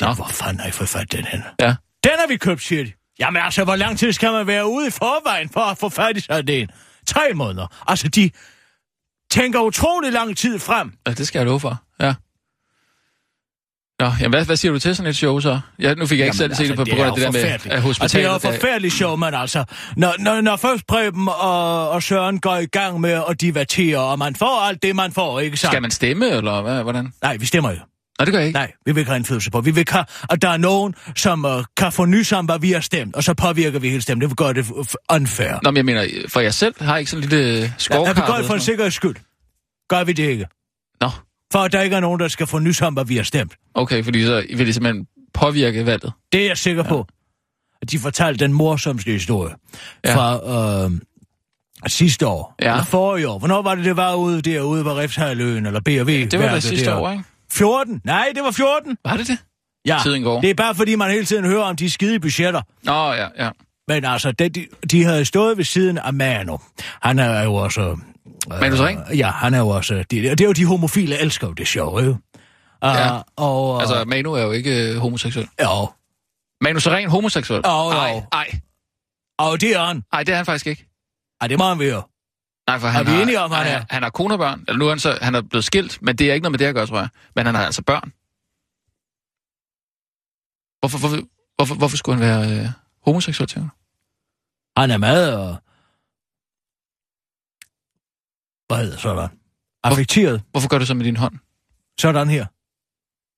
Ja, 0.00 0.06
Nå. 0.06 0.14
hvor 0.14 0.26
fanden 0.26 0.60
har 0.60 0.68
I 0.68 0.70
fået 0.70 0.88
fat 0.88 1.12
den 1.12 1.24
hen? 1.24 1.42
Ja. 1.60 1.74
Den 2.04 2.12
har 2.18 2.26
vi 2.28 2.36
købt, 2.36 2.62
siger 2.62 2.84
de. 2.84 2.92
Jamen 3.18 3.42
altså, 3.42 3.64
hvor 3.64 3.76
lang 3.76 3.98
tid 3.98 4.12
skal 4.12 4.32
man 4.32 4.46
være 4.46 4.66
ude 4.68 4.86
i 4.86 4.90
forvejen 4.90 5.48
for 5.48 5.60
at 5.60 5.78
få 5.78 5.88
fat 5.88 6.16
i 6.16 6.20
sådan 6.20 6.48
en? 6.48 6.68
Tre 7.06 7.32
måneder. 7.34 7.66
Altså, 7.86 8.08
de 8.08 8.30
tænker 9.30 9.60
utrolig 9.60 10.12
lang 10.12 10.36
tid 10.36 10.58
frem. 10.58 10.92
ja, 11.06 11.12
det 11.12 11.26
skal 11.26 11.38
jeg 11.38 11.46
love 11.46 11.60
for, 11.60 11.82
ja. 12.00 12.14
Nå, 14.00 14.06
jamen, 14.20 14.30
hvad, 14.30 14.44
hvad 14.44 14.56
siger 14.56 14.72
du 14.72 14.78
til 14.78 14.96
sådan 14.96 15.10
et 15.10 15.16
show 15.16 15.40
så? 15.40 15.60
Ja, 15.78 15.94
nu 15.94 16.06
fik 16.06 16.18
jeg 16.18 16.26
ikke 16.26 16.36
selv 16.36 16.54
set 16.54 16.68
det 16.68 16.76
på, 16.76 16.84
på 16.84 16.90
grund 16.96 17.08
af 17.08 17.14
det 17.14 17.22
der 17.24 17.30
med 17.32 17.40
at 17.40 17.52
Altså, 17.52 17.68
det 17.68 17.72
er 17.72 17.76
jo 17.76 17.82
hospitalet. 17.82 18.42
forfærdeligt 18.42 18.94
sjov, 18.94 19.18
men 19.18 19.34
altså, 19.34 19.64
når, 19.96 20.14
når, 20.18 20.40
når 20.40 20.56
først 20.56 20.86
Preben 20.86 21.28
og, 21.28 21.90
og 21.90 22.02
Søren 22.02 22.40
går 22.40 22.56
i 22.56 22.66
gang 22.66 23.00
med 23.00 23.22
at 23.28 23.40
divertere, 23.40 23.98
og 23.98 24.18
man 24.18 24.34
får 24.34 24.60
alt 24.68 24.82
det, 24.82 24.96
man 24.96 25.12
får, 25.12 25.40
ikke 25.40 25.56
sandt? 25.56 25.72
Skal 25.72 25.82
man 25.82 25.90
stemme, 25.90 26.28
eller 26.30 26.62
hvad, 26.62 26.82
hvordan? 26.82 27.12
Nej, 27.22 27.36
vi 27.36 27.46
stemmer 27.46 27.70
jo. 27.70 27.78
Nå, 28.18 28.24
det 28.24 28.32
gør 28.32 28.38
jeg 28.38 28.46
ikke. 28.46 28.56
Nej, 28.58 28.72
vi 28.86 28.92
vil 28.92 28.98
ikke 29.00 29.10
have 29.10 29.16
indflydelse 29.16 29.50
på. 29.50 29.60
Vi 29.60 29.70
vil 29.70 29.78
ikke 29.78 29.92
have, 29.92 30.04
at 30.30 30.42
der 30.42 30.48
er 30.48 30.56
nogen, 30.56 30.94
som 31.16 31.44
uh, 31.44 31.64
kan 31.76 31.92
få 31.92 32.04
nys 32.04 32.32
om, 32.32 32.44
hvad 32.44 32.58
vi 32.58 32.72
har 32.72 32.80
stemt, 32.80 33.16
og 33.16 33.24
så 33.24 33.34
påvirker 33.34 33.78
vi 33.78 33.88
hele 33.88 34.02
stemmen. 34.02 34.20
Det 34.20 34.28
vil 34.30 34.36
gøre 34.36 34.52
det 34.54 34.66
unfair. 35.12 35.58
Nå, 35.62 35.70
men 35.70 35.76
jeg 35.76 35.84
mener, 35.84 36.06
for 36.28 36.40
jer 36.40 36.50
selv 36.50 36.74
har 36.80 36.96
ikke 36.96 37.10
sådan 37.10 37.24
en 37.24 37.30
lille 37.30 37.58
Ja, 37.60 37.70
scorecard? 37.78 38.14
vi 38.16 38.20
gør 38.26 38.36
det 38.36 38.46
for 38.46 38.54
en 38.54 38.60
sikkerheds 38.60 38.94
skyld. 38.94 39.16
Gør 39.88 40.04
vi 40.04 40.12
det 40.12 40.28
ikke. 40.30 40.46
Nå, 41.00 41.10
For 41.52 41.58
at 41.58 41.72
der 41.72 41.80
ikke 41.80 41.96
er 41.96 42.00
nogen, 42.00 42.20
der 42.20 42.28
skal 42.28 42.46
få 42.46 42.58
nys 42.58 42.82
om, 42.82 42.94
hvad 42.94 43.04
vi 43.04 43.16
har 43.16 43.24
stemt. 43.24 43.52
okay, 43.74 44.04
fordi 44.04 44.24
så 44.24 44.44
vil 44.56 44.66
det 44.66 44.74
simpelthen 44.74 45.06
påvirke 45.34 45.86
valget. 45.86 46.12
Det 46.32 46.42
er 46.42 46.46
jeg 46.46 46.58
sikker 46.58 46.82
ja. 46.84 46.88
på. 46.88 47.06
At 47.82 47.90
de 47.90 47.98
fortalte 47.98 48.44
den 48.44 48.52
morsomste 48.52 49.10
historie 49.12 49.54
Ja. 50.04 50.10
ja. 50.10 50.16
fra 50.16 50.84
øh, 50.84 50.90
sidste 51.86 52.26
år. 52.26 52.54
Ja. 52.62 52.70
Eller 52.70 52.84
forrige 52.84 53.28
år. 53.28 53.38
Hvornår 53.38 53.62
var 53.62 53.74
det, 53.74 53.84
det 53.84 53.96
var 53.96 54.14
ude 54.14 54.42
derude 54.42 54.84
på 54.84 54.90
Refshaløen 54.96 55.66
eller 55.66 55.80
BRV? 55.80 56.28
Det 56.30 56.38
var 56.40 56.48
da 56.48 56.60
sidste 56.60 56.94
år, 56.94 57.10
ikke? 57.10 57.24
14? 57.56 58.00
Nej, 58.04 58.32
det 58.34 58.42
var 58.44 58.50
14. 58.50 58.98
Var 59.04 59.16
det 59.16 59.26
det? 59.26 59.38
Ja, 59.86 59.98
Tiden 60.02 60.22
går. 60.22 60.40
det 60.40 60.50
er 60.50 60.54
bare 60.54 60.74
fordi, 60.74 60.94
man 60.94 61.10
hele 61.10 61.24
tiden 61.24 61.44
hører 61.44 61.62
om 61.64 61.76
de 61.76 61.90
skide 61.90 62.20
budgetter. 62.20 62.62
Nå, 62.82 63.12
ja, 63.12 63.26
ja. 63.38 63.50
Men 63.88 64.04
altså, 64.04 64.32
de, 64.32 64.48
de, 64.48 64.66
de 64.90 65.04
havde 65.04 65.24
stået 65.24 65.56
ved 65.56 65.64
siden 65.64 65.98
af 65.98 66.12
Manu. 66.14 66.58
Han 67.02 67.18
er 67.18 67.42
jo 67.42 67.54
også... 67.54 67.80
Øh, 68.52 68.60
Manus 68.60 68.80
Ring? 68.80 69.00
Ja, 69.16 69.30
han 69.30 69.54
er 69.54 69.58
jo 69.58 69.68
også... 69.68 69.94
Det, 69.94 70.10
det 70.10 70.40
er 70.40 70.44
jo 70.44 70.52
de 70.52 70.64
homofile 70.66 71.18
elsker 71.18 71.46
jo 71.46 71.52
det 71.52 71.68
show, 71.68 71.98
ikke? 71.98 72.10
Uh, 72.10 72.18
Ja. 72.82 73.18
Og, 73.36 73.80
Altså, 73.80 74.04
Manu 74.04 74.32
er 74.32 74.42
jo 74.42 74.50
ikke 74.52 74.90
øh, 74.92 74.96
homoseksuel. 74.96 75.48
jo, 75.62 75.88
Manu 76.60 76.76
er 76.76 76.90
ren 76.90 77.10
homoseksuel? 77.10 77.62
Jo, 77.66 77.72
jo. 77.72 77.90
Ej, 77.98 78.22
ej, 78.32 78.46
og 79.38 79.60
det 79.60 79.70
er 79.76 79.84
han. 79.84 80.02
ej, 80.12 80.22
det 80.22 80.32
er 80.32 80.36
han 80.36 80.46
faktisk 80.46 80.66
ikke. 80.66 80.86
Ej, 81.40 81.46
det 81.48 81.58
må 81.58 81.64
han 81.68 81.78
være. 81.78 82.02
Nej, 82.66 82.78
for 82.78 82.86
han 82.88 83.06
vi 83.06 83.10
har, 83.10 83.22
enige 83.22 83.40
om, 83.40 83.50
han 83.50 83.66
han, 83.66 83.80
er? 83.80 83.84
han 83.90 84.02
har 84.02 84.10
kone 84.10 84.34
og 84.34 84.38
børn. 84.38 84.64
Eller 84.68 84.78
nu 84.78 84.84
er 84.84 84.88
han 84.88 84.98
så, 84.98 85.18
han 85.22 85.34
er 85.34 85.42
blevet 85.42 85.64
skilt, 85.64 86.02
men 86.02 86.18
det 86.18 86.30
er 86.30 86.34
ikke 86.34 86.42
noget 86.42 86.52
med 86.52 86.58
det 86.58 86.64
at 86.64 86.74
gøre, 86.74 86.86
tror 86.86 86.98
jeg. 86.98 87.08
Men 87.34 87.46
han 87.46 87.54
har 87.54 87.64
altså 87.64 87.82
børn. 87.82 88.12
Hvorfor, 90.80 90.98
hvorfor, 90.98 91.28
hvorfor, 91.56 91.74
hvorfor 91.74 91.96
skulle 91.96 92.18
han 92.18 92.26
være 92.28 92.60
øh, 92.60 92.68
homoseksuel 93.04 93.48
til? 93.48 93.60
Han 94.76 94.90
er 94.90 94.98
meget 94.98 95.36
og... 95.36 95.62
Hvad 98.68 98.84
hedder 98.84 98.98
sådan? 98.98 99.38
Affekteret. 99.84 100.42
Hvorfor 100.50 100.68
gør 100.68 100.78
du 100.78 100.86
så 100.86 100.94
med 100.94 101.04
din 101.04 101.16
hånd? 101.16 101.38
Sådan 102.00 102.28
her. 102.28 102.46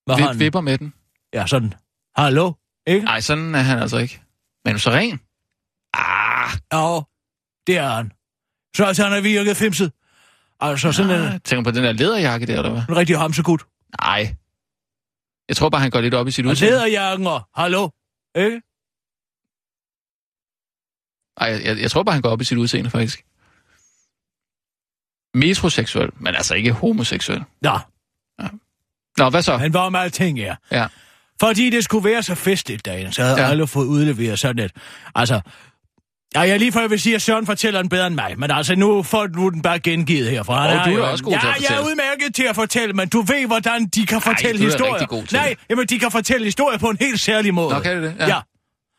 Med 0.07 0.33
Vi, 0.33 0.43
vipper 0.43 0.61
med 0.61 0.77
den. 0.77 0.93
Ja, 1.33 1.47
sådan. 1.47 1.73
Hallo? 2.15 2.53
Ikke? 2.87 3.05
Nej, 3.05 3.21
sådan 3.21 3.55
er 3.55 3.59
han 3.59 3.79
altså 3.79 3.97
ikke. 3.97 4.21
Men 4.65 4.79
så 4.79 4.89
ren. 4.89 5.19
Ah, 5.93 6.51
Ja, 6.73 6.99
det 7.67 7.77
er 7.77 7.89
han. 7.89 8.11
Så 8.75 8.85
altså, 8.85 9.03
han 9.03 9.13
er 9.13 9.21
virket 9.21 9.57
femset. 9.57 9.91
Altså 10.59 10.91
sådan 10.91 11.11
en, 11.11 11.27
ah, 11.27 11.39
tænker 11.43 11.63
du 11.63 11.63
på 11.63 11.75
den 11.75 11.83
der 11.83 11.91
læderjakke 11.91 12.45
der, 12.45 12.57
eller 12.57 12.69
hvad? 12.71 12.81
en 12.89 12.95
rigtig 12.97 13.17
hamsegut. 13.17 13.61
Nej. 14.01 14.35
Jeg 15.49 15.57
tror 15.57 15.69
bare, 15.69 15.81
han 15.81 15.91
går 15.91 16.01
lidt 16.01 16.13
op 16.13 16.27
i 16.27 16.31
sit 16.31 16.45
udseende. 16.45 16.73
læderjakken 16.75 17.27
og 17.27 17.41
hallo? 17.55 17.89
Ikke? 18.35 18.61
Ej, 21.37 21.61
jeg, 21.65 21.79
jeg 21.81 21.91
tror 21.91 22.03
bare, 22.03 22.13
han 22.13 22.21
går 22.21 22.29
op 22.29 22.41
i 22.41 22.43
sit 22.43 22.57
udseende, 22.57 22.89
faktisk. 22.89 23.25
Metroseksuel, 25.33 26.09
men 26.19 26.35
altså 26.35 26.55
ikke 26.55 26.71
homoseksuel. 26.71 27.43
Nå, 27.61 27.79
Nå, 29.17 29.29
hvad 29.29 29.41
så? 29.41 29.57
han 29.57 29.73
var 29.73 29.89
med 29.89 29.99
alting, 29.99 30.37
ja. 30.39 30.55
Ja. 30.71 30.87
Fordi 31.39 31.69
det 31.69 31.83
skulle 31.83 32.09
være 32.09 32.23
så 32.23 32.35
festligt 32.35 32.85
derinde, 32.85 33.13
så 33.13 33.21
havde 33.23 33.35
Ja. 33.37 33.43
ja. 33.45 33.49
alle 33.51 33.67
fået 33.67 33.85
udleveret 33.85 34.39
sådan 34.39 34.65
et. 34.65 34.71
Altså, 35.15 35.41
ja, 36.35 36.39
jeg 36.41 36.59
lige 36.59 36.71
før 36.71 36.79
jeg 36.81 36.89
vil 36.89 36.99
sige, 36.99 37.15
at 37.15 37.21
Søren 37.21 37.45
fortæller 37.45 37.81
den 37.81 37.89
bedre 37.89 38.07
end 38.07 38.15
mig, 38.15 38.33
men 38.39 38.51
altså, 38.51 38.75
nu 38.75 39.03
får 39.03 39.27
du 39.27 39.49
den 39.49 39.61
bare 39.61 39.79
gengivet 39.79 40.29
herfra. 40.31 40.67
Og 40.79 40.85
du 40.85 40.91
er 40.91 40.95
jo- 40.97 41.11
også 41.11 41.23
god 41.23 41.33
ja, 41.33 41.39
til 41.39 41.47
at 41.47 41.53
jeg 41.55 41.63
er 41.63 41.67
fortælle. 41.77 41.91
udmærket 41.91 42.35
til 42.35 42.43
at 42.43 42.55
fortælle, 42.55 42.93
men 42.93 43.09
du 43.09 43.21
ved, 43.21 43.47
hvordan 43.47 43.85
de 43.85 44.05
kan 44.05 44.21
fortælle 44.21 44.61
er 44.61 44.65
historier. 44.65 45.05
god 45.05 45.23
til 45.23 45.35
Nej, 45.37 45.55
jamen, 45.69 45.87
de 45.87 45.99
kan 45.99 46.11
fortælle 46.11 46.45
historier 46.45 46.77
på 46.77 46.89
en 46.89 46.97
helt 46.99 47.19
særlig 47.19 47.53
måde. 47.53 47.73
Nå, 47.73 47.79
kan 47.79 47.95
det 47.95 48.03
det? 48.03 48.15
Ja. 48.19 48.27
ja. 48.27 48.39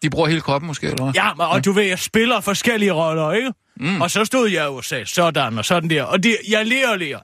De 0.02 0.10
bruger 0.10 0.28
hele 0.28 0.40
kroppen 0.40 0.66
måske, 0.66 0.86
eller 0.86 1.04
hvad? 1.04 1.12
Ja, 1.14 1.44
og 1.44 1.64
du 1.64 1.72
ved, 1.72 1.82
jeg 1.82 1.98
spiller 1.98 2.40
forskellige 2.40 2.92
roller, 2.92 3.32
ikke? 3.32 3.52
Mm. 3.76 4.00
Og 4.00 4.10
så 4.10 4.24
stod 4.24 4.48
jeg 4.50 4.64
jo 4.66 4.74
og 4.74 4.84
sagde 4.84 5.06
sådan 5.06 5.58
og 5.58 5.64
sådan 5.64 5.90
der, 5.90 6.02
og 6.02 6.22
det, 6.22 6.36
jeg 6.48 6.66
lærer 6.66 6.90
og 6.90 6.98
lærer. 6.98 7.18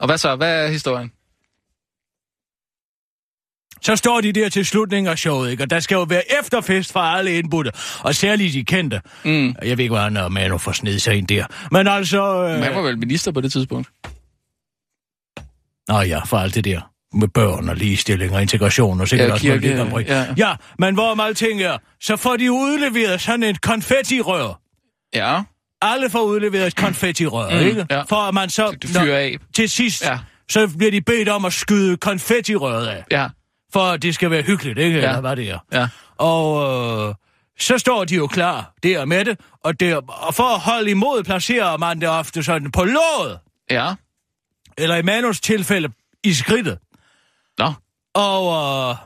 Og 0.00 0.06
hvad 0.06 0.18
så? 0.18 0.36
Hvad 0.36 0.64
er 0.64 0.68
historien? 0.68 1.12
Så 3.82 3.96
står 3.96 4.20
de 4.20 4.32
der 4.32 4.48
til 4.48 4.66
slutningen 4.66 5.10
af 5.10 5.18
showet, 5.18 5.50
ikke? 5.50 5.62
Og 5.62 5.70
der 5.70 5.80
skal 5.80 5.94
jo 5.94 6.02
være 6.02 6.22
efterfest 6.40 6.92
fra 6.92 7.18
alle 7.18 7.38
indbudte, 7.38 7.70
og 8.00 8.14
særligt 8.14 8.54
de 8.54 8.64
kendte. 8.64 9.00
Mm. 9.24 9.46
Jeg 9.62 9.78
ved 9.78 9.84
ikke, 9.84 9.94
hvad 9.94 10.22
er 10.22 10.28
med, 10.28 10.58
for 10.58 10.72
sned 10.72 10.98
sig 10.98 11.14
ind 11.14 11.26
der. 11.28 11.46
Men 11.72 11.88
altså... 11.88 12.44
Øh... 12.44 12.60
Man 12.60 12.74
var 12.74 12.82
vel 12.82 12.98
minister 12.98 13.32
på 13.32 13.40
det 13.40 13.52
tidspunkt. 13.52 13.88
Nå 15.88 16.00
ja, 16.00 16.24
for 16.24 16.36
alt 16.36 16.54
det 16.54 16.64
der 16.64 16.80
med 17.12 17.28
børn 17.28 17.68
og 17.68 17.76
ligestilling 17.76 18.34
og 18.34 18.42
integration 18.42 19.00
og 19.00 19.08
sikkert 19.08 19.28
Ja, 19.28 19.32
også 19.32 19.42
kirke, 19.42 19.60
noget 19.68 19.76
Ligamrik. 19.78 20.08
ja. 20.08 20.26
ja, 20.36 20.54
men 20.78 20.94
hvorom 20.94 21.20
alting 21.20 21.62
er, 21.62 21.78
så 22.00 22.16
får 22.16 22.36
de 22.36 22.52
udleveret 22.52 23.20
sådan 23.20 23.42
et 23.42 23.60
konfettirør. 23.60 24.60
Ja. 25.14 25.42
Alle 25.82 26.10
får 26.10 26.22
udleveret 26.22 26.66
et 26.66 26.76
konfettirør, 26.76 27.50
Mm, 27.60 27.66
ikke? 27.66 27.86
ja. 27.90 28.02
For 28.02 28.16
at 28.16 28.34
man 28.34 28.50
så... 28.50 28.70
Du 28.82 28.88
fyrer 28.88 29.18
af. 29.18 29.36
Til 29.56 29.68
sidst, 29.70 30.02
Ja. 30.04 30.12
ja. 30.12 30.18
så 30.50 30.68
bliver 30.78 30.90
de 30.90 31.00
bedt 31.00 31.28
om 31.28 31.44
at 31.44 31.52
skyde 31.52 31.96
konfettirøret 31.96 32.86
af. 32.86 33.04
Ja. 33.10 33.26
For 33.72 33.96
det 33.96 34.14
skal 34.14 34.30
være 34.30 34.42
hyggeligt, 34.42 34.78
ikke? 34.78 34.98
Ja. 34.98 35.08
Eller 35.08 35.20
hvad 35.20 35.36
det 35.36 35.50
er. 35.50 35.58
Ja. 35.72 35.88
Og 36.16 37.08
øh, 37.08 37.14
så 37.58 37.78
står 37.78 38.04
de 38.04 38.14
jo 38.14 38.26
klar 38.26 38.74
der 38.82 39.04
med 39.04 39.24
det, 39.24 39.40
og, 39.64 39.80
der, 39.80 39.96
og 40.08 40.34
for 40.34 40.54
at 40.54 40.60
holde 40.60 40.90
imod, 40.90 41.24
placerer 41.24 41.76
man 41.76 42.00
det 42.00 42.08
ofte 42.08 42.42
sådan 42.42 42.72
på 42.72 42.84
låget, 42.84 43.38
Ja. 43.70 43.94
eller 44.78 44.96
i 44.96 45.02
Manus 45.02 45.40
tilfælde 45.40 45.88
i 46.24 46.34
skridtet. 46.34 46.78
Nå. 47.58 47.72
Og 48.14 48.44
øh, 48.90 48.96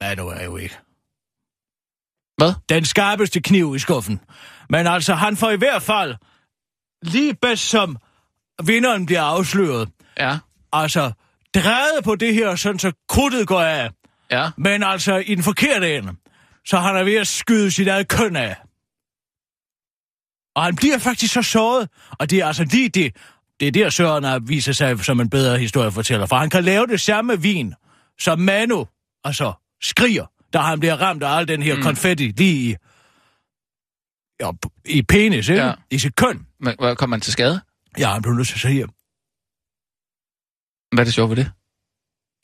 Manu 0.00 0.28
er 0.28 0.44
jo 0.44 0.56
ikke 0.56 0.78
Hvad? 2.36 2.52
den 2.68 2.84
skarpeste 2.84 3.40
kniv 3.40 3.74
i 3.76 3.78
skuffen. 3.78 4.20
Men 4.70 4.86
altså, 4.86 5.14
han 5.14 5.36
får 5.36 5.50
i 5.50 5.56
hvert 5.56 5.82
fald 5.82 6.14
lige 7.02 7.34
bedst 7.34 7.68
som 7.68 7.96
vinderen 8.64 9.06
bliver 9.06 9.22
afsløret. 9.22 9.88
Ja. 10.18 10.38
Altså, 10.72 11.12
drejet 11.54 12.04
på 12.04 12.14
det 12.14 12.34
her, 12.34 12.56
sådan 12.56 12.78
så 12.78 12.92
krudtet 13.08 13.46
går 13.46 13.60
af. 13.60 13.90
Ja. 14.30 14.50
Men 14.58 14.82
altså 14.82 15.16
i 15.16 15.34
den 15.34 15.44
forkerte 15.44 15.96
ende. 15.96 16.12
Så 16.66 16.78
han 16.78 16.96
er 16.96 17.04
ved 17.04 17.14
at 17.14 17.26
skyde 17.26 17.70
sit 17.70 17.88
eget 17.88 18.08
køn 18.08 18.36
af. 18.36 18.56
Og 20.56 20.64
han 20.64 20.76
bliver 20.76 20.98
faktisk 20.98 21.34
så 21.34 21.42
såret, 21.42 21.88
og 22.18 22.30
det 22.30 22.38
er 22.38 22.46
altså 22.46 22.64
lige 22.64 22.88
det, 22.88 23.16
Det 23.60 23.68
er 23.68 23.72
der 23.72 23.90
Søren 23.90 24.48
viser 24.48 24.72
sig 24.72 25.04
som 25.04 25.20
en 25.20 25.30
bedre 25.30 25.58
historiefortæller, 25.58 26.26
for 26.26 26.36
han 26.36 26.50
kan 26.50 26.64
lave 26.64 26.86
det 26.86 27.00
samme 27.00 27.42
vin, 27.42 27.74
som 28.20 28.38
Manu, 28.38 28.86
altså 29.24 29.52
skriger, 29.82 30.26
da 30.52 30.58
han 30.58 30.80
bliver 30.80 30.96
ramt 30.96 31.22
af 31.22 31.36
al 31.38 31.48
den 31.48 31.62
her 31.62 31.76
mm. 31.76 31.82
konfetti 31.82 32.32
lige 32.36 32.70
i, 32.70 32.76
ja, 34.40 34.50
i 34.84 35.02
penis, 35.02 35.48
ikke? 35.48 35.62
Ja. 35.62 35.72
I 35.90 35.98
sit 35.98 36.16
køn. 36.16 36.46
Men, 36.60 36.74
hvad, 36.78 36.96
kom 36.96 37.08
man 37.08 37.20
til 37.20 37.32
skade? 37.32 37.60
Ja, 37.98 38.12
han 38.12 38.22
blev 38.22 38.34
nødt 38.34 38.48
til 38.48 38.54
at 38.54 38.60
sige. 38.60 38.86
Hvad 40.92 41.00
er 41.00 41.04
det 41.04 41.14
sjovt 41.14 41.30
ved 41.30 41.36
det? 41.36 41.50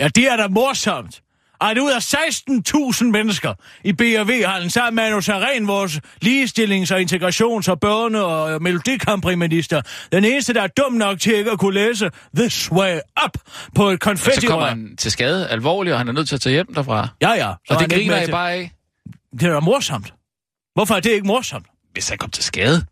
Ja, 0.00 0.08
det 0.08 0.32
er 0.32 0.36
da 0.36 0.48
morsomt. 0.48 1.20
At 1.60 1.78
ud 1.78 1.90
af 1.90 2.14
16.000 3.00 3.04
mennesker 3.04 3.54
i 3.84 3.92
BRV-hallen 3.92 4.70
sammen 4.70 4.94
med 4.94 5.04
Manu 5.04 5.20
Saren, 5.20 5.68
vores 5.68 6.00
ligestillings- 6.24 6.94
og 6.94 7.00
integrations- 7.00 7.68
og 7.70 7.78
børne- 7.84 8.18
og 8.18 8.62
melodikampriminister, 8.62 9.82
den 10.12 10.24
eneste, 10.24 10.54
der 10.54 10.62
er 10.62 10.66
dum 10.66 10.92
nok 10.92 11.20
til 11.20 11.34
ikke 11.34 11.50
at 11.50 11.58
kunne 11.58 11.74
læse 11.74 12.10
This 12.36 12.72
Way 12.72 12.98
Up 13.24 13.38
på 13.74 13.88
et 13.90 13.94
Så 13.94 13.98
konfetti 14.08 14.46
kommer 14.46 14.66
han 14.66 14.96
til 14.96 15.10
skade 15.12 15.48
alvorligt, 15.48 15.92
og 15.92 16.00
han 16.00 16.08
er 16.08 16.12
nødt 16.12 16.28
til 16.28 16.34
at 16.34 16.40
tage 16.40 16.52
hjem 16.52 16.74
derfra. 16.74 17.08
Ja, 17.22 17.30
ja. 17.32 17.48
Og 17.48 17.56
Så 17.68 17.74
det 17.74 17.80
han 17.80 17.90
ikke 17.90 17.96
griner 17.96 18.16
jeg 18.16 18.24
til- 18.24 18.32
bare 18.32 18.52
af. 18.52 18.72
Det 19.32 19.42
er 19.42 19.52
da 19.52 19.60
morsomt. 19.60 20.14
Hvorfor 20.74 20.94
er 20.94 21.00
det 21.00 21.10
ikke 21.10 21.26
morsomt? 21.26 21.66
Hvis 21.92 22.08
han 22.08 22.18
kom 22.18 22.30
til 22.30 22.44
skade. 22.44 22.84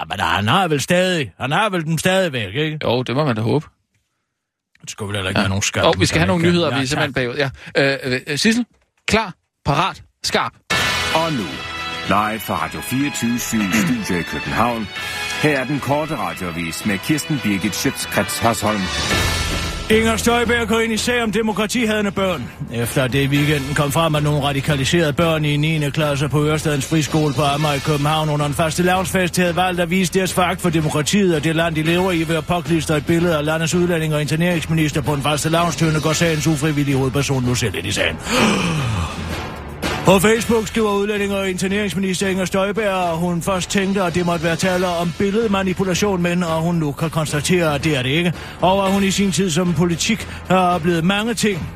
Ja, 0.00 0.04
men 0.04 0.20
han 0.20 0.48
har 0.48 0.68
vel 0.68 0.80
stadig, 0.80 1.32
han 1.40 1.52
har 1.52 1.68
vel 1.70 1.84
dem 1.84 1.98
stadigvæk, 1.98 2.54
ikke? 2.54 2.78
Jo, 2.84 3.02
det 3.02 3.14
må 3.16 3.24
man 3.24 3.36
da 3.36 3.42
håbe. 3.42 3.66
Det 4.82 4.90
skulle 4.90 5.08
vel 5.08 5.16
heller 5.16 5.28
ikke 5.30 5.38
Ja. 5.38 5.42
være 5.42 5.48
nogen 5.48 5.62
skam. 5.62 5.84
Og 5.86 5.94
vi 5.98 6.06
skal 6.06 6.18
have 6.20 6.26
nogle 6.26 6.42
nyheder, 6.44 6.68
ja, 6.68 6.76
vi 6.76 6.82
er 6.82 6.86
simpelthen 6.86 7.12
bagud. 7.14 7.34
Ja. 7.36 7.50
Øh, 8.12 8.20
øh, 8.26 8.38
Sissel, 8.38 8.64
klar, 9.08 9.32
parat, 9.64 10.02
skarp. 10.24 10.52
Og 11.14 11.32
nu, 11.32 11.46
live 12.08 12.40
fra 12.40 12.64
Radio 12.64 12.80
24 12.80 13.38
Studio 13.38 14.18
i 14.20 14.22
København. 14.22 14.88
Her 15.42 15.58
er 15.60 15.64
den 15.64 15.80
korte 15.80 16.16
radiovis 16.16 16.86
med 16.86 16.98
Kirsten 16.98 17.40
Birgit 17.44 17.74
Schøtzgrads 17.74 18.38
Hasholm. 18.38 18.80
Inger 19.90 20.16
Støjberg 20.16 20.68
går 20.68 20.80
ind 20.80 20.92
i 20.92 20.96
sag 20.96 21.22
om 21.22 21.32
demokratihadende 21.32 22.10
børn. 22.10 22.50
Efter 22.72 23.06
det 23.06 23.18
i 23.22 23.26
weekenden 23.26 23.74
kom 23.74 23.92
frem, 23.92 24.14
at 24.14 24.22
nogle 24.22 24.42
radikaliserede 24.42 25.12
børn 25.12 25.44
i 25.44 25.56
9. 25.56 25.90
klasse 25.90 26.28
på 26.28 26.44
Ørestadens 26.44 26.86
friskole 26.86 27.34
på 27.34 27.42
Amager 27.42 27.74
i 27.74 27.78
København 27.78 28.28
under 28.28 28.46
en 28.46 28.54
faste 28.54 28.82
lavnsfest 28.82 29.36
havde 29.36 29.56
valgt 29.56 29.80
at 29.80 29.90
vise 29.90 30.12
deres 30.12 30.34
fakt 30.34 30.60
for 30.60 30.70
demokratiet 30.70 31.36
og 31.36 31.44
det 31.44 31.56
land, 31.56 31.74
de 31.74 31.82
lever 31.82 32.12
i 32.12 32.28
ved 32.28 32.36
at 32.36 32.46
påklister 32.46 32.96
et 32.96 33.06
billede 33.06 33.36
af 33.38 33.44
landets 33.44 33.74
udlænding 33.74 34.14
og 34.14 34.20
interneringsminister 34.20 35.00
på 35.00 35.14
en 35.14 35.22
faste 35.22 35.48
lavnstønde, 35.48 36.00
går 36.00 36.12
sagens 36.12 36.46
ufrivillige 36.46 36.96
hovedperson 36.96 37.44
nu 37.44 37.54
selv 37.54 37.74
ind 37.74 37.86
i 37.86 37.92
sagen. 37.92 38.16
På 40.08 40.18
Facebook 40.18 40.66
skriver 40.66 40.92
udlænding 40.92 41.32
og 41.32 41.50
interneringsminister 41.50 42.28
Inger 42.28 42.44
Støjberg, 42.44 43.10
at 43.10 43.16
hun 43.16 43.42
først 43.42 43.70
tænkte, 43.70 44.02
at 44.02 44.14
det 44.14 44.26
måtte 44.26 44.44
være 44.44 44.56
tale 44.56 44.86
om 44.86 45.12
billedmanipulation, 45.18 46.22
men 46.22 46.42
at 46.42 46.62
hun 46.62 46.74
nu 46.74 46.92
kan 46.92 47.10
konstatere, 47.10 47.74
at 47.74 47.84
det 47.84 47.96
er 47.96 48.02
det 48.02 48.10
ikke. 48.10 48.32
Og 48.60 48.86
at 48.86 48.92
hun 48.92 49.04
i 49.04 49.10
sin 49.10 49.32
tid 49.32 49.50
som 49.50 49.74
politik 49.74 50.18
har 50.48 50.74
oplevet 50.74 51.04
mange 51.04 51.34
ting, 51.34 51.68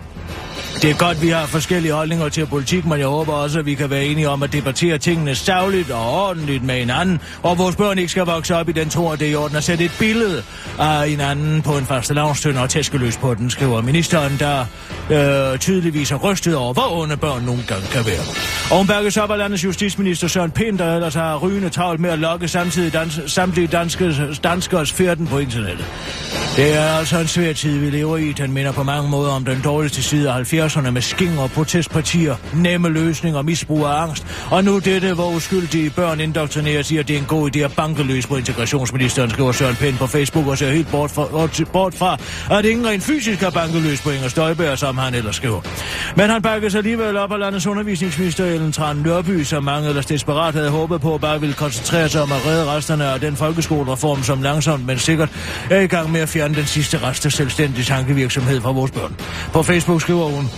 det 0.82 0.90
er 0.90 0.94
godt, 0.94 1.22
vi 1.22 1.28
har 1.28 1.46
forskellige 1.46 1.92
holdninger 1.92 2.28
til 2.28 2.46
politik, 2.46 2.86
men 2.86 2.98
jeg 2.98 3.06
håber 3.06 3.32
også, 3.32 3.58
at 3.58 3.66
vi 3.66 3.74
kan 3.74 3.90
være 3.90 4.04
enige 4.04 4.28
om 4.28 4.42
at 4.42 4.52
debattere 4.52 4.98
tingene 4.98 5.34
savligt 5.34 5.90
og 5.90 6.24
ordentligt 6.24 6.64
med 6.64 6.74
hinanden, 6.74 7.20
og 7.42 7.58
vores 7.58 7.76
børn 7.76 7.98
ikke 7.98 8.10
skal 8.10 8.26
vokse 8.26 8.56
op 8.56 8.68
i 8.68 8.72
den 8.72 8.90
tro, 8.90 9.10
at 9.10 9.20
det 9.20 9.28
er 9.28 9.32
i 9.32 9.34
orden 9.34 9.56
at 9.56 9.64
sætte 9.64 9.84
et 9.84 9.92
billede 9.98 10.42
af 10.78 11.08
hinanden 11.08 11.62
på 11.62 11.78
en 11.78 11.86
første 11.86 12.14
lavnstønd 12.14 12.56
og 12.58 12.70
tæskeløs 12.70 13.16
på 13.16 13.34
den, 13.34 13.50
skriver 13.50 13.80
ministeren, 13.82 14.36
der 14.38 14.64
øh, 15.10 15.58
tydeligvis 15.58 16.10
er 16.10 16.16
rystet 16.16 16.56
over, 16.56 16.72
hvor 16.72 17.02
onde 17.02 17.16
børn 17.16 17.42
nogle 17.42 17.62
gange 17.68 17.86
kan 17.86 18.06
være. 18.06 18.24
Og 18.70 18.76
hun 18.78 18.86
bakkes 18.86 19.16
op 19.16 19.30
af 19.30 19.38
landets 19.38 19.64
justitsminister 19.64 20.28
Søren 20.28 20.50
Pind, 20.50 20.78
der 20.78 20.94
ellers 20.94 21.14
har 21.14 21.36
rygende 21.36 21.68
travlt 21.68 22.00
med 22.00 22.10
at 22.10 22.18
lokke 22.18 22.48
samtidig 22.48 22.92
dans, 22.92 23.20
samtlige 23.26 23.66
danske, 23.66 24.14
danskers 24.42 24.92
færden 24.92 25.26
på 25.26 25.38
internettet. 25.38 25.86
Det 26.56 26.74
er 26.74 26.84
altså 26.98 27.18
en 27.18 27.26
svær 27.26 27.52
tid, 27.52 27.78
vi 27.78 27.90
lever 27.90 28.16
i. 28.16 28.32
Den 28.32 28.52
minder 28.52 28.72
på 28.72 28.82
mange 28.82 29.10
måder 29.10 29.32
om 29.32 29.44
den 29.44 29.60
dårligste 29.64 30.02
side 30.02 30.28
af 30.28 30.34
80'erne 30.72 30.90
med 30.90 31.02
skinger, 31.02 31.48
protestpartier, 31.48 32.36
nemme 32.54 32.88
løsninger, 32.88 33.42
misbrug 33.42 33.84
og 33.84 34.02
angst. 34.02 34.26
Og 34.50 34.64
nu 34.64 34.78
dette, 34.78 35.14
hvor 35.14 35.30
uskyldige 35.30 35.90
børn 35.90 36.20
indoktrineres 36.20 36.90
i, 36.90 36.96
at 36.96 37.08
det 37.08 37.14
er 37.14 37.20
en 37.20 37.26
god 37.26 37.56
idé 37.56 37.58
at 37.58 37.72
banke 37.76 38.02
løs 38.02 38.26
på 38.26 38.36
integrationsministeren, 38.36 39.30
skriver 39.30 39.52
Søren 39.52 39.76
Pind 39.76 39.96
på 39.98 40.06
Facebook 40.06 40.46
og 40.46 40.58
ser 40.58 40.70
helt 40.70 40.90
bort 40.90 41.10
fra, 41.10 41.48
bort 41.72 41.94
fra 41.94 42.18
at 42.58 42.64
ingen 42.64 42.86
rent 42.86 43.02
fysisk 43.02 43.40
har 43.40 43.50
banket 43.50 43.82
løs 43.82 44.00
på 44.00 44.10
Inger 44.10 44.28
Støjberg, 44.28 44.78
som 44.78 44.98
han 44.98 45.14
ellers 45.14 45.36
skriver. 45.36 45.60
Men 46.16 46.30
han 46.30 46.42
bakkes 46.42 46.74
alligevel 46.74 47.16
op 47.16 47.32
af 47.32 47.38
landets 47.38 47.66
undervisningsminister 47.66 48.44
Ellen 48.44 48.72
Tran 48.72 48.96
Nørby, 48.96 49.42
som 49.42 49.64
mange 49.64 49.88
ellers 49.88 50.06
desperat 50.06 50.54
havde 50.54 50.70
håbet 50.70 51.00
på, 51.00 51.18
bare 51.18 51.40
ville 51.40 51.54
koncentrere 51.54 52.08
sig 52.08 52.22
om 52.22 52.32
at 52.32 52.46
redde 52.46 52.64
resterne 52.64 53.04
af 53.04 53.20
den 53.20 53.36
folkeskolereform, 53.36 54.22
som 54.22 54.42
langsomt, 54.42 54.86
men 54.86 54.98
sikkert 54.98 55.30
er 55.70 55.80
i 55.80 55.86
gang 55.86 56.12
med 56.12 56.20
at 56.20 56.28
fjerne 56.28 56.54
den 56.54 56.66
sidste 56.66 56.98
rest 57.02 57.26
af 57.26 57.32
selvstændig 57.32 57.86
tankevirksomhed 57.86 58.60
fra 58.60 58.72
vores 58.72 58.90
børn. 58.90 59.16
På 59.52 59.62
Facebook 59.62 60.00
skriver 60.00 60.24
hun, 60.24 60.50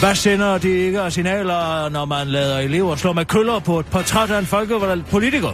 hvad 0.00 0.14
sender 0.14 0.58
det 0.58 0.68
ikke 0.68 1.00
af 1.00 1.12
signaler, 1.12 1.88
når 1.88 2.04
man 2.04 2.26
lader 2.26 2.58
elever 2.58 2.96
slå 2.96 3.12
med 3.12 3.24
køller 3.24 3.58
på 3.58 3.78
et 3.78 3.86
portræt 3.86 4.30
af 4.30 4.38
en 4.38 4.46
folkevalgt 4.46 5.10
politiker? 5.10 5.48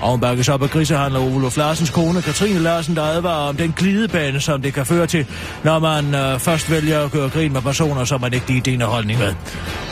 Og 0.00 0.10
hun 0.10 0.20
bakkes 0.20 0.48
op 0.48 0.62
af 0.62 0.70
grisehandler 0.70 1.20
Olof 1.20 1.56
Larsens 1.56 1.90
kone, 1.90 2.22
Katrine 2.22 2.58
Larsen, 2.58 2.96
der 2.96 3.02
advarer 3.02 3.48
om 3.48 3.56
den 3.56 3.74
glidebane, 3.76 4.40
som 4.40 4.62
det 4.62 4.74
kan 4.74 4.86
føre 4.86 5.06
til, 5.06 5.26
når 5.64 5.78
man 5.78 6.14
øh, 6.14 6.38
først 6.38 6.70
vælger 6.70 7.00
at 7.00 7.10
gøre 7.12 7.28
grin 7.28 7.52
med 7.52 7.62
personer, 7.62 8.04
som 8.04 8.20
man 8.20 8.34
ikke 8.34 8.46
lige 8.46 8.60
deler 8.60 8.86
holdning 8.86 9.18
med. 9.18 9.34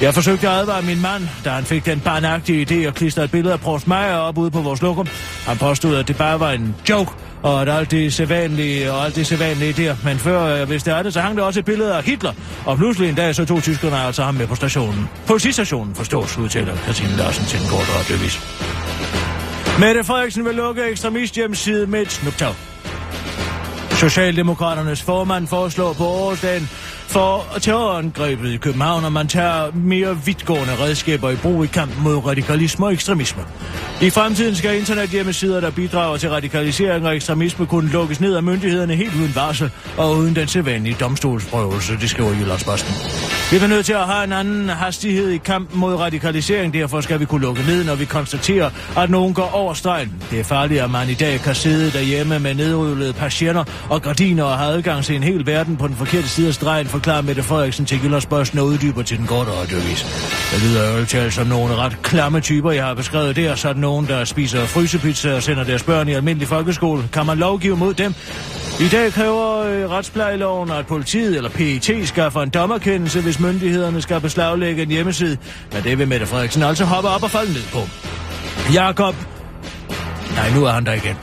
Jeg 0.01 0.15
forsøgte 0.15 0.49
at 0.49 0.55
advare 0.55 0.83
min 0.83 1.03
mand, 1.03 1.29
da 1.45 1.51
han 1.51 1.65
fik 1.65 1.87
den 1.87 2.01
barnagtige 2.01 2.67
idé 2.71 2.87
at 2.87 2.95
klistre 2.95 3.25
et 3.25 3.31
billede 3.31 3.53
af 3.53 3.61
Prost 3.61 3.87
Meier 3.87 4.17
op 4.17 4.39
ude 4.39 4.51
på 4.51 4.61
vores 4.61 4.83
lokum. 4.83 5.07
Han 5.47 5.57
påstod, 5.57 5.97
at 5.97 6.09
det 6.09 6.17
bare 6.17 6.41
var 6.41 6.51
en 6.51 6.77
joke, 6.89 7.11
og 7.45 7.63
at 7.63 7.69
alt 7.69 7.91
det 7.91 8.15
sædvanlige 8.15 8.93
og 8.93 9.05
alt 9.05 9.17
det 9.17 9.27
sædvanlige 9.27 9.73
der. 9.73 9.97
Men 10.05 10.19
før, 10.19 10.43
øh, 10.43 10.69
hvis 10.69 10.83
det 10.83 10.95
er 10.95 11.03
det, 11.03 11.13
så 11.13 11.21
hang 11.21 11.37
der 11.37 11.43
også 11.43 11.61
et 11.61 11.67
billede 11.67 11.95
af 11.95 12.03
Hitler. 12.03 12.33
Og 12.65 12.77
pludselig 12.77 13.09
en 13.09 13.15
dag, 13.15 13.35
så 13.35 13.45
tog 13.45 13.63
tyskerne 13.63 13.97
altså 13.97 14.23
ham 14.23 14.35
med 14.35 14.47
på 14.47 14.55
stationen. 14.55 15.09
Politistationen 15.27 15.95
forstås, 15.95 16.39
udtaler 16.39 16.77
Katrine 16.77 17.17
Larsen 17.17 17.45
til 17.45 17.61
en 17.61 17.67
kort 17.69 17.89
radiovis. 17.99 18.41
Mette 19.81 20.05
Frederiksen 20.05 20.45
vil 20.45 20.55
lukke 20.55 20.83
ekstremisthjemmeside 20.91 21.87
med 21.87 22.03
et 22.03 22.13
snuptag. 22.13 22.55
Socialdemokraternes 23.91 25.03
formand 25.03 25.47
foreslår 25.47 25.93
på 25.93 26.05
årsdagen 26.07 26.69
for 27.15 27.59
terrorangrebet 27.61 28.53
i 28.53 28.57
København, 28.57 29.05
og 29.05 29.13
man 29.13 29.29
tager 29.29 29.73
mere 29.75 30.19
vidtgående 30.25 30.73
redskaber 30.81 31.31
i 31.31 31.37
brug 31.37 31.65
i 31.65 31.67
kampen 31.67 32.03
mod 32.03 32.27
radikalisme 32.27 32.87
og 32.87 32.93
ekstremisme. 32.93 33.43
I 34.03 34.11
fremtiden 34.11 34.55
skal 34.55 34.79
internethjemmesider, 34.79 35.61
der 35.61 35.71
bidrager 35.71 36.17
til 36.17 36.31
radikalisering 36.31 37.07
og 37.07 37.17
ekstremisme, 37.17 37.67
kunne 37.67 37.91
lukkes 37.91 38.21
ned 38.21 38.35
af 38.35 38.43
myndighederne 38.43 38.95
helt 38.95 39.15
uden 39.15 39.35
varsel 39.35 39.71
og 39.97 40.17
uden 40.17 40.37
den 40.37 40.49
sædvanlige 40.49 40.97
domstolsprøvelse, 41.01 41.93
det 42.01 42.11
skriver 42.11 42.31
Jyllandsposten. 42.31 42.95
Vi 43.51 43.57
er 43.57 43.67
nødt 43.67 43.87
til 43.87 43.93
at 43.93 44.07
have 44.07 44.25
en 44.25 44.33
anden 44.33 44.69
hastighed 44.69 45.31
i 45.31 45.39
kampen 45.39 45.81
mod 45.81 45.95
radikalisering, 45.95 46.75
derfor 46.75 47.01
skal 47.01 47.21
vi 47.21 47.25
kunne 47.25 47.41
lukke 47.41 47.63
ned, 47.63 47.85
når 47.85 47.95
vi 47.95 48.05
konstaterer, 48.05 48.71
at 48.97 49.11
nogen 49.11 49.35
går 49.35 49.51
over 49.53 49.75
stregen. 49.75 50.13
Det 50.31 50.41
er 50.41 50.45
farligt, 50.45 50.81
at 50.81 50.91
man 50.91 51.09
i 51.09 51.15
dag 51.15 51.41
kan 51.41 51.55
sidde 51.55 51.91
derhjemme 51.91 52.39
med 52.39 52.55
nedrullede 52.55 53.13
patienter 53.13 53.65
og 53.91 54.03
gardiner 54.03 54.45
og 54.45 54.59
have 54.59 54.73
adgang 54.73 55.05
til 55.05 55.17
en 55.17 55.23
hel 55.23 55.47
verden 55.47 55.77
på 55.77 55.89
den 55.89 55.97
forkerte 55.97 56.29
side 56.29 56.49
af 56.49 56.55
stregen, 56.55 56.87
forklarer 56.87 57.23
Mette 57.23 57.43
Frederiksen 57.43 57.87
til 57.87 58.01
Jyllandsposten 58.05 58.59
og 58.59 58.67
uddyber 58.67 59.03
til 59.03 59.19
den 59.19 59.27
korte 59.27 59.51
radiovis. 59.51 60.03
Det 60.53 60.63
lyder 60.63 60.99
jo 60.99 61.05
til 61.05 61.33
som 61.33 61.47
nogle 61.47 61.77
ret 61.77 62.03
klamme 62.03 62.41
typer, 62.41 62.71
jeg 62.71 62.85
har 62.85 62.95
beskrevet 62.95 63.37
der, 63.37 63.55
sådan 63.55 63.81
nogen, 63.81 64.07
der 64.07 64.25
spiser 64.25 64.67
frysepizza 64.67 65.35
og 65.35 65.43
sender 65.43 65.65
deres 65.65 65.83
børn 65.83 66.09
i 66.09 66.13
almindelig 66.13 66.49
folkeskole. 66.49 67.09
Kan 67.13 67.27
man 67.27 67.39
lovgive 67.39 67.77
mod 67.77 67.95
dem? 67.95 68.15
I 68.81 68.89
dag 68.89 69.13
kræver 69.13 69.59
øh, 69.59 69.91
retsplejeloven, 69.91 70.71
at 70.71 70.87
politiet 70.87 71.37
eller 71.37 71.51
PET 71.51 72.09
skaffer 72.09 72.41
en 72.41 72.51
dommerkendelse, 72.51 73.21
hvis 73.21 73.41
myndighederne 73.41 74.03
skal 74.03 74.21
beslaglægge 74.21 74.83
en 74.83 74.89
hjemmeside. 74.89 75.37
Men 75.73 75.83
det 75.83 75.99
vil 75.99 76.09
Mette 76.09 76.27
Frederiksen 76.27 76.63
altså 76.63 76.85
hoppe 76.85 77.09
op 77.09 77.23
og 77.23 77.31
falde 77.31 77.53
ned 77.53 77.63
på. 77.73 77.79
Jakob... 78.73 79.15
Nej, 80.35 80.51
nu 80.51 80.65
er 80.65 80.71
han 80.71 80.87
der 80.87 80.93
igen. 80.93 81.17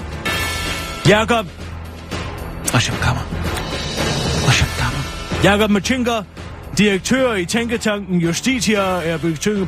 Jakob... 1.08 1.46
Kammer. 2.72 3.22
Kammer. 4.80 5.02
Jakob 5.44 5.70
Machinka 5.70 6.12
direktør 6.78 7.34
i 7.34 7.46
Tænketanken 7.46 8.20
Justitia, 8.20 8.82
er 8.82 9.18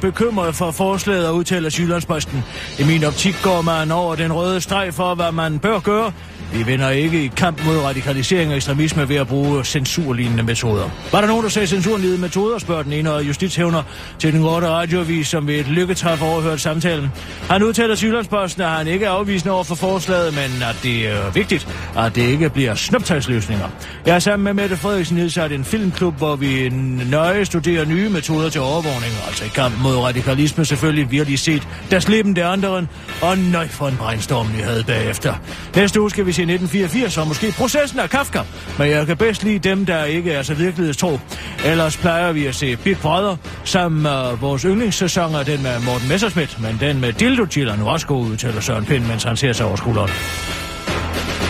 bekymret 0.02 0.56
for 0.56 0.72
forslaget 0.72 1.28
og 1.28 1.36
udtaler 1.36 1.70
Sydlandsposten. 1.70 2.44
I 2.80 2.84
min 2.84 3.04
optik 3.04 3.36
går 3.44 3.62
man 3.62 3.92
over 3.92 4.16
den 4.16 4.34
røde 4.34 4.62
streg 4.62 4.94
for, 4.94 5.16
hvad 5.16 5.32
man 5.32 5.60
bør 5.60 5.80
gøre. 5.80 6.12
Vi 6.54 6.64
vinder 6.64 6.90
ikke 6.90 7.24
i 7.24 7.28
kamp 7.28 7.66
mod 7.66 7.78
radikalisering 7.78 8.50
og 8.50 8.56
ekstremisme 8.56 9.10
ved 9.10 9.16
at 9.16 9.28
bruge 9.28 9.66
censurlignende 9.66 10.44
metoder. 10.44 10.90
Var 11.12 11.22
der 11.22 11.28
nogen, 11.28 11.44
der 11.44 11.50
sagde 11.50 11.68
censurlignende 11.68 12.22
metoder, 12.22 12.60
spørger 12.60 12.84
den 12.84 12.94
ene 12.94 13.12
og 13.12 13.28
justitshævner 13.28 13.84
til 14.20 14.34
den 14.34 14.42
korte 14.42 14.68
radioavis, 14.68 15.28
som 15.28 15.48
ved 15.48 15.56
et 15.56 15.68
lykketræf 15.68 16.22
overhørt 16.22 16.62
samtalen. 16.62 17.12
Han 17.50 17.64
udtaler 17.64 17.96
til 17.96 18.08
Jyllandsposten, 18.08 18.64
at 18.64 18.70
han 18.70 18.88
ikke 18.88 19.06
er 19.06 19.10
afvisende 19.10 19.54
over 19.54 19.64
for 19.64 19.76
forslaget, 19.76 20.34
men 20.34 20.64
at 20.70 20.76
det 20.84 21.08
er 21.08 21.32
vigtigt, 21.32 21.68
at 21.98 22.16
det 22.16 22.22
ikke 22.22 22.50
bliver 22.50 22.76
snuptagsløsninger. 22.76 23.70
Jeg 24.06 24.16
er 24.16 24.20
sammen 24.20 24.44
med 24.44 24.54
Mette 24.54 24.78
Frederiksen 24.78 25.18
nedsat 25.18 25.52
en 25.52 25.64
filmklub, 25.64 26.18
hvor 26.18 26.36
vi 26.36 26.70
nøje 27.10 27.46
studerer 27.46 27.86
nye 27.86 28.10
metoder 28.10 28.50
til 28.50 28.62
overvågning, 28.62 29.14
altså 29.28 29.46
i 29.46 29.52
kamp 29.56 29.74
mod 29.82 29.98
radikalisme 29.98 30.66
selvfølgelig 30.66 31.12
virkelig 31.12 31.40
set, 31.40 31.68
der 31.92 32.00
slippen 32.00 32.36
der 32.36 32.48
andre, 32.48 32.88
og 33.22 33.38
nøj 33.38 33.68
for 33.68 33.88
en 33.88 33.98
brainstorm, 33.98 34.48
vi 34.56 34.62
havde 34.62 34.84
bagefter. 34.84 35.34
Næste 35.76 36.02
uge 36.02 36.10
skal 36.10 36.26
vi 36.26 36.32
se 36.32 36.43
1984, 36.44 37.18
og 37.18 37.28
måske 37.28 37.52
processen 37.52 38.00
af 38.00 38.10
Kafka, 38.10 38.40
men 38.78 38.90
jeg 38.90 39.08
kan 39.08 39.18
bedst 39.18 39.44
lide 39.44 39.60
dem, 39.60 39.86
der 39.86 40.04
ikke 40.04 40.32
er 40.32 40.44
så 40.44 40.54
virkelighedstro. 40.54 41.20
Ellers 41.66 41.98
plejer 41.98 42.32
vi 42.32 42.46
at 42.46 42.56
se 42.56 42.76
Big 42.76 42.98
Brother, 42.98 43.36
sammen 43.64 44.02
med 44.02 44.38
vores 44.38 44.62
yndlingssæson 44.62 45.36
er 45.36 45.44
den 45.44 45.64
med 45.64 45.80
Morten 45.80 46.08
Messerschmidt, 46.08 46.62
men 46.62 46.78
den 46.80 47.02
med 47.02 47.14
Dildo 47.14 47.46
Chiller 47.46 47.76
nu 47.76 47.90
også 47.90 48.08
god 48.08 48.26
udtaler 48.26 48.62
Søren 48.62 48.86
Pind, 48.86 49.06
mens 49.06 49.24
han 49.24 49.38
ser 49.38 49.54
sig 49.54 49.66
over 49.66 49.76
skulderen. 49.76 50.12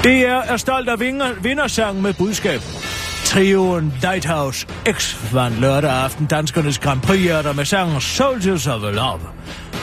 DR 0.04 0.52
er 0.54 0.58
stolt 0.58 0.90
af 0.90 1.00
vinger, 1.00 1.28
vindersang 1.42 2.02
med 2.02 2.14
budskab. 2.14 2.62
Trioen 3.26 3.94
Lighthouse 4.02 4.68
X 4.92 5.16
vandt 5.34 5.60
lørdag 5.60 5.92
aften 5.92 6.26
danskernes 6.26 6.80
Grand 6.80 7.02
prix 7.02 7.56
med 7.56 7.66
sangen 7.66 8.02
Soldiers 8.02 8.68
of 8.68 8.82
Love. 8.82 9.20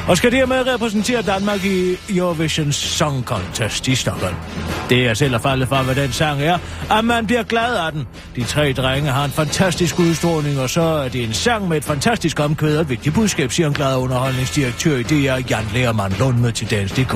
Og 0.08 0.16
skal 0.16 0.32
dermed 0.32 0.66
repræsentere 0.74 1.22
Danmark 1.22 1.64
i 1.64 1.96
Eurovision 2.08 2.72
Song 2.72 3.24
Contest 3.24 3.88
i 3.88 3.94
Stockholm. 3.94 4.34
Det 4.88 5.06
er 5.06 5.14
selv 5.14 5.40
faldet 5.40 5.68
for, 5.68 5.76
hvad 5.76 5.94
den 5.94 6.12
sang 6.12 6.42
er, 6.42 6.58
at 6.90 7.04
man 7.04 7.26
bliver 7.26 7.42
glad 7.42 7.76
af 7.76 7.92
den. 7.92 8.06
De 8.36 8.44
tre 8.44 8.72
drenge 8.72 9.10
har 9.10 9.24
en 9.24 9.30
fantastisk 9.30 9.98
udstråling, 9.98 10.60
og 10.60 10.70
så 10.70 10.82
er 10.82 11.08
det 11.08 11.24
en 11.24 11.32
sang 11.32 11.68
med 11.68 11.76
et 11.76 11.84
fantastisk 11.84 12.40
omkvæd 12.40 12.76
og 12.76 12.82
et 12.82 12.88
vigtigt 12.88 13.14
budskab, 13.14 13.52
siger 13.52 13.66
en 13.66 13.72
glad 13.74 13.96
underholdningsdirektør 13.96 14.96
i 14.96 15.02
DR, 15.02 15.50
Jan 15.50 15.64
Lermann 15.74 16.14
Lund 16.18 16.38
med 16.38 16.52
til 16.52 16.70
Dansk.dk. 16.70 17.14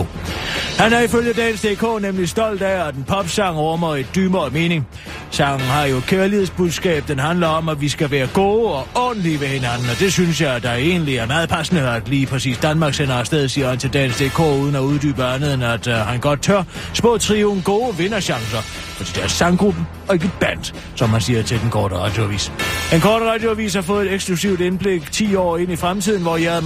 Han 0.79 0.93
er 0.93 1.01
ifølge 1.01 1.33
Dansk.dk 1.33 2.03
nemlig 2.03 2.29
stolt 2.29 2.63
af, 2.63 2.89
at 2.89 2.95
den 2.95 3.05
popsang 3.05 3.59
rummer 3.59 3.97
et 3.97 4.07
dybere 4.15 4.51
mening. 4.51 4.87
Sangen 5.31 5.67
har 5.67 5.85
jo 5.85 6.01
kærlighedsbudskab. 6.01 7.09
Den 7.09 7.19
handler 7.19 7.47
om, 7.47 7.69
at 7.69 7.81
vi 7.81 7.89
skal 7.89 8.11
være 8.11 8.27
gode 8.27 8.73
og 8.73 8.89
ordentlige 8.95 9.41
ved 9.41 9.47
hinanden, 9.47 9.91
og 9.91 9.99
det 9.99 10.13
synes 10.13 10.41
jeg, 10.41 10.63
der 10.63 10.73
egentlig 10.73 11.17
er 11.17 11.27
meget 11.27 11.49
passende, 11.49 11.91
at 11.91 12.09
lige 12.09 12.27
præcis 12.35 12.59
Danmark 12.59 12.95
sender 12.95 13.15
afsted, 13.15 13.49
siger 13.49 13.69
han 13.69 13.79
til 13.79 13.93
Dansk.dk, 13.93 14.41
uden 14.41 14.75
at 14.75 14.81
uddybe 14.81 15.25
andet 15.25 15.55
end, 15.55 15.65
at 15.65 15.87
øh, 15.87 15.95
han 15.95 16.21
godt 16.21 16.43
tør 16.43 16.63
spå 16.93 17.19
trioen 17.19 17.63
gode 17.63 17.97
vinderchancer. 17.97 18.59
fordi 18.97 19.11
det 19.15 19.25
er 19.25 19.29
sanggruppen 19.29 19.87
og 20.09 20.15
ikke 20.15 20.31
band, 20.41 20.73
som 20.97 21.11
man 21.11 21.21
siger 21.21 21.43
til 21.43 21.61
den 21.61 21.71
korte 21.71 21.95
radioavis. 21.97 22.53
Den 22.91 23.01
korte 23.01 23.25
radioavis 23.25 23.75
har 23.75 23.83
fået 23.83 24.07
et 24.07 24.13
eksklusivt 24.13 24.61
indblik 24.61 25.13
10 25.13 25.35
år 25.35 25.59
ind 25.59 25.73
i 25.73 25.77
fremtiden, 25.77 26.23
hvor 26.23 26.37
Jan, 26.37 26.65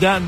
Land, 0.00 0.24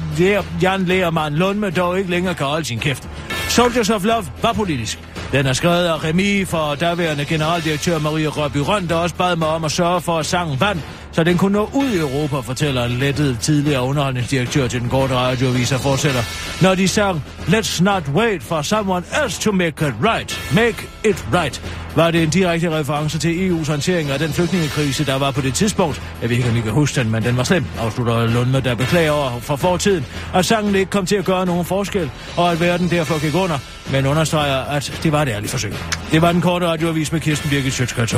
Jan 0.62 1.32
Lundme 1.32 1.70
dog 1.70 1.98
ikke 1.98 2.10
længere 2.10 2.34
kan 2.34 2.46
holde 2.46 2.64
sin 2.64 2.78
kæft. 2.78 3.08
Soldiers 3.48 3.90
of 3.90 4.04
Love 4.04 4.24
var 4.42 4.52
politisk. 4.52 4.98
Den 5.32 5.46
er 5.46 5.52
skrevet 5.52 5.84
af 5.84 6.04
Remi 6.04 6.44
for 6.44 6.74
daværende 6.74 7.24
generaldirektør 7.24 7.98
Marie 7.98 8.28
Røby 8.28 8.56
Røn, 8.56 8.88
der 8.88 8.94
også 8.94 9.14
bad 9.14 9.36
mig 9.36 9.48
om 9.48 9.64
at 9.64 9.72
sørge 9.72 10.00
for, 10.00 10.18
at 10.18 10.26
sangen 10.26 10.60
vandt, 10.60 10.82
så 11.12 11.24
den 11.24 11.38
kunne 11.38 11.52
nå 11.52 11.70
ud 11.74 11.90
i 11.90 11.98
Europa, 11.98 12.40
fortæller 12.40 12.84
en 12.84 12.90
lettet 12.90 13.38
tidligere 13.40 13.82
underholdningsdirektør 13.82 14.68
til 14.68 14.80
den 14.80 14.88
korte 14.88 15.14
radioavis 15.14 15.72
og 15.72 15.80
fortsætter. 15.80 16.20
Når 16.62 16.74
de 16.74 16.88
sang, 16.88 17.24
let's 17.46 17.82
not 17.82 18.08
wait 18.08 18.42
for 18.42 18.62
someone 18.62 19.04
else 19.24 19.40
to 19.40 19.52
make 19.52 19.86
it 19.88 19.94
right, 20.04 20.40
make 20.54 20.88
it 21.04 21.26
right, 21.34 21.62
var 21.96 22.10
det 22.10 22.22
en 22.22 22.30
direkte 22.30 22.78
reference 22.78 23.18
til 23.18 23.50
EU's 23.50 23.70
håndtering 23.70 24.10
af 24.10 24.18
den 24.18 24.32
flygtningekrise, 24.32 25.06
der 25.06 25.18
var 25.18 25.30
på 25.30 25.40
det 25.40 25.54
tidspunkt. 25.54 26.02
Jeg 26.22 26.30
ved 26.30 26.36
ikke, 26.36 26.50
om 26.50 26.56
I 26.56 26.60
kan 26.60 26.72
huske 26.72 27.00
den, 27.00 27.10
men 27.10 27.22
den 27.22 27.36
var 27.36 27.44
slem, 27.44 27.64
afslutter 27.80 28.26
Lundme, 28.26 28.60
der 28.60 28.74
beklager 28.74 29.10
over 29.10 29.40
for 29.40 29.56
fortiden, 29.56 30.06
at 30.34 30.46
sangen 30.46 30.74
ikke 30.74 30.90
kom 30.90 31.06
til 31.06 31.16
at 31.16 31.24
gøre 31.24 31.46
nogen 31.46 31.64
forskel, 31.64 32.10
og 32.36 32.52
at 32.52 32.60
verden 32.60 32.90
derfor 32.90 33.20
gik 33.20 33.34
under, 33.34 33.58
men 33.92 34.06
understreger, 34.06 34.56
at 34.56 35.00
det 35.02 35.12
var 35.12 35.22
et 35.22 35.28
ærligt 35.28 35.50
forsøg. 35.50 35.74
Det 36.12 36.22
var 36.22 36.32
den 36.32 36.40
korte 36.40 36.66
radioavis 36.66 37.12
med 37.12 37.20
Kirsten 37.20 37.50
Birgit 37.50 37.72
Sjøtskrets 37.72 38.14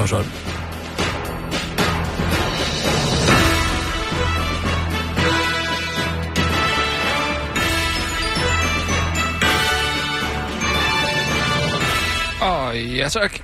ja 12.97 13.09
tak. 13.09 13.41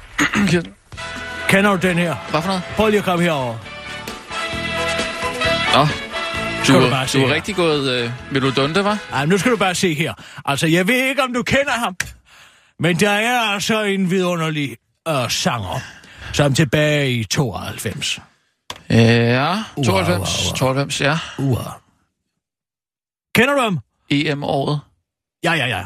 Kender 1.48 1.76
du 1.76 1.88
den 1.88 1.98
her? 1.98 2.16
Hvad 2.30 2.42
for 2.42 2.46
noget? 2.48 2.62
Prøv 2.76 2.88
lige 2.88 2.98
at 2.98 3.04
komme 3.04 3.24
herover. 3.24 3.56
Nå, 5.74 5.86
du, 6.66 6.84
du 6.84 6.90
bare 6.90 7.06
du 7.12 7.18
er 7.18 7.26
her. 7.26 7.34
rigtig 7.34 7.56
gået 7.56 7.90
øh, 7.90 8.10
Melodonte, 8.32 8.84
var? 8.84 8.98
Ej, 9.12 9.26
nu 9.26 9.38
skal 9.38 9.52
du 9.52 9.56
bare 9.56 9.74
se 9.74 9.94
her. 9.94 10.14
Altså, 10.44 10.66
jeg 10.66 10.86
ved 10.88 11.08
ikke, 11.08 11.22
om 11.22 11.32
du 11.34 11.42
kender 11.42 11.72
ham, 11.72 11.96
men 12.78 13.00
der 13.00 13.10
er 13.10 13.40
altså 13.40 13.82
en 13.82 14.10
vidunderlig 14.10 14.76
øh, 15.08 15.30
sanger, 15.30 15.80
som 16.32 16.54
tilbage 16.54 17.10
i 17.12 17.24
92. 17.24 18.20
Ja, 18.90 19.64
Wow, 19.76 19.84
92, 19.84 20.38
wow, 20.44 20.46
wow. 20.48 20.56
92, 20.56 21.00
ja. 21.00 21.18
Uh. 21.38 21.58
Kender 23.34 23.54
du 23.54 23.60
ham? 23.60 23.78
EM-året. 24.10 24.80
Ja, 25.44 25.52
ja, 25.52 25.66
ja. 25.66 25.84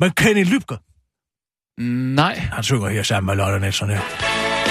Men 0.00 0.10
Kenny 0.10 0.44
Lybke, 0.44 0.76
Nej. 1.78 2.34
han 2.52 2.62
synger 2.64 2.88
her 2.88 3.02
sammen 3.02 3.26
med 3.26 3.44
Lotte 3.44 3.60
Nielsen 3.60 3.88
her. 3.90 4.00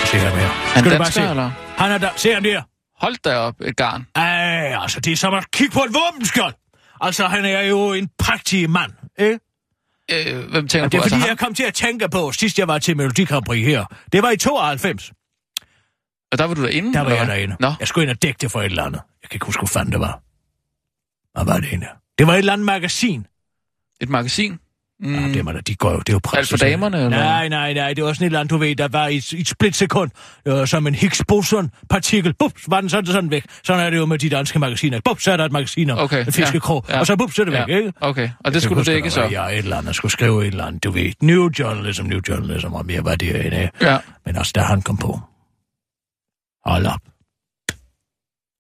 Se 0.06 0.18
ham 0.18 0.38
her. 0.40 0.48
Han 0.48 0.84
Skal 0.84 1.00
dansker, 1.00 1.30
eller? 1.30 1.52
Han 1.78 1.92
er 1.92 1.98
der. 1.98 2.10
Se 2.16 2.34
ham 2.34 2.44
der. 2.44 2.62
Hold 3.02 3.16
da 3.24 3.36
op, 3.38 3.56
et 3.62 3.78
garn. 3.78 4.08
Ej, 4.16 4.78
altså, 4.82 5.00
det 5.00 5.14
er 5.14 5.18
som 5.18 5.34
at 5.34 5.52
kigge 5.52 5.74
på 5.74 5.80
et 5.80 5.92
våbenskjold. 5.94 6.54
Altså, 7.02 7.28
han 7.28 7.46
er 7.46 7.62
jo 7.62 7.94
en 7.94 8.10
praktisk 8.20 8.70
mand, 8.70 8.92
ikke? 9.20 9.40
Øh, 10.12 10.50
hvem 10.52 10.68
tænker 10.68 10.90
du 10.90 10.92
det 10.92 10.98
er 10.98 11.02
på? 11.02 11.04
fordi, 11.04 11.16
Altså, 11.16 11.28
jeg 11.28 11.38
kom 11.38 11.54
til 11.54 11.64
at 11.64 11.74
tænke 11.74 12.10
på, 12.10 12.32
sidst 12.32 12.60
jeg 12.60 12.68
var 12.68 12.80
til 12.80 12.98
Melodi 12.98 13.26
Grand 13.26 13.46
Prix 13.46 13.66
her. 13.66 13.86
Det 14.14 14.24
var 14.24 14.32
i 14.32 14.38
92. 14.38 15.12
Og 16.32 16.38
der 16.38 16.46
var 16.46 16.54
du 16.54 16.64
derinde? 16.64 16.94
Der 16.94 17.00
var 17.00 17.06
eller 17.06 17.20
jeg 17.20 17.28
derinde. 17.28 17.56
Nå, 17.60 17.74
Jeg 17.80 17.88
skulle 17.88 18.04
ind 18.04 18.12
og 18.12 18.22
dække 18.22 18.38
det 18.42 18.52
for 18.52 18.60
et 18.62 18.66
eller 18.66 18.84
andet. 18.84 19.02
Jeg 19.22 19.30
kan 19.30 19.36
ikke 19.36 19.46
huske, 19.46 19.60
hvor 19.60 19.68
fanden 19.68 19.92
det 19.92 20.00
var. 20.00 20.22
Hvad 21.34 21.46
var 21.54 21.60
det 21.60 21.68
egentlig? 21.70 21.90
Det 22.18 22.28
var 22.28 22.34
et 22.34 22.38
eller 22.38 22.54
andet 22.54 22.66
magasin. 22.66 23.28
et 24.02 24.10
magasin? 24.10 24.60
Mm. 25.04 25.16
Ja, 25.16 25.28
det, 25.28 25.36
er, 25.38 25.44
man, 25.44 25.62
de 25.68 25.76
går 25.76 25.92
jo, 25.92 26.00
det 26.00 26.10
er 26.10 26.14
jo 26.14 26.20
Er 26.34 26.40
det 26.40 26.50
for 26.50 26.58
damerne, 26.58 26.98
eller? 26.98 27.10
Nej, 27.10 27.50
nej, 27.50 27.74
nej, 27.74 27.94
det 27.94 28.04
var 28.04 28.14
sådan 28.14 28.24
et 28.24 28.26
eller 28.26 28.40
andet, 28.40 28.52
du 28.52 28.58
ved, 28.58 28.76
der 28.76 28.88
var 28.88 29.08
i, 29.08 29.16
et- 29.18 29.34
et 29.34 29.48
splitsekund, 29.48 30.12
øh, 30.46 30.68
som 30.68 30.88
en 30.88 30.96
Higgs-boson-partikel. 30.96 32.34
Bups, 32.40 32.64
var 32.68 32.82
den 32.82 32.90
sådan, 32.90 33.06
sådan 33.06 33.32
væk. 33.32 33.46
Sådan 33.64 33.86
er 33.86 33.90
det 33.90 33.98
jo 33.98 34.06
med 34.06 34.20
de 34.20 34.30
danske 34.30 34.60
magasiner. 34.60 35.00
Bups, 35.06 35.24
så 35.24 35.32
er 35.32 35.38
der 35.38 35.46
et 35.46 35.52
magasin 35.52 35.90
om 35.90 35.98
Okay, 35.98 36.26
en 36.26 36.34
fiskekrog, 36.34 36.86
ja, 36.90 36.94
ja. 36.94 37.00
og 37.00 37.08
så 37.08 37.16
bups, 37.16 37.36
så 37.36 37.42
er 37.42 37.46
det 37.46 37.54
væk, 37.54 37.68
ja. 37.68 37.78
ikke? 37.78 37.94
Okay, 38.02 38.24
og 38.24 38.30
Jeg 38.46 38.54
det 38.54 38.62
skulle 38.64 38.70
kan 38.70 38.76
du 38.76 38.80
huske, 38.80 38.92
dække 38.92 39.06
der 39.06 39.10
så? 39.10 39.24
Jeg 39.32 39.52
et 39.52 39.58
eller 39.58 39.78
andet, 39.78 39.96
skulle 39.96 40.12
skrive 40.12 40.42
et 40.42 40.48
eller 40.48 40.66
andet, 40.66 40.84
du 40.84 40.92
ved, 40.92 41.12
New 41.22 41.50
Journalism, 41.60 42.04
New 42.06 42.20
Journalism, 42.30 42.74
om 42.74 42.90
jeg 42.90 43.06
var 43.06 43.16
derinde. 43.16 43.70
Ja. 43.82 43.98
Men 44.26 44.38
også 44.38 44.52
da 44.56 44.62
han 44.62 44.82
kom 44.82 44.98
på. 44.98 45.20
Hold 46.66 46.86
op. 46.86 47.00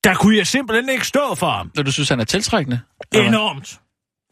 Der 0.03 0.13
kunne 0.15 0.37
jeg 0.37 0.47
simpelthen 0.47 0.89
ikke 0.89 1.07
stå 1.07 1.35
for 1.35 1.49
ham. 1.49 1.71
Når 1.75 1.83
du 1.83 1.91
synes, 1.91 2.09
han 2.09 2.19
er 2.19 2.23
tiltrækkende? 2.23 2.79
Enormt. 3.15 3.79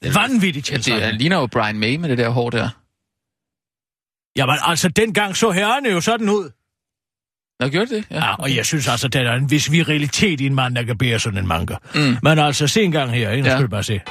Vanvittigt 0.06 0.72
Ja, 0.72 0.78
det, 0.78 1.02
han 1.04 1.16
ligner 1.16 1.38
jo 1.40 1.48
Brian 1.48 1.80
May 1.80 1.96
med 1.96 2.10
det 2.10 2.18
der 2.18 2.30
hår 2.30 2.50
der. 2.50 2.70
Jamen 4.36 4.56
altså, 4.62 4.90
dengang 4.90 5.38
så 5.38 5.52
herrerne 5.52 5.90
jo 5.90 6.02
sådan 6.02 6.30
ud. 6.30 6.52
Nå, 7.60 7.68
gjorde 7.68 7.96
det? 7.96 8.06
Ja. 8.12 8.16
Ja, 8.26 8.36
og 8.36 8.56
jeg 8.56 8.66
synes 8.66 8.88
altså, 8.88 9.08
der 9.08 9.20
er 9.32 9.36
en 9.36 9.52
vis 9.52 9.72
virilitet 9.72 10.42
i 10.42 10.46
en 10.46 10.56
mand, 10.56 10.76
der 10.76 10.84
kan 10.84 10.98
bære 10.98 11.20
sådan 11.20 11.40
en 11.40 11.48
manga. 11.48 11.76
Mm. 11.96 12.18
Men 12.24 12.40
altså, 12.40 12.68
se 12.68 12.84
en 12.84 12.92
gang 12.92 13.12
her, 13.12 13.30
ikke? 13.32 13.44
Nu 13.44 13.50
Ja. 13.50 13.56
skal 13.56 13.64
du 13.66 13.70
bare 13.70 13.84
se. 13.84 14.02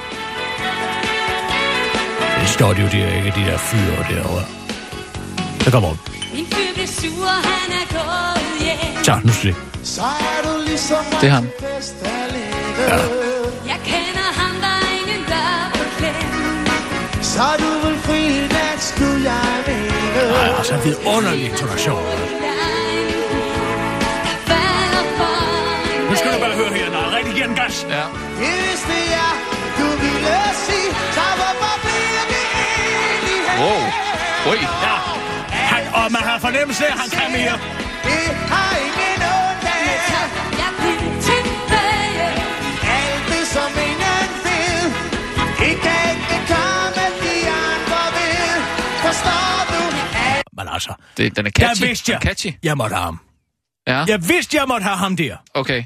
Det 2.41 2.49
står 2.49 2.73
det 2.73 2.81
jo 2.83 2.87
der, 2.87 3.13
ikke? 3.15 3.31
De 3.39 3.45
der 3.45 3.57
fyre 3.57 4.05
derovre. 4.15 4.45
Der 5.65 5.71
kommer 5.71 5.89
op. 5.89 5.97
Min 6.33 6.45
fyr 6.45 6.73
bliver 6.73 6.87
sur, 6.87 7.27
han 7.27 7.71
er 7.71 7.85
gået 7.91 8.61
hjem. 8.65 9.03
Så, 9.03 9.19
nu 9.23 9.31
skal. 9.33 9.55
Så 9.83 10.01
er 10.01 10.39
du 10.43 10.63
ligesom 10.67 11.05
Det 11.21 11.29
er 11.29 11.33
ham. 11.33 11.47
Ja. 12.89 13.30
Så 17.35 17.47
du 17.63 17.71
vil 17.87 17.97
fri 18.07 18.23
nat, 18.57 18.79
skulle 18.91 19.23
jeg 19.31 19.47
mene. 19.67 20.31
Nej, 20.31 20.57
altså, 20.57 20.73
en 20.73 20.83
vidunderlig 20.83 21.45
intonation. 21.51 22.03
Nu 26.09 26.15
skal 26.19 26.29
du 26.33 26.39
bare 26.45 26.55
høre 26.61 26.73
her, 26.79 26.87
når 26.93 26.99
jeg 27.05 27.11
rigtig 27.17 27.33
giver 27.33 27.47
den 27.47 27.55
gas. 27.55 27.75
ja. 27.89 28.03
Det 28.41 28.53
vidste 28.65 28.95
jeg, 29.17 29.31
du 29.79 29.87
ville 30.03 30.37
sige. 30.67 30.89
Så 31.17 31.25
hvorfor 31.39 31.73
bliver 31.85 32.23
vi 32.31 32.39
egentlig 32.59 33.39
her? 33.47 33.61
Wow. 33.61 33.81
Ui. 34.51 34.57
Ja. 34.85 34.95
Han, 35.71 35.83
og 35.99 36.11
man 36.11 36.23
har 36.29 36.39
fornemmelse 36.39 36.85
af, 36.87 36.91
at 36.93 36.99
han 37.03 37.09
kan 37.17 37.27
mere. 37.37 37.55
Men 50.65 50.73
altså, 50.73 50.93
Det, 51.17 51.35
den 51.37 51.45
er 51.45 51.49
der 51.49 51.67
catchy. 51.67 51.85
vidste 51.85 52.11
jeg, 52.11 52.17
er 52.17 52.21
catchy. 52.21 52.51
jeg 52.63 52.77
måtte 52.77 52.95
have 52.95 53.03
ham. 53.05 53.19
Ja. 53.87 54.03
Jeg 54.07 54.29
vidste, 54.29 54.57
jeg 54.57 54.65
måtte 54.67 54.83
have 54.83 54.97
ham 54.97 55.15
der. 55.15 55.37
Okay. 55.53 55.83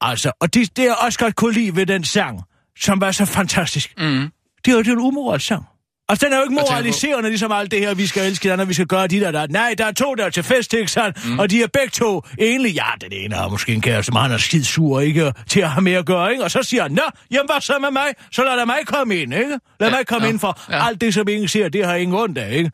Altså, 0.00 0.32
og 0.40 0.54
det, 0.54 0.76
det 0.76 0.84
jeg 0.84 0.94
også 1.00 1.18
godt 1.18 1.36
kunne 1.36 1.54
lide 1.54 1.76
ved 1.76 1.86
den 1.86 2.04
sang, 2.04 2.40
som 2.80 3.00
var 3.00 3.12
så 3.12 3.24
fantastisk, 3.24 3.94
Mm. 3.98 4.30
det 4.64 4.74
var 4.76 4.82
det 4.82 4.92
en 4.92 4.98
umoralsk 4.98 5.46
sang. 5.46 5.64
Altså, 6.08 6.26
den 6.26 6.32
er 6.32 6.36
jo 6.36 6.42
ikke 6.42 6.54
moraliserende, 6.54 7.28
ligesom 7.28 7.52
alt 7.52 7.70
det 7.70 7.80
her, 7.80 7.94
vi 7.94 8.06
skal 8.06 8.26
elske 8.26 8.44
hinanden, 8.48 8.68
vi 8.68 8.74
skal 8.74 8.86
gøre 8.86 9.06
de 9.06 9.20
der, 9.20 9.30
der. 9.30 9.46
Nej, 9.46 9.74
der 9.78 9.84
er 9.86 9.92
to, 9.92 10.14
der 10.14 10.24
er 10.24 10.30
til 10.30 10.42
fest, 10.42 10.74
ikke 10.74 10.90
sandt? 10.90 11.26
Mm. 11.26 11.38
Og 11.38 11.50
de 11.50 11.62
er 11.62 11.66
begge 11.66 11.88
to 11.90 12.22
egentlig, 12.40 12.74
ja, 12.74 12.84
den 13.00 13.12
ene 13.12 13.34
har 13.34 13.48
måske 13.48 13.74
en 13.74 13.80
kæreste, 13.80 14.12
men 14.12 14.22
han 14.22 14.32
er 14.32 14.38
skid 14.38 14.64
sur, 14.64 15.00
ikke? 15.00 15.32
Til 15.48 15.60
at 15.60 15.70
have 15.70 15.82
mere 15.82 15.98
at 15.98 16.06
gøre, 16.06 16.32
ikke? 16.32 16.44
Og 16.44 16.50
så 16.50 16.62
siger 16.62 16.82
han, 16.82 16.92
nå, 16.92 17.02
jamen 17.30 17.46
hvad 17.52 17.60
så 17.60 17.78
med 17.78 17.90
mig? 17.90 18.06
Så 18.32 18.44
lad 18.44 18.66
mig 18.66 18.78
komme 18.86 19.16
ind, 19.16 19.34
ikke? 19.34 19.58
Lad 19.80 19.88
Ja, 19.90 19.96
mig 19.96 20.06
komme 20.06 20.26
ja, 20.26 20.32
ind 20.32 20.40
for 20.40 20.60
ja. 20.70 20.86
alt 20.86 21.00
det, 21.00 21.14
som 21.14 21.28
ingen 21.28 21.48
siger, 21.48 21.68
det 21.68 21.86
har 21.86 21.94
ingen 21.94 22.16
ondt 22.16 22.38
af, 22.38 22.52
ikke? 22.56 22.70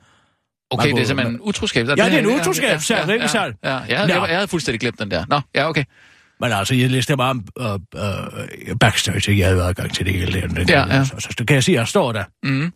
Okay, 0.72 0.86
Man 0.86 0.96
det 0.96 1.02
er 1.02 1.06
simpelthen 1.06 1.40
utroskab. 1.40 1.86
Ja, 1.88 1.94
det 1.94 2.14
er 2.14 2.18
en 2.18 2.26
utroskabssag, 2.26 3.02
ikke 3.02 3.12
ja, 3.22 3.26
sandt? 3.26 3.56
Ja, 3.64 3.70
ja. 3.70 3.84
Jeg, 3.88 3.98
havde, 3.98 4.22
jeg, 4.22 4.36
havde 4.36 4.48
fuldstændig 4.48 4.80
glemt 4.80 4.98
den 4.98 5.10
der. 5.10 5.24
Nå, 5.28 5.40
ja, 5.54 5.68
okay. 5.68 5.84
Men 6.40 6.52
altså, 6.52 6.74
jeg 6.74 6.90
læste 6.90 7.16
bare 7.16 7.30
om 7.30 7.44
øh, 7.60 7.72
øh, 8.70 8.76
backstage? 8.80 9.38
Jeg 9.38 9.46
havde 9.48 9.62
adgang 9.62 9.94
til 9.94 10.06
det 10.06 10.14
hele. 10.14 10.40
Den, 10.40 10.56
den, 10.56 10.68
Ja, 10.68 10.86
ja. 10.96 11.04
Så, 11.04 11.14
så, 11.18 11.28
så 11.38 11.44
kan 11.44 11.54
jeg 11.54 11.64
sige, 11.64 11.74
at 11.74 11.78
jeg 11.78 11.88
står 11.88 12.12
der. 12.12 12.24
Mm. 12.42 12.72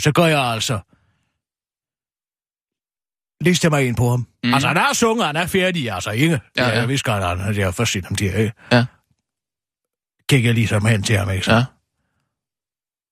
Så 0.00 0.12
går 0.12 0.26
jeg 0.26 0.40
altså... 0.40 0.78
Liste 3.44 3.70
mig 3.70 3.86
ind 3.86 3.96
på 3.96 4.10
ham. 4.10 4.26
Mm. 4.44 4.54
Altså, 4.54 4.68
han 4.68 4.76
er 4.76 4.92
sunget, 4.94 5.26
han 5.26 5.36
er 5.36 5.46
færdig, 5.46 5.90
altså, 5.90 6.10
ikke? 6.10 6.40
Ja, 6.56 6.68
ja. 6.68 6.78
Jeg 6.78 6.88
vidste 6.88 7.10
godt, 7.12 7.40
han 7.40 7.54
har 7.64 7.70
først 7.70 7.92
set 7.92 8.04
ham 8.04 8.16
der, 8.16 8.36
ikke? 8.36 8.52
Ja. 8.72 8.84
Gik 10.28 10.44
jeg 10.44 10.54
ligesom 10.54 10.86
hen 10.86 11.02
til 11.02 11.16
ham, 11.16 11.30
ikke? 11.30 11.44
Så, 11.44 11.52
Ja, 11.52 11.64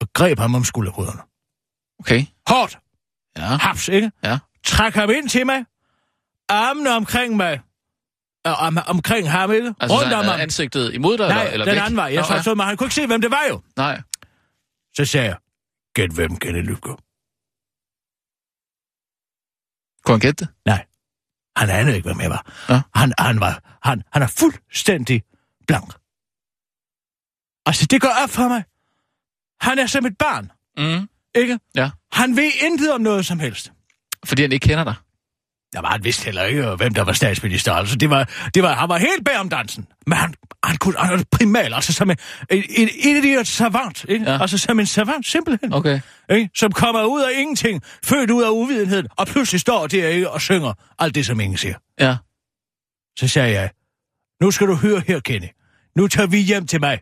og 0.01 0.09
greb 0.15 0.39
ham 0.39 0.55
om 0.55 0.65
skulderhuderne. 0.65 1.21
okay. 2.01 2.27
Hårdt! 2.49 2.79
Ja, 3.37 3.43
Haps, 3.43 3.89
ikke? 3.89 4.13
ja. 4.25 4.39
Træk 4.65 4.95
ham 4.95 5.11
ind 5.11 5.29
til 5.29 5.47
mig. 5.47 5.65
Armene 6.49 6.91
omkring 6.91 7.37
mig. 7.37 7.61
Om, 8.45 8.79
omkring 8.87 9.31
ham, 9.31 9.53
ikke? 9.53 9.75
Altså, 9.81 9.97
Rundt 9.99 10.11
så 10.11 10.17
om 10.17 10.25
han 10.25 10.31
ham. 10.33 10.41
ansigtet 10.41 10.95
imod 10.95 11.19
dig, 11.19 11.29
Nej, 11.29 11.39
eller, 11.43 11.53
eller 11.53 11.65
den 11.65 11.75
væk? 11.75 11.81
anden 11.83 11.97
vej. 11.97 12.05
Jeg 12.05 12.21
Nå, 12.21 12.27
forstod 12.37 12.57
mig, 12.57 12.67
han 12.67 12.77
kunne 12.77 12.85
ikke 12.87 12.95
se, 12.95 13.07
hvem 13.07 13.21
det 13.21 13.31
var 13.31 13.43
jo. 13.51 13.63
Nej. 13.77 14.03
Så 14.95 15.05
sagde 15.05 15.27
jeg, 15.27 15.37
gæt 15.95 16.11
hvem 16.11 16.37
Kenneth 16.37 16.67
Lykke. 16.69 16.97
Kunne 20.05 20.13
han 20.15 20.21
gætte 20.21 20.45
det? 20.45 20.55
Nej, 20.67 20.87
han 21.57 21.71
anede 21.71 21.97
ikke, 21.97 22.09
hvem 22.09 22.21
jeg 22.21 22.31
var. 22.31 22.53
Ja. 22.69 22.81
Han, 22.95 23.13
han, 23.19 23.41
var 23.41 23.79
han, 23.83 24.03
han 24.13 24.23
er 24.23 24.27
fuldstændig 24.27 25.23
blank. 25.67 25.95
Altså, 27.67 27.87
det 27.91 28.01
går 28.01 28.13
op 28.23 28.31
for 28.31 28.49
mig. 28.49 28.65
Han 29.61 29.79
er 29.79 29.87
som 29.87 30.07
et 30.07 30.19
barn, 30.19 30.53
Mm. 30.77 31.09
Ikke? 31.35 31.59
Ja. 31.75 31.91
Han 32.13 32.37
ved 32.37 32.51
intet 32.61 32.93
om 32.93 33.01
noget 33.01 33.27
som 33.27 33.41
helst. 33.41 33.73
Fordi 34.25 34.43
han 34.43 34.53
ikke 34.53 34.69
kender 34.69 34.85
dig. 34.85 34.95
Der 35.73 35.81
var 35.81 35.89
han 35.89 36.05
vidste 36.05 36.25
heller 36.25 36.43
ikke, 36.43 36.75
hvem 36.77 36.95
der 36.95 37.03
var 37.05 37.13
statsminister. 37.13 37.73
Altså, 37.73 37.97
det 37.97 38.11
var, 38.11 38.31
det 38.55 38.63
var, 38.63 38.75
han 38.75 38.89
var 38.89 38.99
helt 38.99 39.25
bag 39.25 39.39
om 39.39 39.49
dansen. 39.49 39.87
Men 40.07 40.19
han, 40.19 40.35
han 40.65 40.77
kunne 40.77 40.99
han 40.99 41.19
var 41.19 41.25
primal, 41.31 41.75
altså 41.75 41.93
som 41.93 42.11
en, 42.11 42.17
en, 42.51 42.65
en, 42.69 42.89
en 43.05 43.23
her 43.23 43.43
savant, 43.43 44.05
ikke? 44.09 44.31
Ja. 44.31 44.41
Altså 44.41 44.59
som 44.59 44.81
en 44.81 44.87
savant, 44.87 45.27
simpelthen. 45.27 45.73
Okay. 45.73 46.01
Ikke? 46.31 46.51
Som 46.55 46.73
kommer 46.73 47.05
ud 47.05 47.23
af 47.23 47.41
ingenting, 47.41 47.83
født 48.05 48.31
ud 48.31 48.43
af 48.43 48.51
uvidenhed, 48.51 49.05
og 49.17 49.27
pludselig 49.27 49.61
står 49.61 49.87
der 49.87 50.09
ikke 50.09 50.31
og 50.31 50.41
synger 50.41 50.73
alt 50.99 51.15
det, 51.15 51.27
som 51.27 51.41
ingen 51.41 51.57
siger. 51.57 51.75
Ja. 52.01 52.17
Så 53.19 53.29
sagde 53.29 53.53
jeg, 53.53 53.71
nu 54.41 54.51
skal 54.51 54.67
du 54.67 54.75
høre 54.75 55.03
her, 55.07 55.21
Kenny. 55.21 55.49
Nu 55.97 56.09
tager 56.09 56.27
vi 56.27 56.39
hjem 56.39 56.67
til 56.67 56.81
mig. 56.81 57.01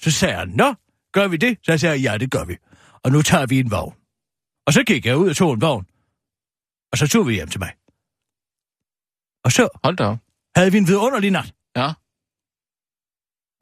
Så 0.00 0.10
sagde 0.10 0.34
han, 0.34 0.48
nå, 0.48 0.74
gør 1.12 1.28
vi 1.28 1.36
det? 1.36 1.58
Så 1.62 1.78
sagde 1.78 1.94
jeg, 1.94 2.02
ja, 2.02 2.18
det 2.18 2.30
gør 2.30 2.44
vi. 2.44 2.56
Og 3.06 3.12
nu 3.12 3.22
tager 3.22 3.46
vi 3.46 3.60
en 3.60 3.70
vogn. 3.70 3.94
Og 4.66 4.72
så 4.72 4.82
gik 4.84 5.06
jeg 5.06 5.16
ud 5.16 5.28
og 5.30 5.36
tog 5.36 5.54
en 5.54 5.60
vogn. 5.60 5.84
Og 6.92 6.98
så 6.98 7.08
tog 7.08 7.26
vi 7.28 7.34
hjem 7.34 7.48
til 7.48 7.60
mig. 7.60 7.72
Og 9.44 9.52
så 9.52 9.68
Hold 9.84 9.96
da 9.96 10.04
op. 10.04 10.18
havde 10.56 10.72
vi 10.72 10.78
en 10.78 10.86
vidunderlig 10.88 11.30
nat. 11.30 11.54
Ja. 11.76 11.88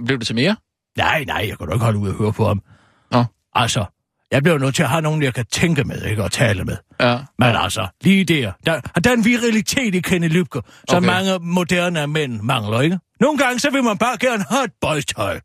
Blev 0.06 0.18
det 0.18 0.26
til 0.26 0.34
mere? 0.34 0.56
Nej, 0.98 1.24
nej, 1.24 1.44
jeg 1.48 1.58
kunne 1.58 1.68
da 1.68 1.72
ikke 1.74 1.84
holde 1.84 1.98
ud 1.98 2.08
og 2.08 2.14
høre 2.14 2.32
på 2.32 2.46
ham. 2.46 2.62
Nå. 3.10 3.24
Altså, 3.52 3.84
jeg 4.30 4.42
bliver 4.42 4.58
nødt 4.58 4.74
til 4.74 4.82
at 4.82 4.88
have 4.88 5.02
nogen, 5.02 5.22
jeg 5.22 5.34
kan 5.34 5.46
tænke 5.46 5.84
med, 5.84 6.02
ikke? 6.04 6.22
Og 6.24 6.32
tale 6.32 6.64
med. 6.64 6.76
Ja. 7.00 7.24
Men 7.38 7.48
altså, 7.56 7.88
lige 8.00 8.24
der, 8.24 8.52
der, 8.66 8.80
der 8.80 9.10
er 9.10 9.14
en 9.14 9.24
virilitet 9.24 9.94
i 9.94 10.00
Kenny 10.00 10.28
Lybke, 10.28 10.60
som 10.88 10.96
Okay. 11.04 11.06
mange 11.06 11.38
moderne 11.38 12.06
mænd 12.06 12.40
mangler, 12.40 12.80
ikke? 12.80 12.98
Nogle 13.20 13.38
gange, 13.38 13.58
så 13.60 13.70
vil 13.70 13.82
man 13.84 13.98
bare 13.98 14.18
gerne 14.18 14.44
have 14.50 14.64
et 14.64 14.72
bøjstøj. 14.80 15.40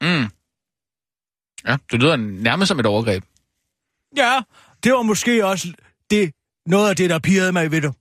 Mm. 0.00 0.28
Ja, 1.66 1.76
det 1.90 2.00
lyder 2.02 2.16
nærmest 2.16 2.68
som 2.68 2.80
et 2.80 2.86
overgreb. 2.86 3.24
Ja, 4.16 4.40
det 4.84 4.92
var 4.92 5.02
måske 5.02 5.46
også 5.46 5.68
det, 6.10 6.32
noget 6.66 6.88
af 6.90 6.96
det, 6.96 7.10
der 7.10 7.18
pirrede 7.18 7.52
mig 7.52 7.70
ved 7.70 7.80
det. 7.82 7.94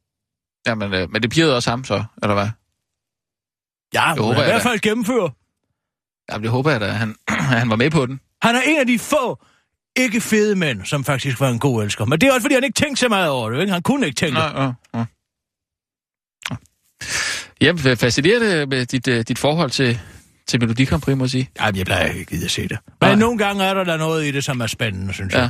Ja, 0.68 0.76
men, 0.76 0.94
øh, 0.94 1.12
men 1.12 1.22
det 1.24 1.32
pirrede 1.32 1.56
også 1.56 1.70
ham 1.70 1.84
så, 1.84 2.04
eller 2.24 2.34
hvad? 2.34 2.48
Ja, 3.94 4.10
håber 4.10 4.24
håber 4.24 4.36
i 4.36 4.44
jeg 4.44 4.46
hvert 4.54 4.64
da. 4.64 4.70
fald 4.70 4.80
gennemføre. 4.80 5.32
Ja, 6.32 6.38
det 6.38 6.50
håber 6.50 6.72
jeg 6.72 6.82
da, 6.82 6.88
han, 6.88 7.16
han 7.60 7.70
var 7.70 7.76
med 7.76 7.92
på 7.92 8.06
den. 8.06 8.20
Han 8.42 8.56
er 8.56 8.62
en 8.62 8.80
af 8.80 8.88
de 8.88 9.00
få 9.00 9.44
ikke 9.96 10.22
fede 10.22 10.56
mænd, 10.56 10.86
som 10.86 11.04
faktisk 11.04 11.40
var 11.40 11.50
en 11.50 11.60
god 11.60 11.84
elsker. 11.84 12.06
Men 12.06 12.22
det 12.22 12.28
er 12.30 12.34
også, 12.34 12.42
fordi 12.42 12.56
han 12.56 12.64
ikke 12.64 12.76
tænkte 12.76 13.00
så 13.00 13.10
meget 13.10 13.30
over 13.30 13.50
det, 13.50 13.60
ikke? 13.62 13.74
Han 13.74 13.82
kunne 13.82 14.06
ikke 14.06 14.16
tænke. 14.16 14.34
Nå, 14.34 14.40
ja, 14.44 14.72
ja. 14.94 15.06
Ja, 17.62 17.72
fascinerende 17.96 18.66
med 18.66 18.86
dit, 18.86 19.08
øh, 19.08 19.24
dit 19.28 19.40
forhold 19.40 19.72
til, 19.72 20.00
til 20.48 20.60
Melodi 20.60 20.86
Grand 20.86 21.02
Prix, 21.02 21.18
må 21.18 21.24
jeg 21.24 21.30
sige. 21.30 21.50
Jamen, 21.62 21.78
jeg 21.78 21.86
plejer 21.86 22.06
ikke 22.12 22.36
at 22.44 22.52
se 22.52 22.62
det. 22.62 22.78
Men 22.88 23.10
Nej. 23.10 23.16
nogle 23.16 23.38
gange 23.38 23.64
er 23.64 23.74
der 23.74 23.84
da 23.84 23.98
noget 23.98 24.26
i 24.26 24.32
det, 24.32 24.44
som 24.44 24.62
er 24.62 24.68
spændende, 24.68 25.14
synes 25.14 25.34
Ja. 25.34 25.40
jeg. 25.40 25.50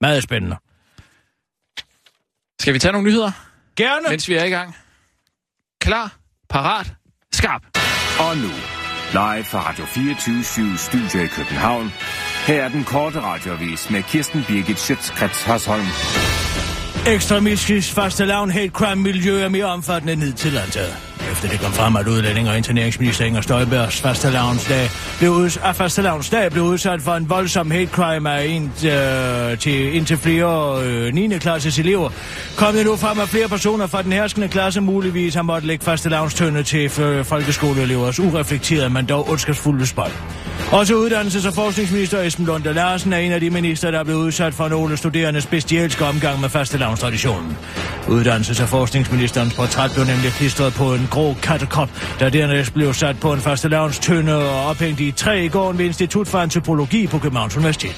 Meget 0.00 0.22
spændende. 0.22 0.56
Skal 2.60 2.74
vi 2.74 2.78
tage 2.78 2.92
nogle 2.92 3.08
nyheder, 3.08 3.32
Gerne. 3.76 4.06
mens 4.08 4.28
vi 4.28 4.34
er 4.34 4.44
i 4.44 4.50
gang? 4.50 4.76
Klar, 5.80 6.16
parat, 6.48 6.92
skarp. 7.32 7.62
Og 8.20 8.36
nu, 8.36 8.50
live 9.12 9.44
fra 9.44 9.68
Radio 9.68 9.84
24 9.84 10.76
Studio 10.78 11.20
i 11.24 11.26
København. 11.26 11.90
Her 12.46 12.64
er 12.64 12.68
den 12.68 12.84
korte 12.84 13.20
radiovis 13.20 13.90
med 13.90 14.02
Kirsten 14.02 14.44
Birgit 14.48 14.78
Schøtzgrads 14.78 15.42
Hasholm. 15.42 15.86
Ekstremistisk 17.06 17.94
faste 17.94 18.24
lavn 18.24 18.50
hate 18.50 18.68
crime 18.68 19.02
miljø 19.02 19.40
er 19.40 19.48
mere 19.48 19.64
omfattende 19.64 20.12
end 20.12 20.22
hidtil 20.22 20.58
antaget. 20.58 21.09
Efter 21.32 21.48
det 21.48 21.60
kom 21.60 21.72
frem, 21.72 21.96
at 21.96 22.08
udlænding 22.08 22.48
og 22.48 22.56
interneringsminister 22.56 23.24
Inger 23.24 23.40
Støjbergs 23.40 24.00
fastelavnsdag 24.00 24.90
blev, 25.18 25.30
ud, 25.30 25.58
af 25.62 25.76
fastelavnsdag 25.76 26.50
blev 26.50 26.64
udsat 26.64 27.02
for 27.02 27.12
en 27.14 27.30
voldsom 27.30 27.70
hate 27.70 27.90
crime 27.90 28.30
af 28.30 28.46
en, 28.46 28.72
øh, 28.84 29.58
til 29.58 29.94
indtil 29.94 30.16
flere 30.16 30.84
øh, 30.84 31.14
9. 31.14 31.38
klasses 31.38 31.78
elever, 31.78 32.10
kom 32.56 32.74
det 32.74 32.86
nu 32.86 32.96
frem, 32.96 33.20
at 33.20 33.28
flere 33.28 33.48
personer 33.48 33.86
fra 33.86 34.02
den 34.02 34.12
herskende 34.12 34.48
klasse 34.48 34.80
muligvis 34.80 35.34
har 35.34 35.42
måttet 35.42 35.66
lægge 35.66 35.84
fastelavnstønde 35.84 36.62
til 36.62 37.00
øh, 37.00 37.24
folkeskoleelevers 37.24 38.20
ureflekterede, 38.20 38.90
men 38.90 39.06
dog 39.06 39.30
ondskabsfulde 39.30 39.86
spot. 39.86 40.12
Også 40.72 40.94
uddannelses- 40.94 41.46
og 41.46 41.54
forskningsminister 41.54 42.22
Esben 42.22 42.46
Lunde 42.46 42.72
Larsen 42.72 43.12
er 43.12 43.18
en 43.18 43.32
af 43.32 43.40
de 43.40 43.50
minister, 43.50 43.90
der 43.90 43.98
er 43.98 44.04
blevet 44.04 44.20
udsat 44.20 44.54
for 44.54 44.68
nogle 44.68 44.96
studerendes 44.96 45.46
bestialske 45.46 46.04
omgang 46.04 46.40
med 46.40 46.48
fastelavnstraditionen. 46.48 47.56
Uddannelses- 48.06 48.62
og 48.62 48.68
forskningsministerens 48.68 49.54
portræt 49.54 49.90
blev 49.94 50.04
nemlig 50.04 50.30
klistret 50.30 50.74
på 50.74 50.94
en 50.94 51.08
grå 51.10 51.34
kattekrop, 51.42 51.88
der 52.18 52.28
dernæst 52.30 52.74
blev 52.74 52.94
sat 52.94 53.20
på 53.20 53.32
en 53.32 53.40
fastelavnstønde 53.40 54.50
og 54.50 54.66
ophængt 54.66 55.00
i 55.00 55.10
træ 55.10 55.44
i 55.44 55.48
gården 55.48 55.78
ved 55.78 55.84
Institut 55.84 56.28
for 56.28 56.38
Antropologi 56.38 57.06
på 57.06 57.18
Københavns 57.18 57.56
Universitet. 57.56 57.96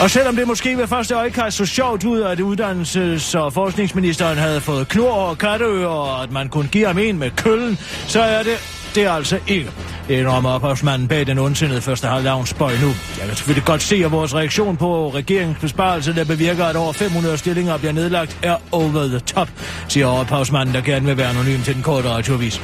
Og 0.00 0.10
selvom 0.10 0.36
det 0.36 0.46
måske 0.46 0.76
ved 0.78 0.86
første 0.86 1.14
øjekast 1.14 1.56
så 1.56 1.66
sjovt 1.66 2.04
ud, 2.04 2.20
at 2.20 2.40
uddannelses- 2.40 3.38
og 3.38 3.52
forskningsministeren 3.52 4.38
havde 4.38 4.60
fået 4.60 4.88
klor 4.88 5.12
og 5.12 5.38
katteører, 5.38 5.88
og 5.88 6.22
at 6.22 6.32
man 6.32 6.48
kunne 6.48 6.68
give 6.68 6.86
ham 6.86 6.98
en 6.98 7.18
med 7.18 7.30
køllen, 7.30 7.78
så 8.06 8.20
er 8.22 8.42
det 8.42 8.77
det 8.94 9.04
er 9.04 9.10
altså 9.10 9.38
ikke. 9.46 9.70
Det 10.08 10.14
indrømmer 10.14 10.50
ophavsmanden 10.50 11.08
bag 11.08 11.26
den 11.26 11.38
ondsindede 11.38 11.80
første 11.80 12.06
halvdavns 12.06 12.48
spøj 12.48 12.72
nu. 12.82 12.86
Jeg 13.18 13.26
kan 13.26 13.36
selvfølgelig 13.36 13.64
godt 13.64 13.82
se, 13.82 14.04
at 14.04 14.12
vores 14.12 14.34
reaktion 14.34 14.76
på 14.76 15.08
regeringens 15.08 15.58
besparelse, 15.60 16.14
der 16.14 16.24
bevirker, 16.24 16.64
at 16.64 16.76
over 16.76 16.92
500 16.92 17.38
stillinger 17.38 17.78
bliver 17.78 17.92
nedlagt, 17.92 18.38
er 18.42 18.56
over 18.72 19.08
the 19.08 19.18
top, 19.18 19.48
siger 19.88 20.06
ophavsmanden, 20.06 20.74
der 20.74 20.80
gerne 20.80 21.06
vil 21.06 21.16
være 21.16 21.28
anonym 21.28 21.62
til 21.62 21.74
den 21.74 21.82
korte 21.82 22.08
radioavis. 22.08 22.60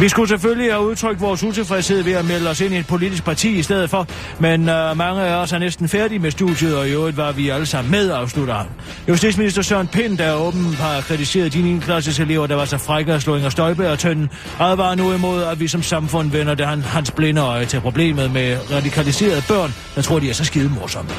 Vi 0.00 0.08
skulle 0.08 0.28
selvfølgelig 0.28 0.72
have 0.72 0.86
udtrykt 0.86 1.20
vores 1.20 1.42
utilfredshed 1.42 2.02
ved 2.02 2.12
at 2.12 2.24
melde 2.24 2.50
os 2.50 2.60
ind 2.60 2.74
i 2.74 2.78
et 2.78 2.86
politisk 2.86 3.24
parti 3.24 3.58
i 3.58 3.62
stedet 3.62 3.90
for, 3.90 4.06
men 4.38 4.60
uh, 4.60 4.96
mange 4.96 5.22
af 5.22 5.34
os 5.34 5.52
er 5.52 5.58
næsten 5.58 5.88
færdige 5.88 6.18
med 6.18 6.30
studiet, 6.30 6.76
og 6.76 6.88
i 6.88 6.90
øvrigt 6.90 7.16
var 7.16 7.32
vi 7.32 7.48
alle 7.48 7.66
sammen 7.66 7.90
med, 7.90 8.10
afslutter 8.10 8.54
han. 8.54 8.66
Justitsminister 9.08 9.62
Søren 9.62 9.86
Pind, 9.86 10.18
der 10.18 10.34
åbenbart 10.34 10.74
har 10.74 11.00
kritiseret 11.00 11.52
de 11.52 11.62
9. 11.62 11.78
klasses 11.80 12.20
elever, 12.20 12.46
der 12.46 12.54
var 12.54 12.64
så 12.64 12.78
frække 12.78 13.12
at 13.12 13.22
slå 13.22 13.36
Inger 13.36 13.50
Støjberg 13.50 13.90
og 13.90 13.98
tønden, 13.98 14.30
advarer 14.60 14.94
nu 14.94 15.12
imod, 15.12 15.42
at 15.42 15.60
vi 15.60 15.63
som 15.68 15.82
samfund 15.82 16.30
vender 16.30 16.54
det 16.54 16.66
han, 16.66 16.82
hans 16.82 17.10
blinde 17.10 17.40
øje 17.40 17.66
til 17.66 17.80
problemet 17.80 18.30
med 18.30 18.58
radikaliserede 18.72 19.42
børn, 19.48 19.74
der 19.94 20.02
tror, 20.02 20.18
de 20.18 20.30
er 20.30 20.34
så 20.34 20.44
skide 20.44 20.68
morsomme. 20.68 21.10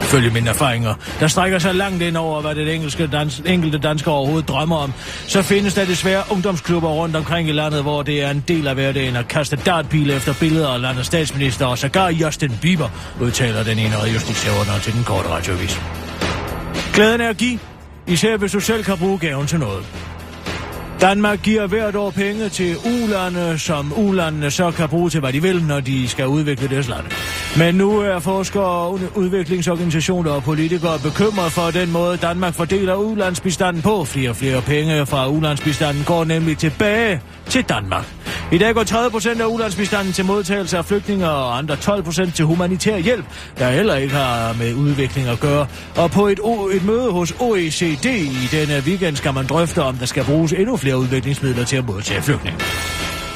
Følge 0.00 0.30
mine 0.30 0.50
erfaringer, 0.50 0.94
der 1.20 1.28
strækker 1.28 1.58
sig 1.58 1.74
langt 1.74 2.02
ind 2.02 2.16
over, 2.16 2.40
hvad 2.40 2.54
det 2.54 2.74
engelske 2.74 3.06
dans, 3.06 3.42
enkelte 3.46 3.78
dansker 3.78 4.10
overhovedet 4.10 4.48
drømmer 4.48 4.76
om, 4.76 4.92
så 5.26 5.42
findes 5.42 5.74
der 5.74 5.84
desværre 5.84 6.22
ungdomsklubber 6.30 6.88
rundt 6.88 7.16
omkring 7.16 7.48
i 7.48 7.52
landet, 7.52 7.82
hvor 7.82 8.02
det 8.02 8.22
er 8.22 8.30
en 8.30 8.44
del 8.48 8.66
af 8.66 8.74
hverdagen 8.74 9.16
at 9.16 9.28
kaste 9.28 9.56
dartpile 9.56 10.14
efter 10.14 10.34
billeder 10.40 10.68
af 10.68 10.80
landets 10.80 11.06
statsminister, 11.06 11.66
og 11.66 11.78
sågar 11.78 12.08
Justin 12.08 12.52
Bieber, 12.62 12.88
udtaler 13.20 13.62
den 13.62 13.78
ene 13.78 13.96
justitsjævner 14.14 14.78
til 14.82 14.92
den 14.92 15.04
korte 15.04 15.28
radiovis. 15.28 15.80
Glæden 16.94 17.20
er 17.20 17.28
at 17.28 17.36
give, 17.36 17.58
især 18.06 18.36
hvis 18.36 18.52
du 18.52 18.60
selv 18.60 18.84
kan 18.84 18.98
bruge 18.98 19.18
gaven 19.18 19.46
til 19.46 19.58
noget. 19.58 19.84
Danmark 21.00 21.42
giver 21.42 21.66
hvert 21.66 21.96
år 21.96 22.10
penge 22.10 22.48
til 22.48 22.76
ulande, 22.76 23.58
som 23.58 23.92
ulandene 23.96 24.50
så 24.50 24.70
kan 24.70 24.88
bruge 24.88 25.10
til, 25.10 25.20
hvad 25.20 25.32
de 25.32 25.42
vil, 25.42 25.62
når 25.64 25.80
de 25.80 26.08
skal 26.08 26.26
udvikle 26.26 26.68
deres 26.68 26.88
land. 26.88 27.04
Men 27.58 27.74
nu 27.74 27.98
er 27.98 28.18
forskere, 28.18 28.92
udviklingsorganisationer 29.14 30.30
og 30.30 30.42
politikere 30.42 30.98
bekymret 30.98 31.52
for 31.52 31.70
den 31.70 31.92
måde, 31.92 32.16
Danmark 32.16 32.54
fordeler 32.54 32.94
ulandsbistanden 32.94 33.82
på. 33.82 34.04
Flere 34.04 34.30
og 34.30 34.36
flere 34.36 34.62
penge 34.62 35.06
fra 35.06 35.28
ulandsbistanden 35.28 36.04
går 36.04 36.24
nemlig 36.24 36.58
tilbage 36.58 37.20
til 37.46 37.62
Danmark. 37.62 38.15
I 38.52 38.58
dag 38.58 38.74
går 38.74 38.82
30 38.84 39.10
procent 39.10 39.40
af 39.40 39.46
ulandsbistanden 39.46 40.12
til 40.12 40.24
modtagelse 40.24 40.78
af 40.78 40.84
flygtninge 40.84 41.28
og 41.30 41.58
andre 41.58 41.76
12 41.76 42.02
procent 42.02 42.34
til 42.34 42.44
humanitær 42.44 42.96
hjælp, 42.98 43.24
der 43.58 43.70
heller 43.70 43.94
ikke 43.94 44.14
har 44.14 44.52
med 44.58 44.74
udvikling 44.74 45.28
at 45.28 45.40
gøre. 45.40 45.66
Og 45.96 46.10
på 46.10 46.26
et, 46.26 46.38
o- 46.40 46.76
et 46.76 46.84
møde 46.84 47.10
hos 47.12 47.34
OECD 47.40 48.04
i 48.06 48.48
denne 48.50 48.82
weekend 48.86 49.16
skal 49.16 49.34
man 49.34 49.46
drøfte, 49.46 49.82
om 49.82 49.96
der 49.96 50.06
skal 50.06 50.24
bruges 50.24 50.52
endnu 50.52 50.76
flere 50.76 50.98
udviklingsmidler 50.98 51.64
til 51.64 51.76
at 51.76 51.86
modtage 51.86 52.22
flygtninge. 52.22 52.58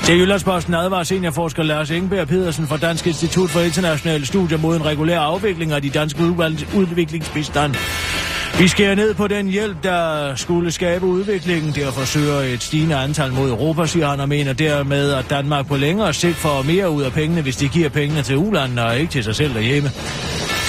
Til 0.04 0.18
Jyllandsposten 0.18 0.74
advarer 0.74 1.02
seniorforsker 1.02 1.62
Lars 1.62 1.90
Ingeberg 1.90 2.28
Pedersen 2.28 2.66
fra 2.66 2.76
Dansk 2.76 3.06
Institut 3.06 3.50
for 3.50 3.60
Internationale 3.60 4.26
Studier 4.26 4.58
mod 4.58 4.76
en 4.76 4.84
regulær 4.84 5.20
afvikling 5.20 5.72
af 5.72 5.82
de 5.82 5.90
danske 5.90 6.20
udvalg- 6.20 6.76
udviklingsbistand. 6.76 7.74
Vi 8.60 8.68
skærer 8.68 8.94
ned 8.94 9.14
på 9.14 9.28
den 9.28 9.48
hjælp, 9.48 9.76
der 9.82 10.34
skulle 10.34 10.70
skabe 10.70 11.06
udviklingen. 11.06 11.72
Derfor 11.74 12.04
søger 12.04 12.40
et 12.40 12.62
stigende 12.62 12.96
antal 12.96 13.32
mod 13.32 13.50
Europa, 13.50 13.86
siger 13.86 14.08
han, 14.08 14.20
og 14.20 14.28
mener 14.28 14.52
dermed, 14.52 15.12
at 15.12 15.30
Danmark 15.30 15.66
på 15.66 15.76
længere 15.76 16.14
sigt 16.14 16.36
får 16.36 16.62
mere 16.62 16.90
ud 16.90 17.02
af 17.02 17.12
pengene, 17.12 17.42
hvis 17.42 17.56
de 17.56 17.68
giver 17.68 17.88
pengene 17.88 18.22
til 18.22 18.36
ulandene 18.36 18.84
og 18.84 18.98
ikke 18.98 19.12
til 19.12 19.24
sig 19.24 19.36
selv 19.36 19.54
derhjemme. 19.54 19.90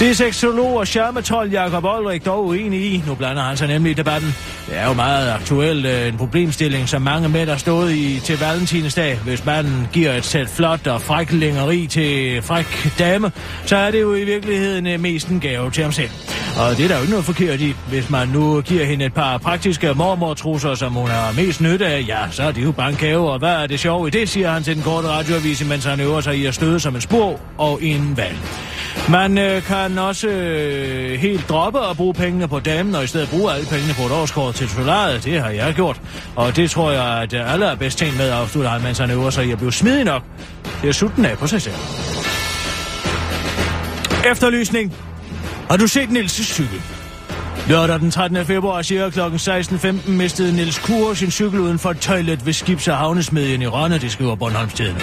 Det 0.02 0.10
er 0.10 0.14
seksolog 0.14 0.76
og 0.76 0.86
charmetol 0.86 1.50
Jakob 1.50 1.84
Olrik 1.84 2.24
dog 2.24 2.46
uenig 2.46 2.80
i. 2.80 3.02
Nu 3.06 3.14
blander 3.14 3.42
han 3.42 3.56
sig 3.56 3.68
nemlig 3.68 3.90
i 3.90 3.94
debatten. 3.94 4.34
Det 4.68 4.78
er 4.78 4.86
jo 4.86 4.92
meget 4.92 5.30
aktuelt 5.30 5.86
øh, 5.86 6.08
en 6.08 6.16
problemstilling, 6.16 6.88
som 6.88 7.02
mange 7.02 7.28
mænd 7.28 7.48
har 7.48 7.56
stået 7.56 7.92
i 7.92 8.20
til 8.24 8.40
valentinsdag. 8.40 9.18
Hvis 9.24 9.44
manden 9.44 9.88
giver 9.92 10.12
et 10.12 10.24
sæt 10.24 10.48
flot 10.48 10.86
og 10.86 11.02
fræk 11.02 11.32
længeri 11.32 11.86
til 11.86 12.42
fræk 12.42 12.92
dame, 12.98 13.32
så 13.66 13.76
er 13.76 13.90
det 13.90 14.00
jo 14.00 14.14
i 14.14 14.24
virkeligheden 14.24 14.86
øh, 14.86 15.00
mest 15.00 15.28
en 15.28 15.40
gave 15.40 15.70
til 15.70 15.82
ham 15.82 15.92
selv. 15.92 16.10
Og 16.60 16.76
det 16.76 16.84
er 16.84 16.88
der 16.88 16.94
jo 16.94 17.00
ikke 17.00 17.10
noget 17.10 17.24
forkert 17.24 17.60
i. 17.60 17.74
Hvis 17.88 18.10
man 18.10 18.28
nu 18.28 18.60
giver 18.60 18.84
hende 18.84 19.04
et 19.04 19.14
par 19.14 19.38
praktiske 19.38 19.94
mormortrusser, 19.94 20.74
som 20.74 20.92
hun 20.92 21.08
har 21.08 21.32
mest 21.32 21.60
nytte 21.60 21.86
af, 21.86 22.04
ja, 22.08 22.18
så 22.30 22.42
er 22.42 22.52
det 22.52 22.64
jo 22.64 22.72
bare 22.72 22.90
en 22.90 22.96
gave. 22.96 23.30
Og 23.30 23.38
hvad 23.38 23.54
er 23.54 23.66
det 23.66 23.80
sjove 23.80 24.08
i 24.08 24.10
det, 24.10 24.28
siger 24.28 24.50
han 24.50 24.62
til 24.62 24.74
den 24.74 24.82
korte 24.82 25.08
radioavis, 25.08 25.68
mens 25.68 25.84
han 25.84 26.00
øver 26.00 26.20
sig 26.20 26.36
i 26.36 26.46
at 26.46 26.54
støde 26.54 26.80
som 26.80 26.94
en 26.94 27.00
spor 27.00 27.40
og 27.58 27.78
en 27.82 28.16
valg. 28.16 28.36
Man 29.10 29.38
øh, 29.38 29.62
kan 29.62 29.98
også 29.98 30.28
øh, 30.28 31.20
helt 31.20 31.48
droppe 31.48 31.80
at 31.90 31.96
bruge 31.96 32.14
pengene 32.14 32.48
på 32.48 32.60
damen, 32.60 32.94
og 32.94 33.04
i 33.04 33.06
stedet 33.06 33.28
bruge 33.28 33.52
alle 33.52 33.66
pengene 33.66 33.94
på 33.94 34.02
et 34.02 34.12
årskort 34.12 34.54
til 34.54 34.68
solariet. 34.68 35.24
Det 35.24 35.40
har 35.40 35.50
jeg 35.50 35.74
gjort. 35.74 36.00
Og 36.36 36.56
det 36.56 36.70
tror 36.70 36.90
jeg, 36.90 37.04
at 37.04 37.34
alle 37.34 37.66
er 37.66 37.74
bedst 37.74 37.98
tænkt 37.98 38.16
med 38.16 38.24
at 38.24 38.32
afslutte 38.32 38.70
ham, 38.70 38.80
mens 38.80 38.98
han 38.98 39.10
øver 39.10 39.30
sig 39.30 39.46
i 39.46 39.52
at 39.52 39.58
blive 39.58 39.72
smidig 39.72 40.04
nok. 40.04 40.22
Det 40.82 40.88
er 40.88 40.92
sutten 40.92 41.24
af 41.24 41.38
på 41.38 41.46
sig 41.46 41.62
selv. 41.62 41.74
Efterlysning. 44.30 44.94
Har 45.70 45.76
du 45.76 45.86
set 45.86 46.08
Nils' 46.08 46.28
cykel? 46.28 46.82
Lørdag 47.68 48.00
den 48.00 48.10
13. 48.10 48.46
februar 48.46 48.82
cirka 48.82 49.10
kl. 49.10 49.20
16.15 49.20 50.10
mistede 50.10 50.56
Niels 50.56 50.78
Kure 50.78 51.16
sin 51.16 51.30
cykel 51.30 51.60
uden 51.60 51.78
for 51.78 51.90
et 51.90 52.00
toilet 52.00 52.46
ved 52.46 52.52
Skibs- 52.54 52.90
og 52.90 52.96
Havnesmedien 52.96 53.62
i 53.62 53.66
Rønne, 53.66 53.98
det 53.98 54.12
skriver 54.12 54.34
Bornholmstidene. 54.34 55.00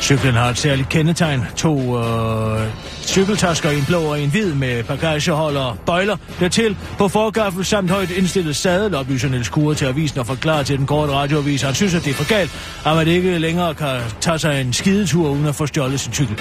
Cyklen 0.00 0.34
har 0.34 0.50
et 0.50 0.58
særligt 0.58 0.88
kendetegn. 0.88 1.40
To 1.56 1.98
øh, 1.98 2.68
cykeltasker 3.02 3.70
i 3.70 3.78
en 3.78 3.84
blå 3.84 4.00
og 4.00 4.20
en 4.20 4.30
hvid 4.30 4.54
med 4.54 4.84
bagageholder 4.84 5.60
og 5.60 5.78
bøjler 5.86 6.16
dertil 6.40 6.76
på 6.98 7.08
forgaffel 7.08 7.64
samt 7.64 7.90
højt 7.90 8.10
indstillet 8.10 8.56
sadel, 8.56 8.94
oplyser 8.94 9.28
Niels 9.28 9.48
Kure 9.48 9.74
til 9.74 9.84
avisen 9.84 10.18
og 10.18 10.26
forklarer 10.26 10.62
til 10.62 10.78
den 10.78 10.86
korte 10.86 11.12
radioavis. 11.12 11.62
Han 11.62 11.74
synes, 11.74 11.94
at 11.94 12.04
det 12.04 12.10
er 12.10 12.14
for 12.14 12.28
galt, 12.28 12.50
at 12.86 12.96
man 12.96 13.08
ikke 13.08 13.38
længere 13.38 13.74
kan 13.74 14.00
tage 14.20 14.38
sig 14.38 14.60
en 14.60 14.72
skidetur 14.72 15.28
uden 15.28 15.46
at 15.46 15.54
få 15.54 15.66
stjålet 15.66 16.00
sin 16.00 16.12
cykel. 16.12 16.38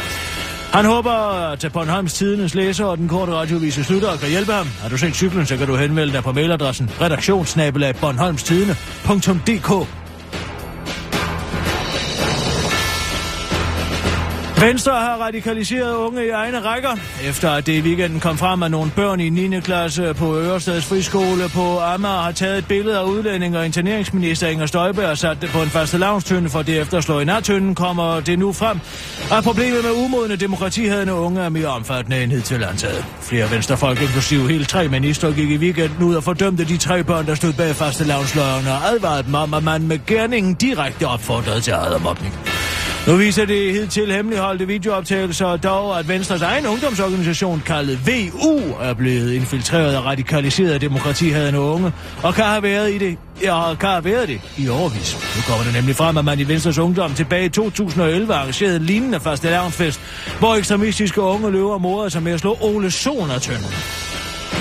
Han 0.73 0.85
håber, 0.85 1.11
at 1.51 1.69
Bornholms 1.73 2.13
Tidenes 2.13 2.55
læser 2.55 2.85
og 2.85 2.97
den 2.97 3.07
korte 3.07 3.31
radioavise 3.31 3.83
slutter 3.83 4.09
og 4.09 4.19
kan 4.19 4.29
hjælpe 4.29 4.51
ham. 4.51 4.67
Har 4.81 4.89
du 4.89 4.97
set 4.97 5.15
cyklen, 5.15 5.45
så 5.45 5.57
kan 5.57 5.67
du 5.67 5.75
henvende 5.75 6.13
dig 6.13 6.23
på 6.23 6.31
mailadressen 6.31 6.89
redaktionsnabelag 7.01 7.95
bornholmstidene.dk 7.95 9.87
Venstre 14.61 14.91
har 14.91 15.17
radikaliseret 15.17 15.95
unge 15.95 16.25
i 16.25 16.29
egne 16.29 16.59
rækker, 16.59 16.89
efter 17.23 17.51
at 17.51 17.65
det 17.65 17.73
i 17.73 17.81
weekenden 17.81 18.19
kom 18.19 18.37
frem, 18.37 18.63
at 18.63 18.71
nogle 18.71 18.91
børn 18.95 19.19
i 19.19 19.29
9. 19.29 19.59
klasse 19.59 20.13
på 20.13 20.37
Ørestads 20.37 20.85
Friskole 20.85 21.49
på 21.53 21.79
Amager 21.79 22.21
har 22.21 22.31
taget 22.31 22.57
et 22.57 22.67
billede 22.67 22.97
af 22.97 23.03
udlænding 23.03 23.57
og 23.57 23.65
interneringsminister 23.65 24.47
Inger 24.47 24.65
Støjberg 24.65 25.05
og 25.05 25.17
sat 25.17 25.37
det 25.41 25.49
på 25.49 25.61
en 25.61 25.69
faste 25.69 25.97
lavnstønde, 25.97 26.49
for 26.49 26.61
derefter 26.61 26.97
at 26.97 27.03
slå 27.03 27.19
i 27.19 27.25
nattønden, 27.25 27.75
kommer 27.75 28.19
det 28.19 28.39
nu 28.39 28.53
frem, 28.53 28.79
at 29.31 29.43
problemet 29.43 29.83
med 29.83 29.91
umodne 29.91 30.35
demokratihedende 30.35 31.13
unge 31.13 31.41
er 31.41 31.49
mere 31.49 31.67
omfattende 31.67 32.23
end 32.23 32.31
hidtil 32.31 32.63
antaget. 32.63 33.05
Flere 33.21 33.51
venstrefolk, 33.51 34.01
inklusive 34.01 34.49
hele 34.49 34.65
tre 34.65 34.87
minister, 34.87 35.31
gik 35.31 35.51
i 35.51 35.57
weekenden 35.57 36.03
ud 36.03 36.15
og 36.15 36.23
fordømte 36.23 36.65
de 36.65 36.77
tre 36.77 37.03
børn, 37.03 37.25
der 37.25 37.35
stod 37.35 37.53
bag 37.53 37.75
faste 37.75 38.03
lavnsløjerne 38.03 38.71
og 38.71 38.93
advarede 38.93 39.23
dem 39.23 39.33
om, 39.33 39.53
at 39.53 39.63
man 39.63 39.87
med 39.87 39.99
gerningen 40.07 40.53
direkte 40.53 41.07
opfordrede 41.07 41.61
til 41.61 41.73
mobning. 42.03 42.33
Nu 43.09 43.15
viser 43.15 43.45
det 43.45 43.73
hidtil 43.73 44.11
hemmeligholdte 44.11 44.67
videooptagelser 44.67 45.57
dog, 45.57 45.99
at 45.99 46.07
Venstres 46.07 46.41
egen 46.41 46.65
ungdomsorganisation, 46.65 47.63
kaldet 47.65 47.99
VU, 48.07 48.59
er 48.81 48.93
blevet 48.93 49.33
infiltreret 49.33 49.97
og 49.97 50.05
radikaliseret 50.05 50.81
demokratihadende 50.81 51.59
unge, 51.59 51.91
og 52.23 52.33
kan 52.33 52.43
have 52.45 52.63
været 52.63 52.91
i 52.91 52.97
det, 52.97 53.17
ja, 53.43 53.75
kan 53.75 53.89
have 53.89 54.05
været 54.05 54.27
det 54.27 54.41
i 54.57 54.69
overvis. 54.69 55.17
Nu 55.35 55.41
kommer 55.47 55.63
det 55.63 55.73
nemlig 55.73 55.95
frem, 55.95 56.17
at 56.17 56.25
man 56.25 56.39
i 56.39 56.47
Venstres 56.47 56.77
Ungdom 56.77 57.13
tilbage 57.13 57.45
i 57.45 57.49
2011 57.49 58.33
arrangerede 58.33 58.75
en 58.75 58.83
lignende 58.83 59.19
fastelavnsfest, 59.19 60.01
hvor 60.39 60.55
ekstremistiske 60.55 61.21
unge 61.21 61.51
løver 61.51 61.77
morede 61.77 62.09
sig 62.09 62.23
med 62.23 62.31
at 62.31 62.39
slå 62.39 62.57
Ole 62.61 62.91
Soner 62.91 63.33
af 63.33 63.41
tønden. 63.41 64.08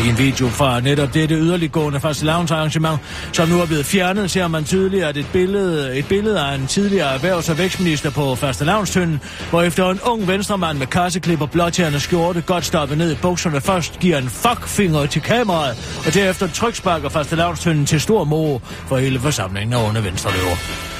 I 0.04 0.08
en 0.08 0.18
video 0.18 0.48
fra 0.48 0.80
netop 0.80 1.14
dette 1.14 1.34
yderliggående 1.34 2.00
fast 2.00 2.24
arrangement, 2.24 2.98
som 3.32 3.48
nu 3.48 3.60
er 3.60 3.66
blevet 3.66 3.86
fjernet, 3.86 4.30
ser 4.30 4.48
man 4.48 4.64
tydeligt, 4.64 5.04
at 5.04 5.16
et 5.16 5.26
billede, 5.32 5.98
et 5.98 6.08
billede 6.08 6.40
af 6.40 6.54
en 6.54 6.66
tidligere 6.66 7.14
erhvervs- 7.14 7.50
og 7.50 7.58
vækstminister 7.58 8.10
på 8.10 8.34
fastelavnstønden, 8.34 9.20
hvor 9.50 9.62
efter 9.62 9.90
en 9.90 10.00
ung 10.00 10.28
venstremand 10.28 10.78
med 10.78 10.86
kasseklip 10.86 11.40
og 11.40 11.50
blåtjerne 11.50 12.00
skjorte 12.00 12.40
godt 12.40 12.64
stoppet 12.64 12.98
ned 12.98 13.12
i 13.12 13.16
bukserne 13.22 13.60
først 13.60 13.98
giver 14.00 14.18
en 14.18 14.28
fuckfinger 14.28 15.06
til 15.06 15.22
kameraet, 15.22 16.02
og 16.06 16.14
derefter 16.14 16.48
tryksparker 16.48 17.08
fastelavnstønden 17.08 17.86
til 17.86 18.00
stor 18.00 18.24
mor 18.24 18.62
for 18.86 18.96
hele 18.96 19.20
forsamlingen 19.20 19.72
af 19.72 19.80
venstre 19.80 20.04
venstreløver. 20.04 20.97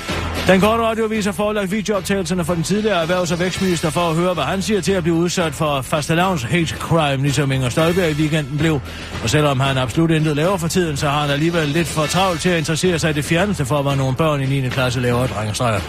Den 0.49 0.61
korte 0.61 0.83
radiovis 0.83 1.25
har 1.25 1.33
forelagt 1.33 1.71
videooptagelserne 1.71 2.45
for 2.45 2.55
den 2.55 2.63
tidligere 2.63 3.03
erhvervs- 3.03 3.33
og 3.33 3.39
vækstminister 3.41 3.91
for 3.91 4.01
at 4.01 4.17
høre, 4.17 4.35
hvad 4.35 4.45
han 4.45 4.63
siger 4.63 4.81
til 4.81 4.93
at 4.93 5.03
blive 5.03 5.15
udsat 5.15 5.55
for 5.55 5.83
fastelavns 5.83 6.43
hate 6.43 6.67
crime, 6.67 7.23
ligesom 7.23 7.53
Inger 7.53 7.69
Støjberg 7.69 8.11
i 8.11 8.15
weekenden 8.15 8.59
blev. 8.59 8.81
Og 9.23 9.31
selvom 9.31 9.61
han 9.61 9.79
absolut 9.79 10.11
intet 10.11 10.37
laver 10.37 10.57
for 10.57 10.69
tiden, 10.69 10.97
så 10.97 11.09
har 11.09 11.21
han 11.21 11.31
alligevel 11.31 11.69
lidt 11.69 11.89
for 11.89 12.07
travlt 12.07 12.41
til 12.41 12.49
at 12.49 12.59
interessere 12.59 12.99
sig 12.99 13.11
i 13.11 13.13
det 13.13 13.25
fjerneste 13.25 13.65
for, 13.65 13.83
hvad 13.83 13.97
nogle 13.97 14.17
børn 14.17 14.41
i 14.41 14.47
9. 14.47 14.69
klasse 14.69 15.01
laver 15.01 15.23
af 15.23 15.29
drengestreger. 15.29 15.81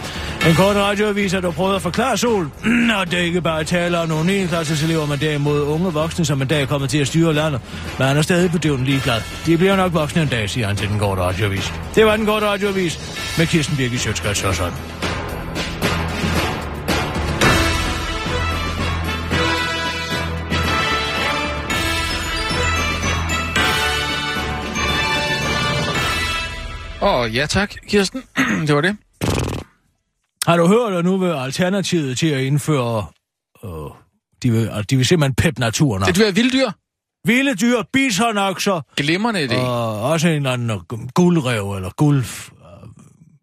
Den 0.44 0.54
korte 0.54 0.80
radioavis 0.80 1.32
har 1.32 1.40
dog 1.40 1.54
prøvet 1.54 1.76
at 1.76 1.82
forklare 1.82 2.16
Sol, 2.16 2.50
og 3.00 3.10
det 3.10 3.18
er 3.18 3.22
ikke 3.22 3.40
bare 3.40 3.64
taler 3.64 3.98
om 3.98 4.08
nogle 4.08 4.26
9. 4.26 4.46
klasses 4.46 4.82
elever, 4.82 5.06
men 5.06 5.20
derimod 5.20 5.62
unge 5.62 5.92
voksne, 5.92 6.24
som 6.24 6.42
en 6.42 6.48
dag 6.48 6.68
kommer 6.68 6.86
til 6.88 6.98
at 6.98 7.06
styre 7.06 7.34
landet. 7.34 7.60
Men 7.98 8.06
han 8.06 8.16
er 8.16 8.22
stadig 8.22 8.50
bedøvende 8.50 8.84
ligeglad. 8.84 9.20
De 9.46 9.56
bliver 9.56 9.76
nok 9.76 9.94
voksne 9.94 10.22
en 10.22 10.28
dag, 10.28 10.50
siger 10.50 10.66
han 10.66 10.76
til 10.76 10.88
den 10.88 10.98
korte 10.98 11.22
radioavis. 11.22 11.72
Det 11.94 12.06
var 12.06 12.16
den 12.16 12.26
korte 12.26 12.46
radioavis 12.46 13.00
med 13.38 13.46
Kirsten 13.46 13.76
Birgit 13.76 14.00
Sjøtskrets 14.10 14.40
Hørsholm. 14.40 14.74
Åh, 27.02 27.20
oh, 27.20 27.34
ja 27.34 27.46
tak, 27.46 27.74
Kirsten. 27.88 28.22
det 28.66 28.74
var 28.74 28.80
det. 28.80 28.96
Har 30.46 30.56
du 30.56 30.66
hørt, 30.66 30.92
at 30.92 31.04
nu 31.04 31.16
vil 31.16 31.28
Alternativet 31.28 32.18
til 32.18 32.26
at 32.26 32.40
indføre... 32.40 33.06
Øh, 33.64 33.70
de, 34.42 34.50
vil, 34.50 34.70
de 34.90 34.96
vil 34.96 35.06
simpelthen 35.06 35.34
peppe 35.34 35.60
naturen 35.60 36.02
op. 36.02 36.08
Det 36.08 36.28
er 36.28 36.32
vilddyr. 36.32 36.70
Vilde 37.24 37.54
dyr, 37.54 37.82
bisonokser, 37.92 38.80
Glimrende 38.96 39.44
idé. 39.44 39.56
og 39.56 40.02
også 40.02 40.28
en 40.28 40.34
eller 40.34 40.52
anden 40.52 40.80
guldrev 41.14 41.72
eller 41.72 41.90
guld... 41.90 42.24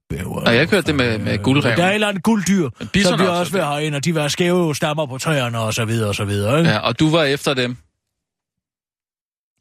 Bæver, 0.09 0.41
Og 0.41 0.55
jeg 0.55 0.67
hørt 0.69 0.87
det 0.87 0.95
med, 0.95 1.17
med 1.17 1.43
guldrev. 1.43 1.75
Der 1.77 1.83
er 1.83 1.89
et 1.89 1.93
eller 1.93 2.07
andet 2.07 2.23
gulddyr, 2.23 2.69
bisonokser, 2.93 3.09
som 3.17 3.19
vi 3.19 3.25
også 3.39 3.51
vil 3.51 3.63
have 3.63 3.83
ind, 3.83 3.95
og 3.95 4.05
de 4.05 4.13
have 4.13 4.29
skæve 4.29 4.75
stammer 4.75 5.05
på 5.05 5.17
træerne 5.17 5.59
og 5.59 5.73
så 5.73 5.85
videre 5.85 6.09
og 6.09 6.15
så 6.15 6.25
videre. 6.25 6.59
Ikke? 6.59 6.71
Ja, 6.71 6.77
og 6.79 6.99
du 6.99 7.09
var 7.09 7.23
efter 7.23 7.53
dem. 7.53 7.77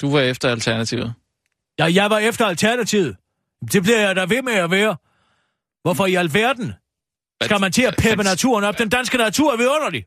Du 0.01 0.13
var 0.13 0.21
efter 0.21 0.51
alternativet. 0.51 1.15
Ja, 1.79 1.85
jeg 1.85 2.11
var 2.11 2.19
efter 2.19 2.47
Alternativet. 2.47 3.17
Det 3.73 3.83
bliver 3.83 4.01
jeg 4.01 4.17
da 4.17 4.21
ved 4.21 4.43
med 4.43 4.53
at 4.53 4.71
være. 4.71 4.97
Hvorfor 5.83 6.07
i 6.07 6.15
alverden 6.15 6.73
skal 7.43 7.61
man 7.61 7.73
til 7.73 7.83
at 7.83 7.95
peppe 7.99 8.25
naturen 8.25 8.65
op? 8.65 8.79
Den 8.79 8.89
danske 8.89 9.17
natur 9.17 9.53
er 9.53 9.57
vidunderlig. 9.57 10.05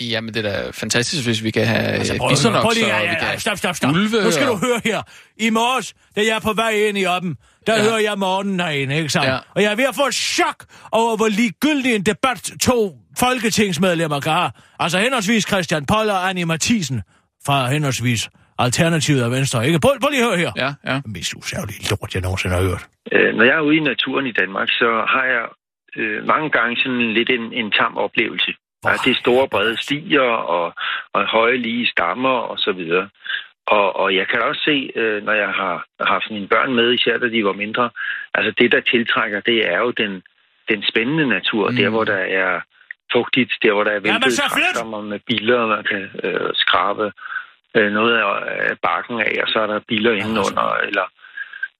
Jamen, 0.00 0.34
det 0.34 0.46
er 0.46 0.50
da 0.64 0.70
fantastisk, 0.70 1.24
hvis 1.24 1.42
vi 1.42 1.50
kan 1.50 1.66
have 1.66 1.80
Altså, 1.82 2.16
prøv, 2.18 2.52
høre. 2.52 2.62
prøv 2.62 2.70
lige, 2.74 2.86
ja, 2.86 3.02
ja, 3.02 3.30
ja, 3.30 3.38
stop, 3.38 3.58
stop, 3.58 3.76
stop. 3.76 3.94
ulve. 3.94 4.22
Nu 4.24 4.30
skal 4.30 4.46
du 4.46 4.56
høre 4.56 4.80
her. 4.84 5.02
I 5.36 5.50
morges, 5.50 5.94
da 6.16 6.20
jeg 6.20 6.28
er 6.36 6.40
på 6.40 6.52
vej 6.52 6.70
ind 6.70 6.98
i 6.98 7.06
oppen, 7.06 7.36
der 7.66 7.76
Ja. 7.76 7.82
hører 7.82 7.98
jeg 7.98 8.18
morgenen 8.18 8.60
herinde, 8.60 8.96
ikke 8.96 9.08
sandt? 9.08 9.26
Ja. 9.28 9.38
Og 9.54 9.62
jeg 9.62 9.72
er 9.72 9.76
ved 9.76 9.84
at 9.84 9.94
få 9.94 10.06
et 10.06 10.14
chok 10.14 10.64
over, 10.92 11.16
hvor 11.16 11.28
ligegyldig 11.28 11.94
en 11.94 12.02
debat 12.02 12.42
to 12.62 12.78
folketingsmedlemmer 13.18 14.20
kan 14.20 14.32
have. 14.32 14.50
Altså 14.78 14.98
henholdsvis 14.98 15.44
Christian 15.48 15.86
Poll 15.86 16.10
og 16.10 16.28
Annie 16.28 16.44
Mathisen 16.44 17.02
fra 17.46 17.66
henholdsvis 17.68 18.28
Alternativet 18.58 19.24
og 19.24 19.30
Venstre, 19.30 19.66
ikke? 19.66 19.78
Prøv, 19.80 19.92
prøv 20.00 20.10
lige 20.10 20.22
at 20.22 20.28
høre 20.28 20.38
her. 20.38 20.52
Ja, 20.56 20.70
ja. 20.92 20.94
Det 20.94 21.06
mest 21.16 21.34
usærlige 21.34 21.80
lort, 21.90 22.14
jeg 22.14 22.22
nogensinde 22.22 22.54
har 22.56 22.62
hørt. 22.62 22.86
Øh, 23.12 23.34
når 23.36 23.44
jeg 23.44 23.54
er 23.56 23.60
ude 23.60 23.76
i 23.76 23.80
naturen 23.80 24.26
i 24.26 24.32
Danmark, 24.32 24.68
så 24.68 24.88
har 25.14 25.24
jeg 25.34 25.44
øh, 25.96 26.26
mange 26.26 26.50
gange 26.50 26.76
sådan 26.82 27.12
lidt 27.18 27.30
en, 27.30 27.44
en 27.52 27.70
tam 27.78 27.96
oplevelse. 27.96 28.52
Hvor 28.80 28.90
Ja, 28.90 28.96
det 29.04 29.10
er 29.10 29.20
store, 29.24 29.48
brede 29.48 29.76
stier 29.82 30.28
og, 30.56 30.66
og 31.14 31.20
høje, 31.36 31.56
lige 31.56 31.86
stammer 31.86 32.36
og 32.52 32.58
så 32.58 32.72
videre. 32.72 33.08
Og, 33.66 33.96
og 33.96 34.14
jeg 34.14 34.28
kan 34.28 34.42
også 34.42 34.60
se, 34.64 34.90
øh, 34.94 35.24
når 35.24 35.32
jeg 35.32 35.48
har 35.48 35.86
haft 36.00 36.30
mine 36.30 36.48
børn 36.48 36.74
med, 36.74 36.92
især 36.92 37.18
da 37.18 37.28
de 37.28 37.44
var 37.44 37.52
mindre, 37.52 37.90
altså 38.34 38.52
det, 38.58 38.72
der 38.72 38.80
tiltrækker, 38.80 39.40
det 39.40 39.68
er 39.68 39.78
jo 39.78 39.90
den, 39.90 40.22
den 40.68 40.84
spændende 40.90 41.26
natur. 41.26 41.70
Mm. 41.70 41.76
Der, 41.76 41.88
hvor 41.88 42.04
der 42.04 42.22
er 42.42 42.60
fugtigt, 43.12 43.52
der, 43.62 43.72
hvor 43.72 43.84
der 43.84 43.90
er 43.90 44.00
flyt! 44.00 44.38
træstammer 44.50 45.00
med 45.00 45.20
biler, 45.26 45.66
man 45.66 45.84
kan 45.84 46.10
øh, 46.24 46.50
skrabe 46.54 47.12
øh, 47.76 47.92
noget 47.92 48.16
af, 48.18 48.78
bakken 48.82 49.20
af, 49.20 49.34
og 49.42 49.48
så 49.48 49.58
er 49.60 49.66
der 49.66 49.80
biler 49.88 50.12
indenunder, 50.12 50.76
eller... 50.86 51.06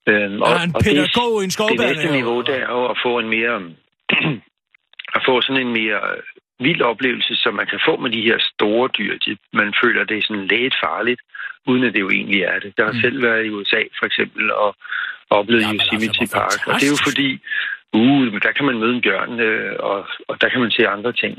Øh, 0.06 0.14
Der 0.14 0.58
er 0.60 0.62
en 0.62 0.72
pædagog 0.84 1.40
i 1.40 1.44
en 1.44 1.44
det 1.44 1.52
skovbane. 1.52 1.92
næste 1.92 2.12
niveau, 2.12 2.40
det 2.42 2.56
er 2.62 2.68
jo 2.68 2.84
at 2.86 2.98
få 3.02 3.18
en 3.18 3.28
mere... 3.28 3.62
at 5.16 5.22
få 5.26 5.40
sådan 5.40 5.66
en 5.66 5.72
mere 5.72 6.00
vild 6.60 6.82
oplevelse, 6.82 7.36
som 7.36 7.54
man 7.54 7.66
kan 7.66 7.80
få 7.84 7.96
med 7.96 8.10
de 8.10 8.22
her 8.22 8.38
store 8.38 8.88
dyr. 8.98 9.18
De, 9.18 9.36
man 9.52 9.74
føler, 9.82 10.04
det 10.04 10.18
er 10.18 10.22
sådan 10.22 10.46
lidt 10.46 10.74
farligt, 10.84 11.20
uden 11.70 11.84
at 11.84 11.92
det 11.94 12.00
jo 12.00 12.10
egentlig 12.10 12.40
er 12.42 12.58
det. 12.58 12.72
Jeg 12.78 12.84
har 12.86 12.92
Mm. 12.92 13.00
selv 13.04 13.22
været 13.22 13.44
i 13.46 13.50
USA, 13.50 13.80
for 13.98 14.06
eksempel, 14.10 14.52
og 14.52 14.70
oplevet 15.30 15.64
altså, 15.64 15.88
Yosemite 15.92 16.18
hvor 16.18 16.38
Park. 16.40 16.58
Og 16.68 16.74
det 16.80 16.86
er 16.86 16.92
jo 16.96 17.00
fordi, 17.08 17.28
uh, 18.00 18.24
men 18.32 18.40
der 18.46 18.52
kan 18.56 18.64
man 18.68 18.78
møde 18.82 18.94
en 18.96 19.02
bjørn, 19.06 19.40
øh, 19.48 19.76
og, 19.90 19.98
og 20.28 20.34
der 20.40 20.48
kan 20.52 20.60
man 20.60 20.70
se 20.70 20.82
andre 20.96 21.12
ting. 21.22 21.32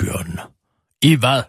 Bjørnene. 0.00 0.42
I 1.02 1.16
hvad? 1.16 1.42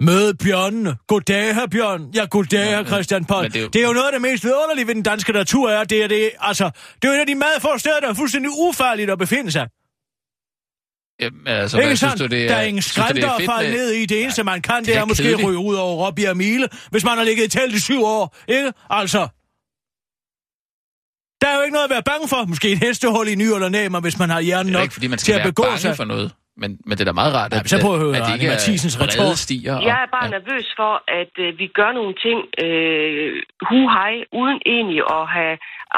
Møde 0.00 0.34
bjørnene. 0.44 0.96
Goddag, 1.06 1.54
her 1.54 1.66
Bjørn. 1.66 2.10
Ja, 2.14 2.24
goddag, 2.30 2.64
her 2.76 2.84
Christian 2.84 3.26
men 3.30 3.50
det 3.50 3.56
er 3.56 3.62
jo- 3.62 3.68
det 3.68 3.82
er 3.82 3.86
jo 3.86 3.92
noget 3.92 4.06
af 4.06 4.12
det 4.12 4.22
mest 4.22 4.44
vidunderlige 4.44 4.86
ved 4.86 4.94
den 4.94 5.02
danske 5.02 5.32
natur, 5.32 5.70
er, 5.70 5.84
det 5.84 6.04
er 6.04 6.08
det, 6.08 6.30
altså, 6.40 6.64
det 6.96 7.04
er 7.04 7.08
jo 7.08 7.14
en 7.14 7.20
af 7.20 7.26
de 7.26 7.34
meget 7.34 7.62
få 7.62 7.78
steder, 7.78 8.00
der 8.00 8.08
er 8.08 8.14
fuldstændig 8.14 8.50
ufarligt 8.66 9.10
at 9.10 9.18
befinde 9.18 9.50
sig. 9.50 9.68
Jamen, 11.20 11.46
altså, 11.46 11.76
Ikke 11.76 11.86
hvad, 11.88 11.96
synes 11.96 12.14
du, 12.14 12.26
det 12.26 12.44
er, 12.44 12.48
der 12.48 12.56
er 12.56 12.62
ingen 12.62 12.82
skrænter 12.82 13.28
er 13.28 13.32
at 13.32 13.42
falde 13.44 13.70
ned 13.70 13.90
i. 13.90 14.06
Det 14.06 14.22
eneste, 14.22 14.44
man 14.44 14.62
kan, 14.62 14.76
det, 14.76 14.86
det 14.86 14.96
er 14.96 15.00
er 15.00 15.04
måske 15.04 15.22
kedeligt. 15.22 15.48
ryge 15.48 15.58
ud 15.58 15.74
over 15.74 16.06
Robbie 16.06 16.30
og 16.30 16.36
Mile, 16.36 16.68
hvis 16.90 17.04
man 17.04 17.18
har 17.18 17.24
ligget 17.24 17.44
i 17.44 17.48
telt 17.48 17.74
i 17.74 17.80
syv 17.80 18.04
år. 18.04 18.36
Ikke? 18.48 18.72
Altså, 18.90 19.28
der 21.40 21.48
er 21.48 21.56
jo 21.56 21.62
ikke 21.62 21.72
noget 21.72 21.84
at 21.84 21.90
være 21.90 22.02
bange 22.02 22.28
for. 22.28 22.44
Måske 22.44 22.72
et 22.72 22.78
hestehul 22.78 23.28
i 23.28 23.34
ny 23.34 23.42
eller 23.42 23.68
næ, 23.68 23.88
men 23.88 24.02
hvis 24.02 24.18
man 24.18 24.30
har 24.30 24.40
hjernen 24.40 24.74
er 24.74 24.78
nok 24.78 24.82
ikke, 24.82 24.92
fordi 24.94 25.06
man 25.06 25.18
til 25.18 25.24
skal 25.24 25.34
at 25.34 25.38
være 25.38 25.52
begå 25.52 25.76
sig. 25.76 25.96
for 25.96 26.04
noget. 26.04 26.32
Men, 26.62 26.70
men 26.86 26.92
det 26.96 27.00
er 27.00 27.10
da 27.12 27.16
meget 27.22 27.34
rart, 27.38 27.52
Ja, 27.52 27.58
at, 27.60 27.70
så 27.70 27.76
prøv 27.84 27.92
at 27.96 28.00
høre 28.04 28.16
at 28.16 28.22
det 28.26 28.32
ikke 28.34 28.48
Mathisens 28.54 28.94
er 28.96 28.98
brede 28.98 29.10
retor. 29.22 29.34
stier. 29.46 29.74
Og, 29.76 29.82
Jeg 29.90 29.98
er 30.04 30.08
bare 30.16 30.26
ja. 30.28 30.34
nervøs 30.38 30.66
for, 30.80 30.92
at 31.20 31.32
øh, 31.44 31.58
vi 31.60 31.66
gør 31.78 31.90
nogle 31.98 32.14
ting 32.26 32.38
øh, 32.64 33.28
hu 33.68 33.78
hej, 33.96 34.14
uden 34.40 34.58
egentlig 34.76 35.00
at 35.16 35.24
have 35.36 35.54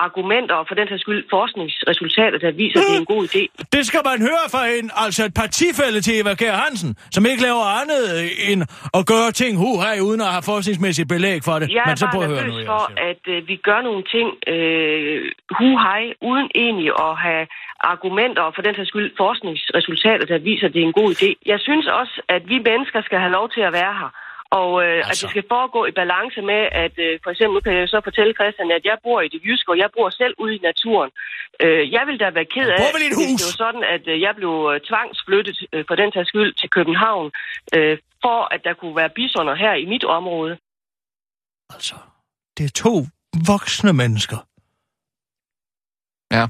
argumenter 0.07 0.55
og 0.61 0.65
for 0.69 0.75
den 0.81 0.87
sags 0.89 1.01
skyld 1.07 1.23
forskningsresultater, 1.37 2.39
der 2.45 2.51
viser, 2.63 2.79
at 2.81 2.85
det 2.89 2.95
er 2.97 3.01
en 3.07 3.13
god 3.17 3.25
idé. 3.31 3.43
Det 3.77 3.83
skal 3.89 4.01
man 4.11 4.19
høre 4.29 4.45
fra 4.55 4.63
en, 4.79 4.91
altså 5.05 5.23
et 5.25 5.35
partifælde 5.35 6.01
til 6.07 6.13
Eva 6.21 6.35
Kjær 6.41 6.57
Hansen, 6.65 6.91
som 7.15 7.23
ikke 7.31 7.43
laver 7.49 7.65
andet 7.81 8.03
end 8.51 8.61
at 8.99 9.03
gøre 9.13 9.31
ting 9.43 9.53
hu 9.63 9.71
hej, 9.85 9.97
uden 10.09 10.21
at 10.27 10.31
have 10.35 10.43
forskningsmæssigt 10.53 11.09
belæg 11.09 11.39
for 11.49 11.57
det. 11.61 11.67
Jeg 11.79 11.83
Men 11.87 11.93
er 11.93 11.97
så 12.05 12.07
bare 12.15 12.29
nervøs 12.29 12.57
nu. 12.59 12.65
for, 12.73 12.83
at 13.11 13.23
øh, 13.35 13.49
vi 13.51 13.57
gør 13.69 13.81
nogle 13.89 14.03
ting 14.15 14.29
øh, 14.55 15.19
hu 15.59 15.69
hej, 15.87 16.03
uden 16.31 16.47
egentlig 16.65 16.91
at 17.09 17.15
have 17.27 17.45
argumenter 17.81 18.43
og 18.43 18.55
for 18.55 18.63
den 18.63 18.75
sags 18.75 18.89
skyld 18.89 19.11
forskningsresultater, 19.17 20.27
der 20.27 20.39
viser, 20.39 20.67
at 20.67 20.75
det 20.75 20.83
er 20.83 20.87
en 20.87 21.01
god 21.01 21.11
idé. 21.15 21.29
Jeg 21.47 21.61
synes 21.61 21.87
også, 21.87 22.23
at 22.29 22.43
vi 22.49 22.59
mennesker 22.59 23.01
skal 23.03 23.19
have 23.19 23.33
lov 23.33 23.51
til 23.51 23.61
at 23.61 23.73
være 23.73 23.95
her. 24.01 24.11
Og 24.61 24.71
øh, 24.85 24.97
altså. 24.97 25.11
at 25.11 25.17
det 25.21 25.31
skal 25.31 25.45
foregå 25.55 25.81
i 25.87 25.93
balance 26.03 26.41
med, 26.51 26.63
at 26.85 26.95
øh, 27.07 27.13
for 27.25 27.31
eksempel, 27.31 27.55
nu 27.55 27.61
kan 27.61 27.73
jeg 27.75 27.83
jo 27.85 27.91
så 27.95 28.01
fortælle 28.09 28.33
Christian, 28.39 28.71
at 28.79 28.85
jeg 28.91 28.97
bor 29.07 29.21
i 29.21 29.29
det 29.35 29.41
jyske, 29.47 29.73
og 29.73 29.79
jeg 29.79 29.91
bor 29.97 30.11
selv 30.11 30.35
ude 30.43 30.55
i 30.57 30.61
naturen. 30.71 31.11
Øh, 31.65 31.93
jeg 31.97 32.03
vil 32.09 32.21
da 32.23 32.27
være 32.39 32.49
ked 32.55 32.69
af, 32.69 32.79
hus? 33.21 33.41
det 33.41 33.47
var 33.51 33.59
sådan, 33.65 33.85
at 33.95 34.05
øh, 34.13 34.21
jeg 34.27 34.33
blev 34.39 34.55
øh, 34.73 34.81
tvangsflyttet 34.89 35.57
øh, 35.73 35.85
for 35.89 35.95
den 36.01 36.13
tages 36.13 36.29
skyld 36.29 36.53
til 36.61 36.69
København, 36.77 37.27
øh, 37.77 37.99
for 38.25 38.41
at 38.55 38.61
der 38.67 38.75
kunne 38.81 38.97
være 38.97 39.11
bisoner 39.21 39.55
her 39.55 39.75
i 39.75 39.85
mit 39.93 40.05
område. 40.05 40.55
Altså, 41.75 41.95
det 42.57 42.65
er 42.65 42.73
to 42.85 42.95
voksne 43.53 43.93
mennesker. 43.93 44.39
Ja. 46.37 46.45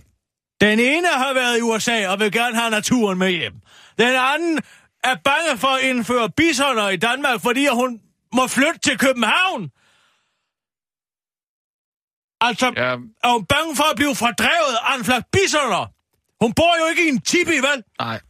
Den 0.60 0.80
ene 0.80 1.08
har 1.08 1.32
været 1.34 1.58
i 1.58 1.62
USA 1.62 2.08
og 2.08 2.20
vil 2.20 2.32
gerne 2.32 2.56
have 2.56 2.70
naturen 2.70 3.18
med 3.18 3.30
hjem. 3.30 3.52
Den 3.98 4.14
anden 4.16 4.58
er 5.04 5.16
bange 5.24 5.58
for 5.58 5.68
at 5.68 5.82
indføre 5.82 6.30
bisoner 6.30 6.88
i 6.88 6.96
Danmark, 6.96 7.40
fordi 7.40 7.66
hun 7.72 8.00
må 8.34 8.46
flytte 8.46 8.78
til 8.78 8.98
København. 8.98 9.70
Altså, 12.40 12.72
ja. 12.76 12.96
Er 13.24 13.32
hun 13.32 13.44
bange 13.46 13.76
for 13.76 13.90
at 13.90 13.96
blive 13.96 14.14
fordrevet 14.16 14.76
af 14.88 14.98
en 14.98 15.04
flok 15.04 15.22
bisoner? 15.32 15.86
Hun 16.44 16.52
bor 16.52 16.72
jo 16.80 16.86
ikke 16.90 17.04
i 17.06 17.08
en 17.08 17.20
tipi, 17.20 17.50
vel? 17.56 17.84
nej. 18.00 18.20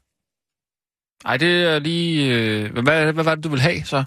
Ej, 1.24 1.36
det 1.36 1.64
er 1.64 1.78
lige... 1.78 2.34
Øh, 2.34 2.72
hvad, 2.72 3.12
hvad 3.12 3.24
var 3.24 3.34
det, 3.34 3.44
du 3.44 3.48
vil 3.48 3.60
have, 3.60 3.84
så? 3.84 4.04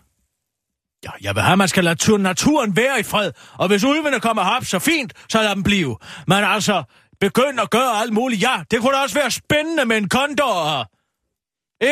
Ja, 1.03 1.09
jeg 1.21 1.35
vil 1.35 1.43
have, 1.43 1.51
at 1.51 1.57
man 1.57 1.67
skal 1.67 1.83
lade 1.83 1.95
tur- 1.95 2.17
naturen 2.17 2.75
være 2.75 2.99
i 2.99 3.03
fred. 3.03 3.31
Og 3.53 3.67
hvis 3.67 3.83
ulvene 3.83 4.19
kommer 4.19 4.43
herop, 4.43 4.65
så 4.65 4.79
fint, 4.79 5.13
så 5.29 5.41
lad 5.41 5.55
dem 5.55 5.63
blive. 5.63 5.97
Men 6.27 6.37
altså, 6.43 6.83
begynd 7.19 7.59
at 7.61 7.69
gøre 7.69 7.99
alt 8.01 8.13
muligt. 8.13 8.41
Ja, 8.41 8.63
det 8.71 8.79
kunne 8.81 8.93
da 8.93 9.01
også 9.01 9.15
være 9.15 9.31
spændende 9.31 9.85
med 9.85 9.97
en 9.97 10.09
kondor 10.09 10.69
her. 10.69 10.83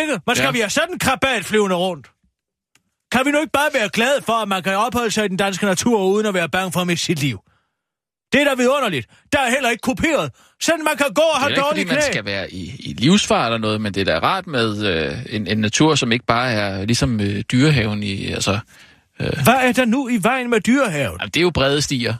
Ikke? 0.02 0.20
Men 0.28 0.36
skal 0.36 0.44
Ja. 0.44 0.48
ja. 0.48 0.52
vi 0.52 0.60
have 0.60 0.70
sådan 0.70 0.92
en 0.94 1.00
krabat 1.00 1.46
flyvende 1.46 1.76
rundt? 1.76 2.08
Kan 3.12 3.26
vi 3.26 3.32
nu 3.32 3.40
ikke 3.40 3.52
bare 3.52 3.70
være 3.74 3.90
glade 3.90 4.22
for, 4.26 4.34
at 4.34 4.48
man 4.48 4.64
kan 4.64 4.76
opholde 4.78 5.12
sig 5.12 5.26
i 5.26 5.28
den 5.28 5.38
danske 5.38 5.66
natur, 5.66 6.04
uden 6.04 6.26
at 6.26 6.34
være 6.34 6.50
bange 6.50 6.72
for 6.72 6.80
at 6.80 6.88
miste 6.88 7.06
sit 7.06 7.20
liv? 7.20 7.40
Det 8.34 8.42
er 8.42 8.46
da 8.46 8.54
vidunderligt. 8.56 9.08
Der 9.34 9.40
er 9.40 9.50
heller 9.50 9.70
ikke 9.70 9.82
kopieret. 9.82 10.32
Sådan 10.62 10.84
man 10.84 10.98
kan 10.98 11.06
gå 11.16 11.22
og 11.22 11.28
Det 11.34 11.36
er 11.36 11.40
have 11.40 11.50
ikke, 11.52 11.62
fordi 11.62 11.70
dårlige 11.70 11.86
knæ. 11.86 11.94
man 11.96 12.02
skal 12.04 12.26
være 12.26 12.52
i, 12.54 12.76
i 12.80 12.94
livsfar 12.94 13.46
eller 13.46 13.58
noget, 13.58 13.82
men 13.82 13.94
det 13.94 14.10
er 14.10 14.14
da 14.14 14.20
rart 14.28 14.48
med 14.48 14.86
øh, 14.86 15.18
en, 15.30 15.48
en 15.48 15.58
natur, 15.58 15.96
som 15.96 16.12
ikke 16.12 16.26
bare 16.26 16.52
er 16.52 16.86
ligesom 16.86 17.20
øh, 17.22 17.42
dyrehaven 17.52 18.04
i... 18.04 18.32
Altså, 18.32 18.60
Hvad 19.18 19.54
er 19.54 19.72
der 19.72 19.86
nu 19.86 20.10
i 20.10 20.20
vejen 20.24 20.50
med 20.50 20.62
dyrehaven? 20.62 21.18
jamen, 21.20 21.32
det 21.32 21.38
er 21.38 21.42
jo 21.42 21.50
brede 21.50 21.82
stier. 21.82 22.14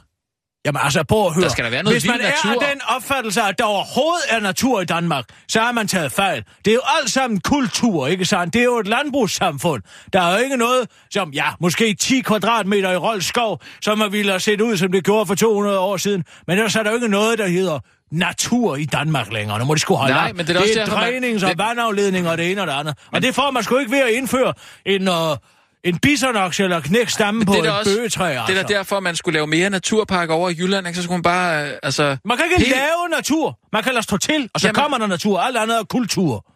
Jamen 0.66 0.80
altså, 0.84 1.02
prøv 1.04 1.26
at 1.26 1.34
høre. 1.34 1.44
Der 1.44 1.50
skal 1.50 1.64
der 1.64 1.70
være 1.70 1.82
noget 1.82 1.94
Hvis 2.00 2.10
man 2.10 2.20
er 2.20 2.24
natur. 2.46 2.62
af 2.62 2.68
den 2.72 2.80
opfattelse, 2.96 3.42
at 3.42 3.58
der 3.58 3.64
overhovedet 3.64 4.24
er 4.28 4.40
natur 4.40 4.80
i 4.80 4.84
Danmark, 4.84 5.24
så 5.48 5.60
har 5.60 5.72
man 5.72 5.88
taget 5.88 6.12
fejl. 6.12 6.44
Det 6.64 6.70
er 6.70 6.74
jo 6.74 6.80
alt 7.00 7.10
sammen 7.10 7.40
kultur, 7.40 8.06
ikke 8.06 8.24
sandt? 8.24 8.54
Det 8.54 8.60
er 8.60 8.64
jo 8.64 8.78
et 8.78 8.86
landbrugssamfund. 8.88 9.82
Der 10.12 10.20
er 10.20 10.32
jo 10.38 10.44
ikke 10.44 10.56
noget 10.56 10.88
som, 11.10 11.30
ja, 11.32 11.44
måske 11.60 11.94
10 11.94 12.20
kvadratmeter 12.20 12.90
i 12.90 12.96
Rold 12.96 13.20
Skov, 13.22 13.60
som 13.82 13.98
man 13.98 14.12
ville 14.12 14.30
have 14.32 14.40
set 14.40 14.60
ud, 14.60 14.76
som 14.76 14.92
det 14.92 15.04
gjorde 15.04 15.26
for 15.26 15.34
200 15.34 15.78
år 15.78 15.96
siden. 15.96 16.24
Men 16.46 16.58
ellers 16.58 16.76
er 16.76 16.82
der 16.82 16.90
jo 16.90 16.94
ikke 16.94 17.08
noget, 17.08 17.38
der 17.38 17.46
hedder 17.46 17.78
natur 18.12 18.76
i 18.76 18.84
Danmark 18.84 19.32
længere. 19.32 19.58
Nu 19.58 19.64
må 19.64 19.74
de 19.74 19.80
sgu 19.80 19.94
holde 19.94 20.14
Nej, 20.14 20.28
op. 20.30 20.36
men 20.36 20.46
det 20.46 20.56
er 20.56 20.60
det 20.62 20.76
er 20.76 20.86
drænings- 20.86 21.42
og 21.44 21.50
det- 21.50 21.58
vandafledning 21.58 22.28
og 22.28 22.38
det 22.38 22.50
ene 22.50 22.60
og 22.60 22.66
det 22.66 22.72
andet. 22.72 22.94
Og 23.12 23.22
det 23.22 23.34
får 23.34 23.50
man 23.50 23.62
sgu 23.62 23.78
ikke 23.78 23.90
ved 23.92 24.00
at 24.00 24.10
indføre 24.10 24.52
en, 24.86 25.08
uh, 25.08 25.14
en 25.84 25.98
bisonoks 25.98 26.60
eller 26.60 26.80
knæk 26.80 27.08
stamme 27.08 27.44
på 27.44 27.52
et 27.54 27.70
også- 27.70 27.96
bøgetræ. 27.96 28.28
Altså. 28.28 28.44
Det 28.52 28.58
er 28.58 28.62
da 28.66 28.74
derfor, 28.74 29.00
man 29.00 29.16
skulle 29.16 29.34
lave 29.34 29.46
mere 29.46 29.70
naturpark 29.70 30.30
over 30.30 30.50
i 30.50 30.54
Jylland, 30.58 30.86
ikke? 30.86 30.96
så 30.96 31.02
skulle 31.02 31.16
man 31.16 31.22
bare... 31.22 31.70
Øh, 31.70 31.78
altså, 31.82 32.16
Man 32.24 32.36
kan 32.36 32.46
ikke 32.46 32.56
Helt- 32.58 32.70
lave 32.76 33.08
natur. 33.16 33.58
Man 33.72 33.82
kan 33.82 33.92
lade 33.92 34.02
stå 34.02 34.16
til, 34.16 34.50
og 34.54 34.60
så 34.60 34.66
Jamen- 34.68 34.74
kommer 34.74 34.98
der 34.98 35.06
natur. 35.06 35.40
Alt 35.40 35.56
andet 35.56 35.78
er 35.78 35.84
kultur. 35.84 36.46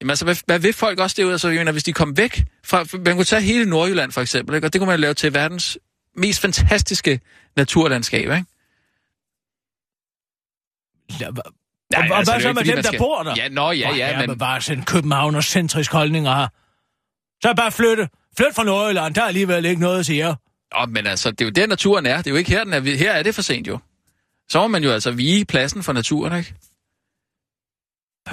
Jamen, 0.00 0.10
altså, 0.10 0.24
hvad, 0.24 0.36
hvad 0.46 0.58
vil 0.58 0.72
folk 0.72 0.98
også 1.00 1.14
derude? 1.18 1.32
Altså, 1.32 1.48
jeg 1.48 1.58
mener, 1.58 1.72
hvis 1.72 1.84
de 1.84 1.92
kom 1.92 2.16
væk 2.16 2.44
fra... 2.64 2.84
Man 3.04 3.14
kunne 3.16 3.24
tage 3.24 3.42
hele 3.42 3.64
Nordjylland, 3.70 4.12
for 4.12 4.20
eksempel, 4.20 4.54
ikke? 4.54 4.66
og 4.66 4.72
det 4.72 4.80
kunne 4.80 4.90
man 4.90 5.00
lave 5.00 5.14
til 5.14 5.34
verdens 5.34 5.78
mest 6.16 6.40
fantastiske 6.40 7.20
naturlandskab, 7.56 8.20
ikke? 8.22 8.44
Ja, 11.20 11.28
Nej, 11.92 12.02
og, 12.08 12.10
og 12.10 12.18
altså, 12.18 12.32
hvad 12.32 12.40
så 12.42 12.52
med 12.52 12.64
dem, 12.64 12.76
fordi 12.84 12.92
der 12.92 12.98
bor 12.98 13.22
der? 13.22 13.34
Ja, 13.36 13.48
nå, 13.48 13.70
ja, 13.70 13.86
Hvor 13.88 13.96
ja, 13.96 14.06
er 14.12 14.26
men... 14.26 14.38
bare 14.38 14.60
sådan 14.60 14.78
en 14.78 14.84
københavner-centrisk 14.84 15.92
holdning 15.92 16.26
her. 16.28 16.48
Så 17.42 17.54
bare 17.56 17.72
flytte. 17.72 18.08
Flyt 18.38 18.54
fra 18.54 18.64
Nordjylland. 18.64 19.14
Der 19.14 19.22
er 19.22 19.26
alligevel 19.26 19.64
ikke 19.64 19.80
noget 19.80 19.98
at 19.98 20.06
sige. 20.06 20.28
Åh, 20.28 20.88
men 20.88 21.06
altså, 21.06 21.30
det 21.30 21.40
er 21.40 21.44
jo 21.44 21.50
der, 21.50 21.66
naturen 21.66 22.06
er. 22.06 22.16
Det 22.16 22.26
er 22.26 22.30
jo 22.30 22.36
ikke 22.36 22.50
her, 22.50 22.64
den 22.64 22.72
er. 22.72 22.96
Her 22.96 23.12
er 23.12 23.22
det 23.22 23.34
for 23.34 23.42
sent, 23.42 23.68
jo. 23.68 23.78
Så 24.48 24.60
må 24.60 24.66
man 24.66 24.84
jo 24.84 24.90
altså 24.90 25.10
vige 25.10 25.44
pladsen 25.44 25.82
for 25.82 25.92
naturen, 25.92 26.38
ikke? 26.38 26.54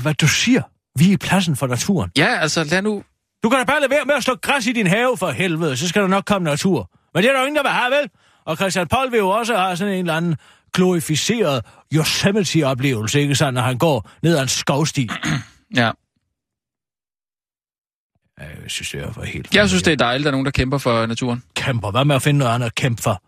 Hvad 0.02 0.14
du 0.14 0.28
siger? 0.28 0.62
Vi 1.00 1.10
er 1.10 1.14
i 1.14 1.18
pladsen 1.18 1.56
for 1.56 1.68
naturen. 1.68 2.12
Ja, 2.18 2.38
altså, 2.40 2.64
lad 2.64 2.82
nu... 2.82 3.04
Du 3.44 3.50
kan 3.50 3.60
da 3.60 3.64
bare 3.64 3.80
lade 3.80 3.92
være 3.92 4.06
med 4.06 4.16
at 4.16 4.24
slå 4.24 4.36
græs 4.36 4.68
i 4.68 4.72
din 4.72 4.88
have 4.88 5.18
for 5.18 5.32
helvede, 5.32 5.78
så 5.78 5.88
skal 5.88 6.02
der 6.02 6.08
nok 6.08 6.26
komme 6.26 6.46
natur. 6.46 6.90
Men 7.14 7.24
det 7.24 7.30
er 7.30 7.34
der 7.34 7.40
jo 7.40 7.46
ingen, 7.46 7.56
der 7.56 7.64
vil 7.64 7.72
have, 7.72 7.92
vel? 7.92 8.10
Og 8.46 8.58
Christian 8.58 8.88
Poll 8.88 9.12
vil 9.12 9.18
jo 9.18 9.30
også 9.30 9.56
have 9.56 9.78
sådan 9.78 9.94
en 9.94 10.00
eller 10.00 10.14
anden 10.14 10.36
glorificeret 10.74 11.66
Yosemite-oplevelse, 11.94 13.22
ikke 13.22 13.36
sandt, 13.36 13.54
når 13.54 13.62
han 13.62 13.78
går 13.78 14.10
ned 14.24 14.38
ad 14.38 14.42
en 14.42 14.48
skovsti. 14.48 15.10
Ja. 15.76 15.92
Jeg 18.40 18.48
synes, 18.68 18.92
det 18.92 19.02
er 19.02 19.12
for 19.12 19.24
helt... 19.24 19.56
Jeg 19.56 19.70
synes, 19.70 19.84
det 19.84 19.92
er 19.92 19.96
dejligt, 19.98 20.22
at 20.22 20.24
der 20.24 20.30
er 20.30 20.32
nogen, 20.32 20.46
der 20.46 20.52
kæmper 20.52 20.78
for 20.78 21.06
naturen. 21.06 21.44
Kæmper. 21.56 21.92
Hvad 21.92 22.06
med 22.06 22.16
at 22.16 22.22
finde 22.22 22.38
noget 22.38 22.52
andet 22.52 22.68
at 22.68 22.76
kæmpe 22.76 23.02
for? 23.02 23.24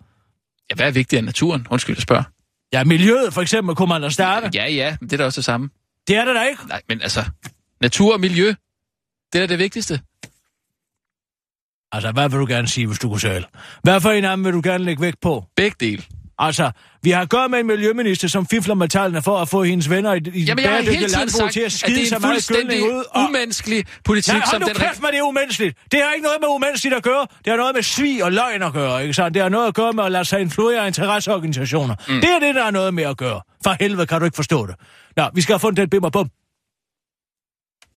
Ja, 0.69 0.75
hvad 0.75 0.87
er 0.87 0.91
vigtigere 0.91 1.19
end 1.19 1.25
naturen? 1.25 1.67
Undskyld, 1.69 1.95
jeg 1.95 2.01
spørger. 2.01 2.23
Ja, 2.73 2.83
miljøet 2.83 3.33
for 3.33 3.41
eksempel 3.41 3.75
kunne 3.75 3.89
man 3.89 4.01
da 4.01 4.09
starte. 4.09 4.49
Ja, 4.53 4.67
ja, 4.67 4.97
men 5.01 5.09
det 5.09 5.13
er 5.13 5.17
da 5.17 5.25
også 5.25 5.39
det 5.41 5.45
samme. 5.45 5.69
Det 6.07 6.15
er 6.15 6.25
det 6.25 6.35
da 6.35 6.43
ikke. 6.43 6.67
Nej, 6.67 6.81
men 6.89 7.01
altså, 7.01 7.25
natur 7.81 8.13
og 8.13 8.19
miljø, 8.19 8.47
det 9.33 9.41
er 9.41 9.47
da 9.47 9.47
det 9.47 9.59
vigtigste. 9.59 10.01
Altså, 11.91 12.11
hvad 12.11 12.29
vil 12.29 12.39
du 12.39 12.45
gerne 12.49 12.67
sige, 12.67 12.87
hvis 12.87 12.99
du 12.99 13.09
kunne 13.09 13.19
selv? 13.19 13.45
Hvad 13.83 14.01
for 14.01 14.11
en 14.11 14.25
af 14.25 14.37
dem 14.37 14.45
vil 14.45 14.53
du 14.53 14.61
gerne 14.63 14.83
lægge 14.83 15.01
vægt 15.01 15.21
på? 15.21 15.45
Begge 15.55 15.75
dele. 15.79 16.03
Altså, 16.39 16.71
vi 17.03 17.11
har 17.11 17.25
gået 17.25 17.51
med 17.51 17.59
en 17.59 17.67
miljøminister, 17.67 18.27
som 18.27 18.47
fifler 18.47 18.75
med 18.75 18.87
tallene 18.89 19.21
for 19.21 19.37
at 19.37 19.49
få 19.49 19.63
hendes 19.63 19.89
venner 19.89 20.13
i, 20.13 20.21
i 20.33 20.43
Jamen, 20.43 20.63
har 20.65 20.71
hele 20.71 20.85
bæredygtige 20.85 21.07
landbrug 21.07 21.29
sagt, 21.29 21.53
til 21.53 21.59
at 21.59 21.65
at 21.65 21.71
skide 21.71 21.99
det 21.99 22.07
så 22.07 22.15
er 22.15 22.19
en 22.19 22.21
meget 22.21 22.33
fuldstændig 22.33 22.79
gødning 22.79 22.97
ud. 22.97 23.03
Og... 23.11 23.23
umenneskelig 23.29 23.85
politik, 24.03 24.33
hold 24.33 24.43
som 24.45 24.61
nu 24.61 24.67
den... 24.67 24.75
kæft 24.75 25.01
med 25.01 25.09
det 25.11 25.17
er 25.19 25.23
umenneskeligt. 25.23 25.77
Det 25.91 25.99
har 26.03 26.11
ikke 26.13 26.23
noget 26.23 26.37
med 26.41 26.49
umenneskeligt 26.49 26.95
at 26.95 27.03
gøre. 27.03 27.27
Det 27.45 27.47
har 27.47 27.57
noget 27.57 27.75
med 27.75 27.83
svig 27.83 28.23
og 28.23 28.31
løgn 28.31 28.63
at 28.63 28.73
gøre, 28.73 29.01
ikke 29.01 29.13
sandt? 29.13 29.33
Det 29.33 29.41
har 29.41 29.49
noget 29.49 29.67
at 29.67 29.73
gøre 29.73 29.93
med 29.93 30.03
at 30.03 30.11
lade 30.11 30.25
sig 30.25 30.41
influere 30.41 30.83
af 30.83 30.87
interesseorganisationer. 30.87 31.95
Mm. 32.07 32.21
Det 32.21 32.29
er 32.29 32.39
det, 32.39 32.55
der 32.55 32.63
er 32.63 32.71
noget 32.71 32.93
med 32.93 33.03
at 33.03 33.17
gøre. 33.17 33.41
For 33.63 33.75
helvede 33.79 34.07
kan 34.07 34.19
du 34.19 34.25
ikke 34.25 34.35
forstå 34.35 34.67
det. 34.67 34.75
Nå, 35.17 35.23
vi 35.33 35.41
skal 35.41 35.53
have 35.53 35.59
fundet 35.59 35.77
den 35.77 35.89
bimmer 35.89 36.09
bum. 36.09 36.29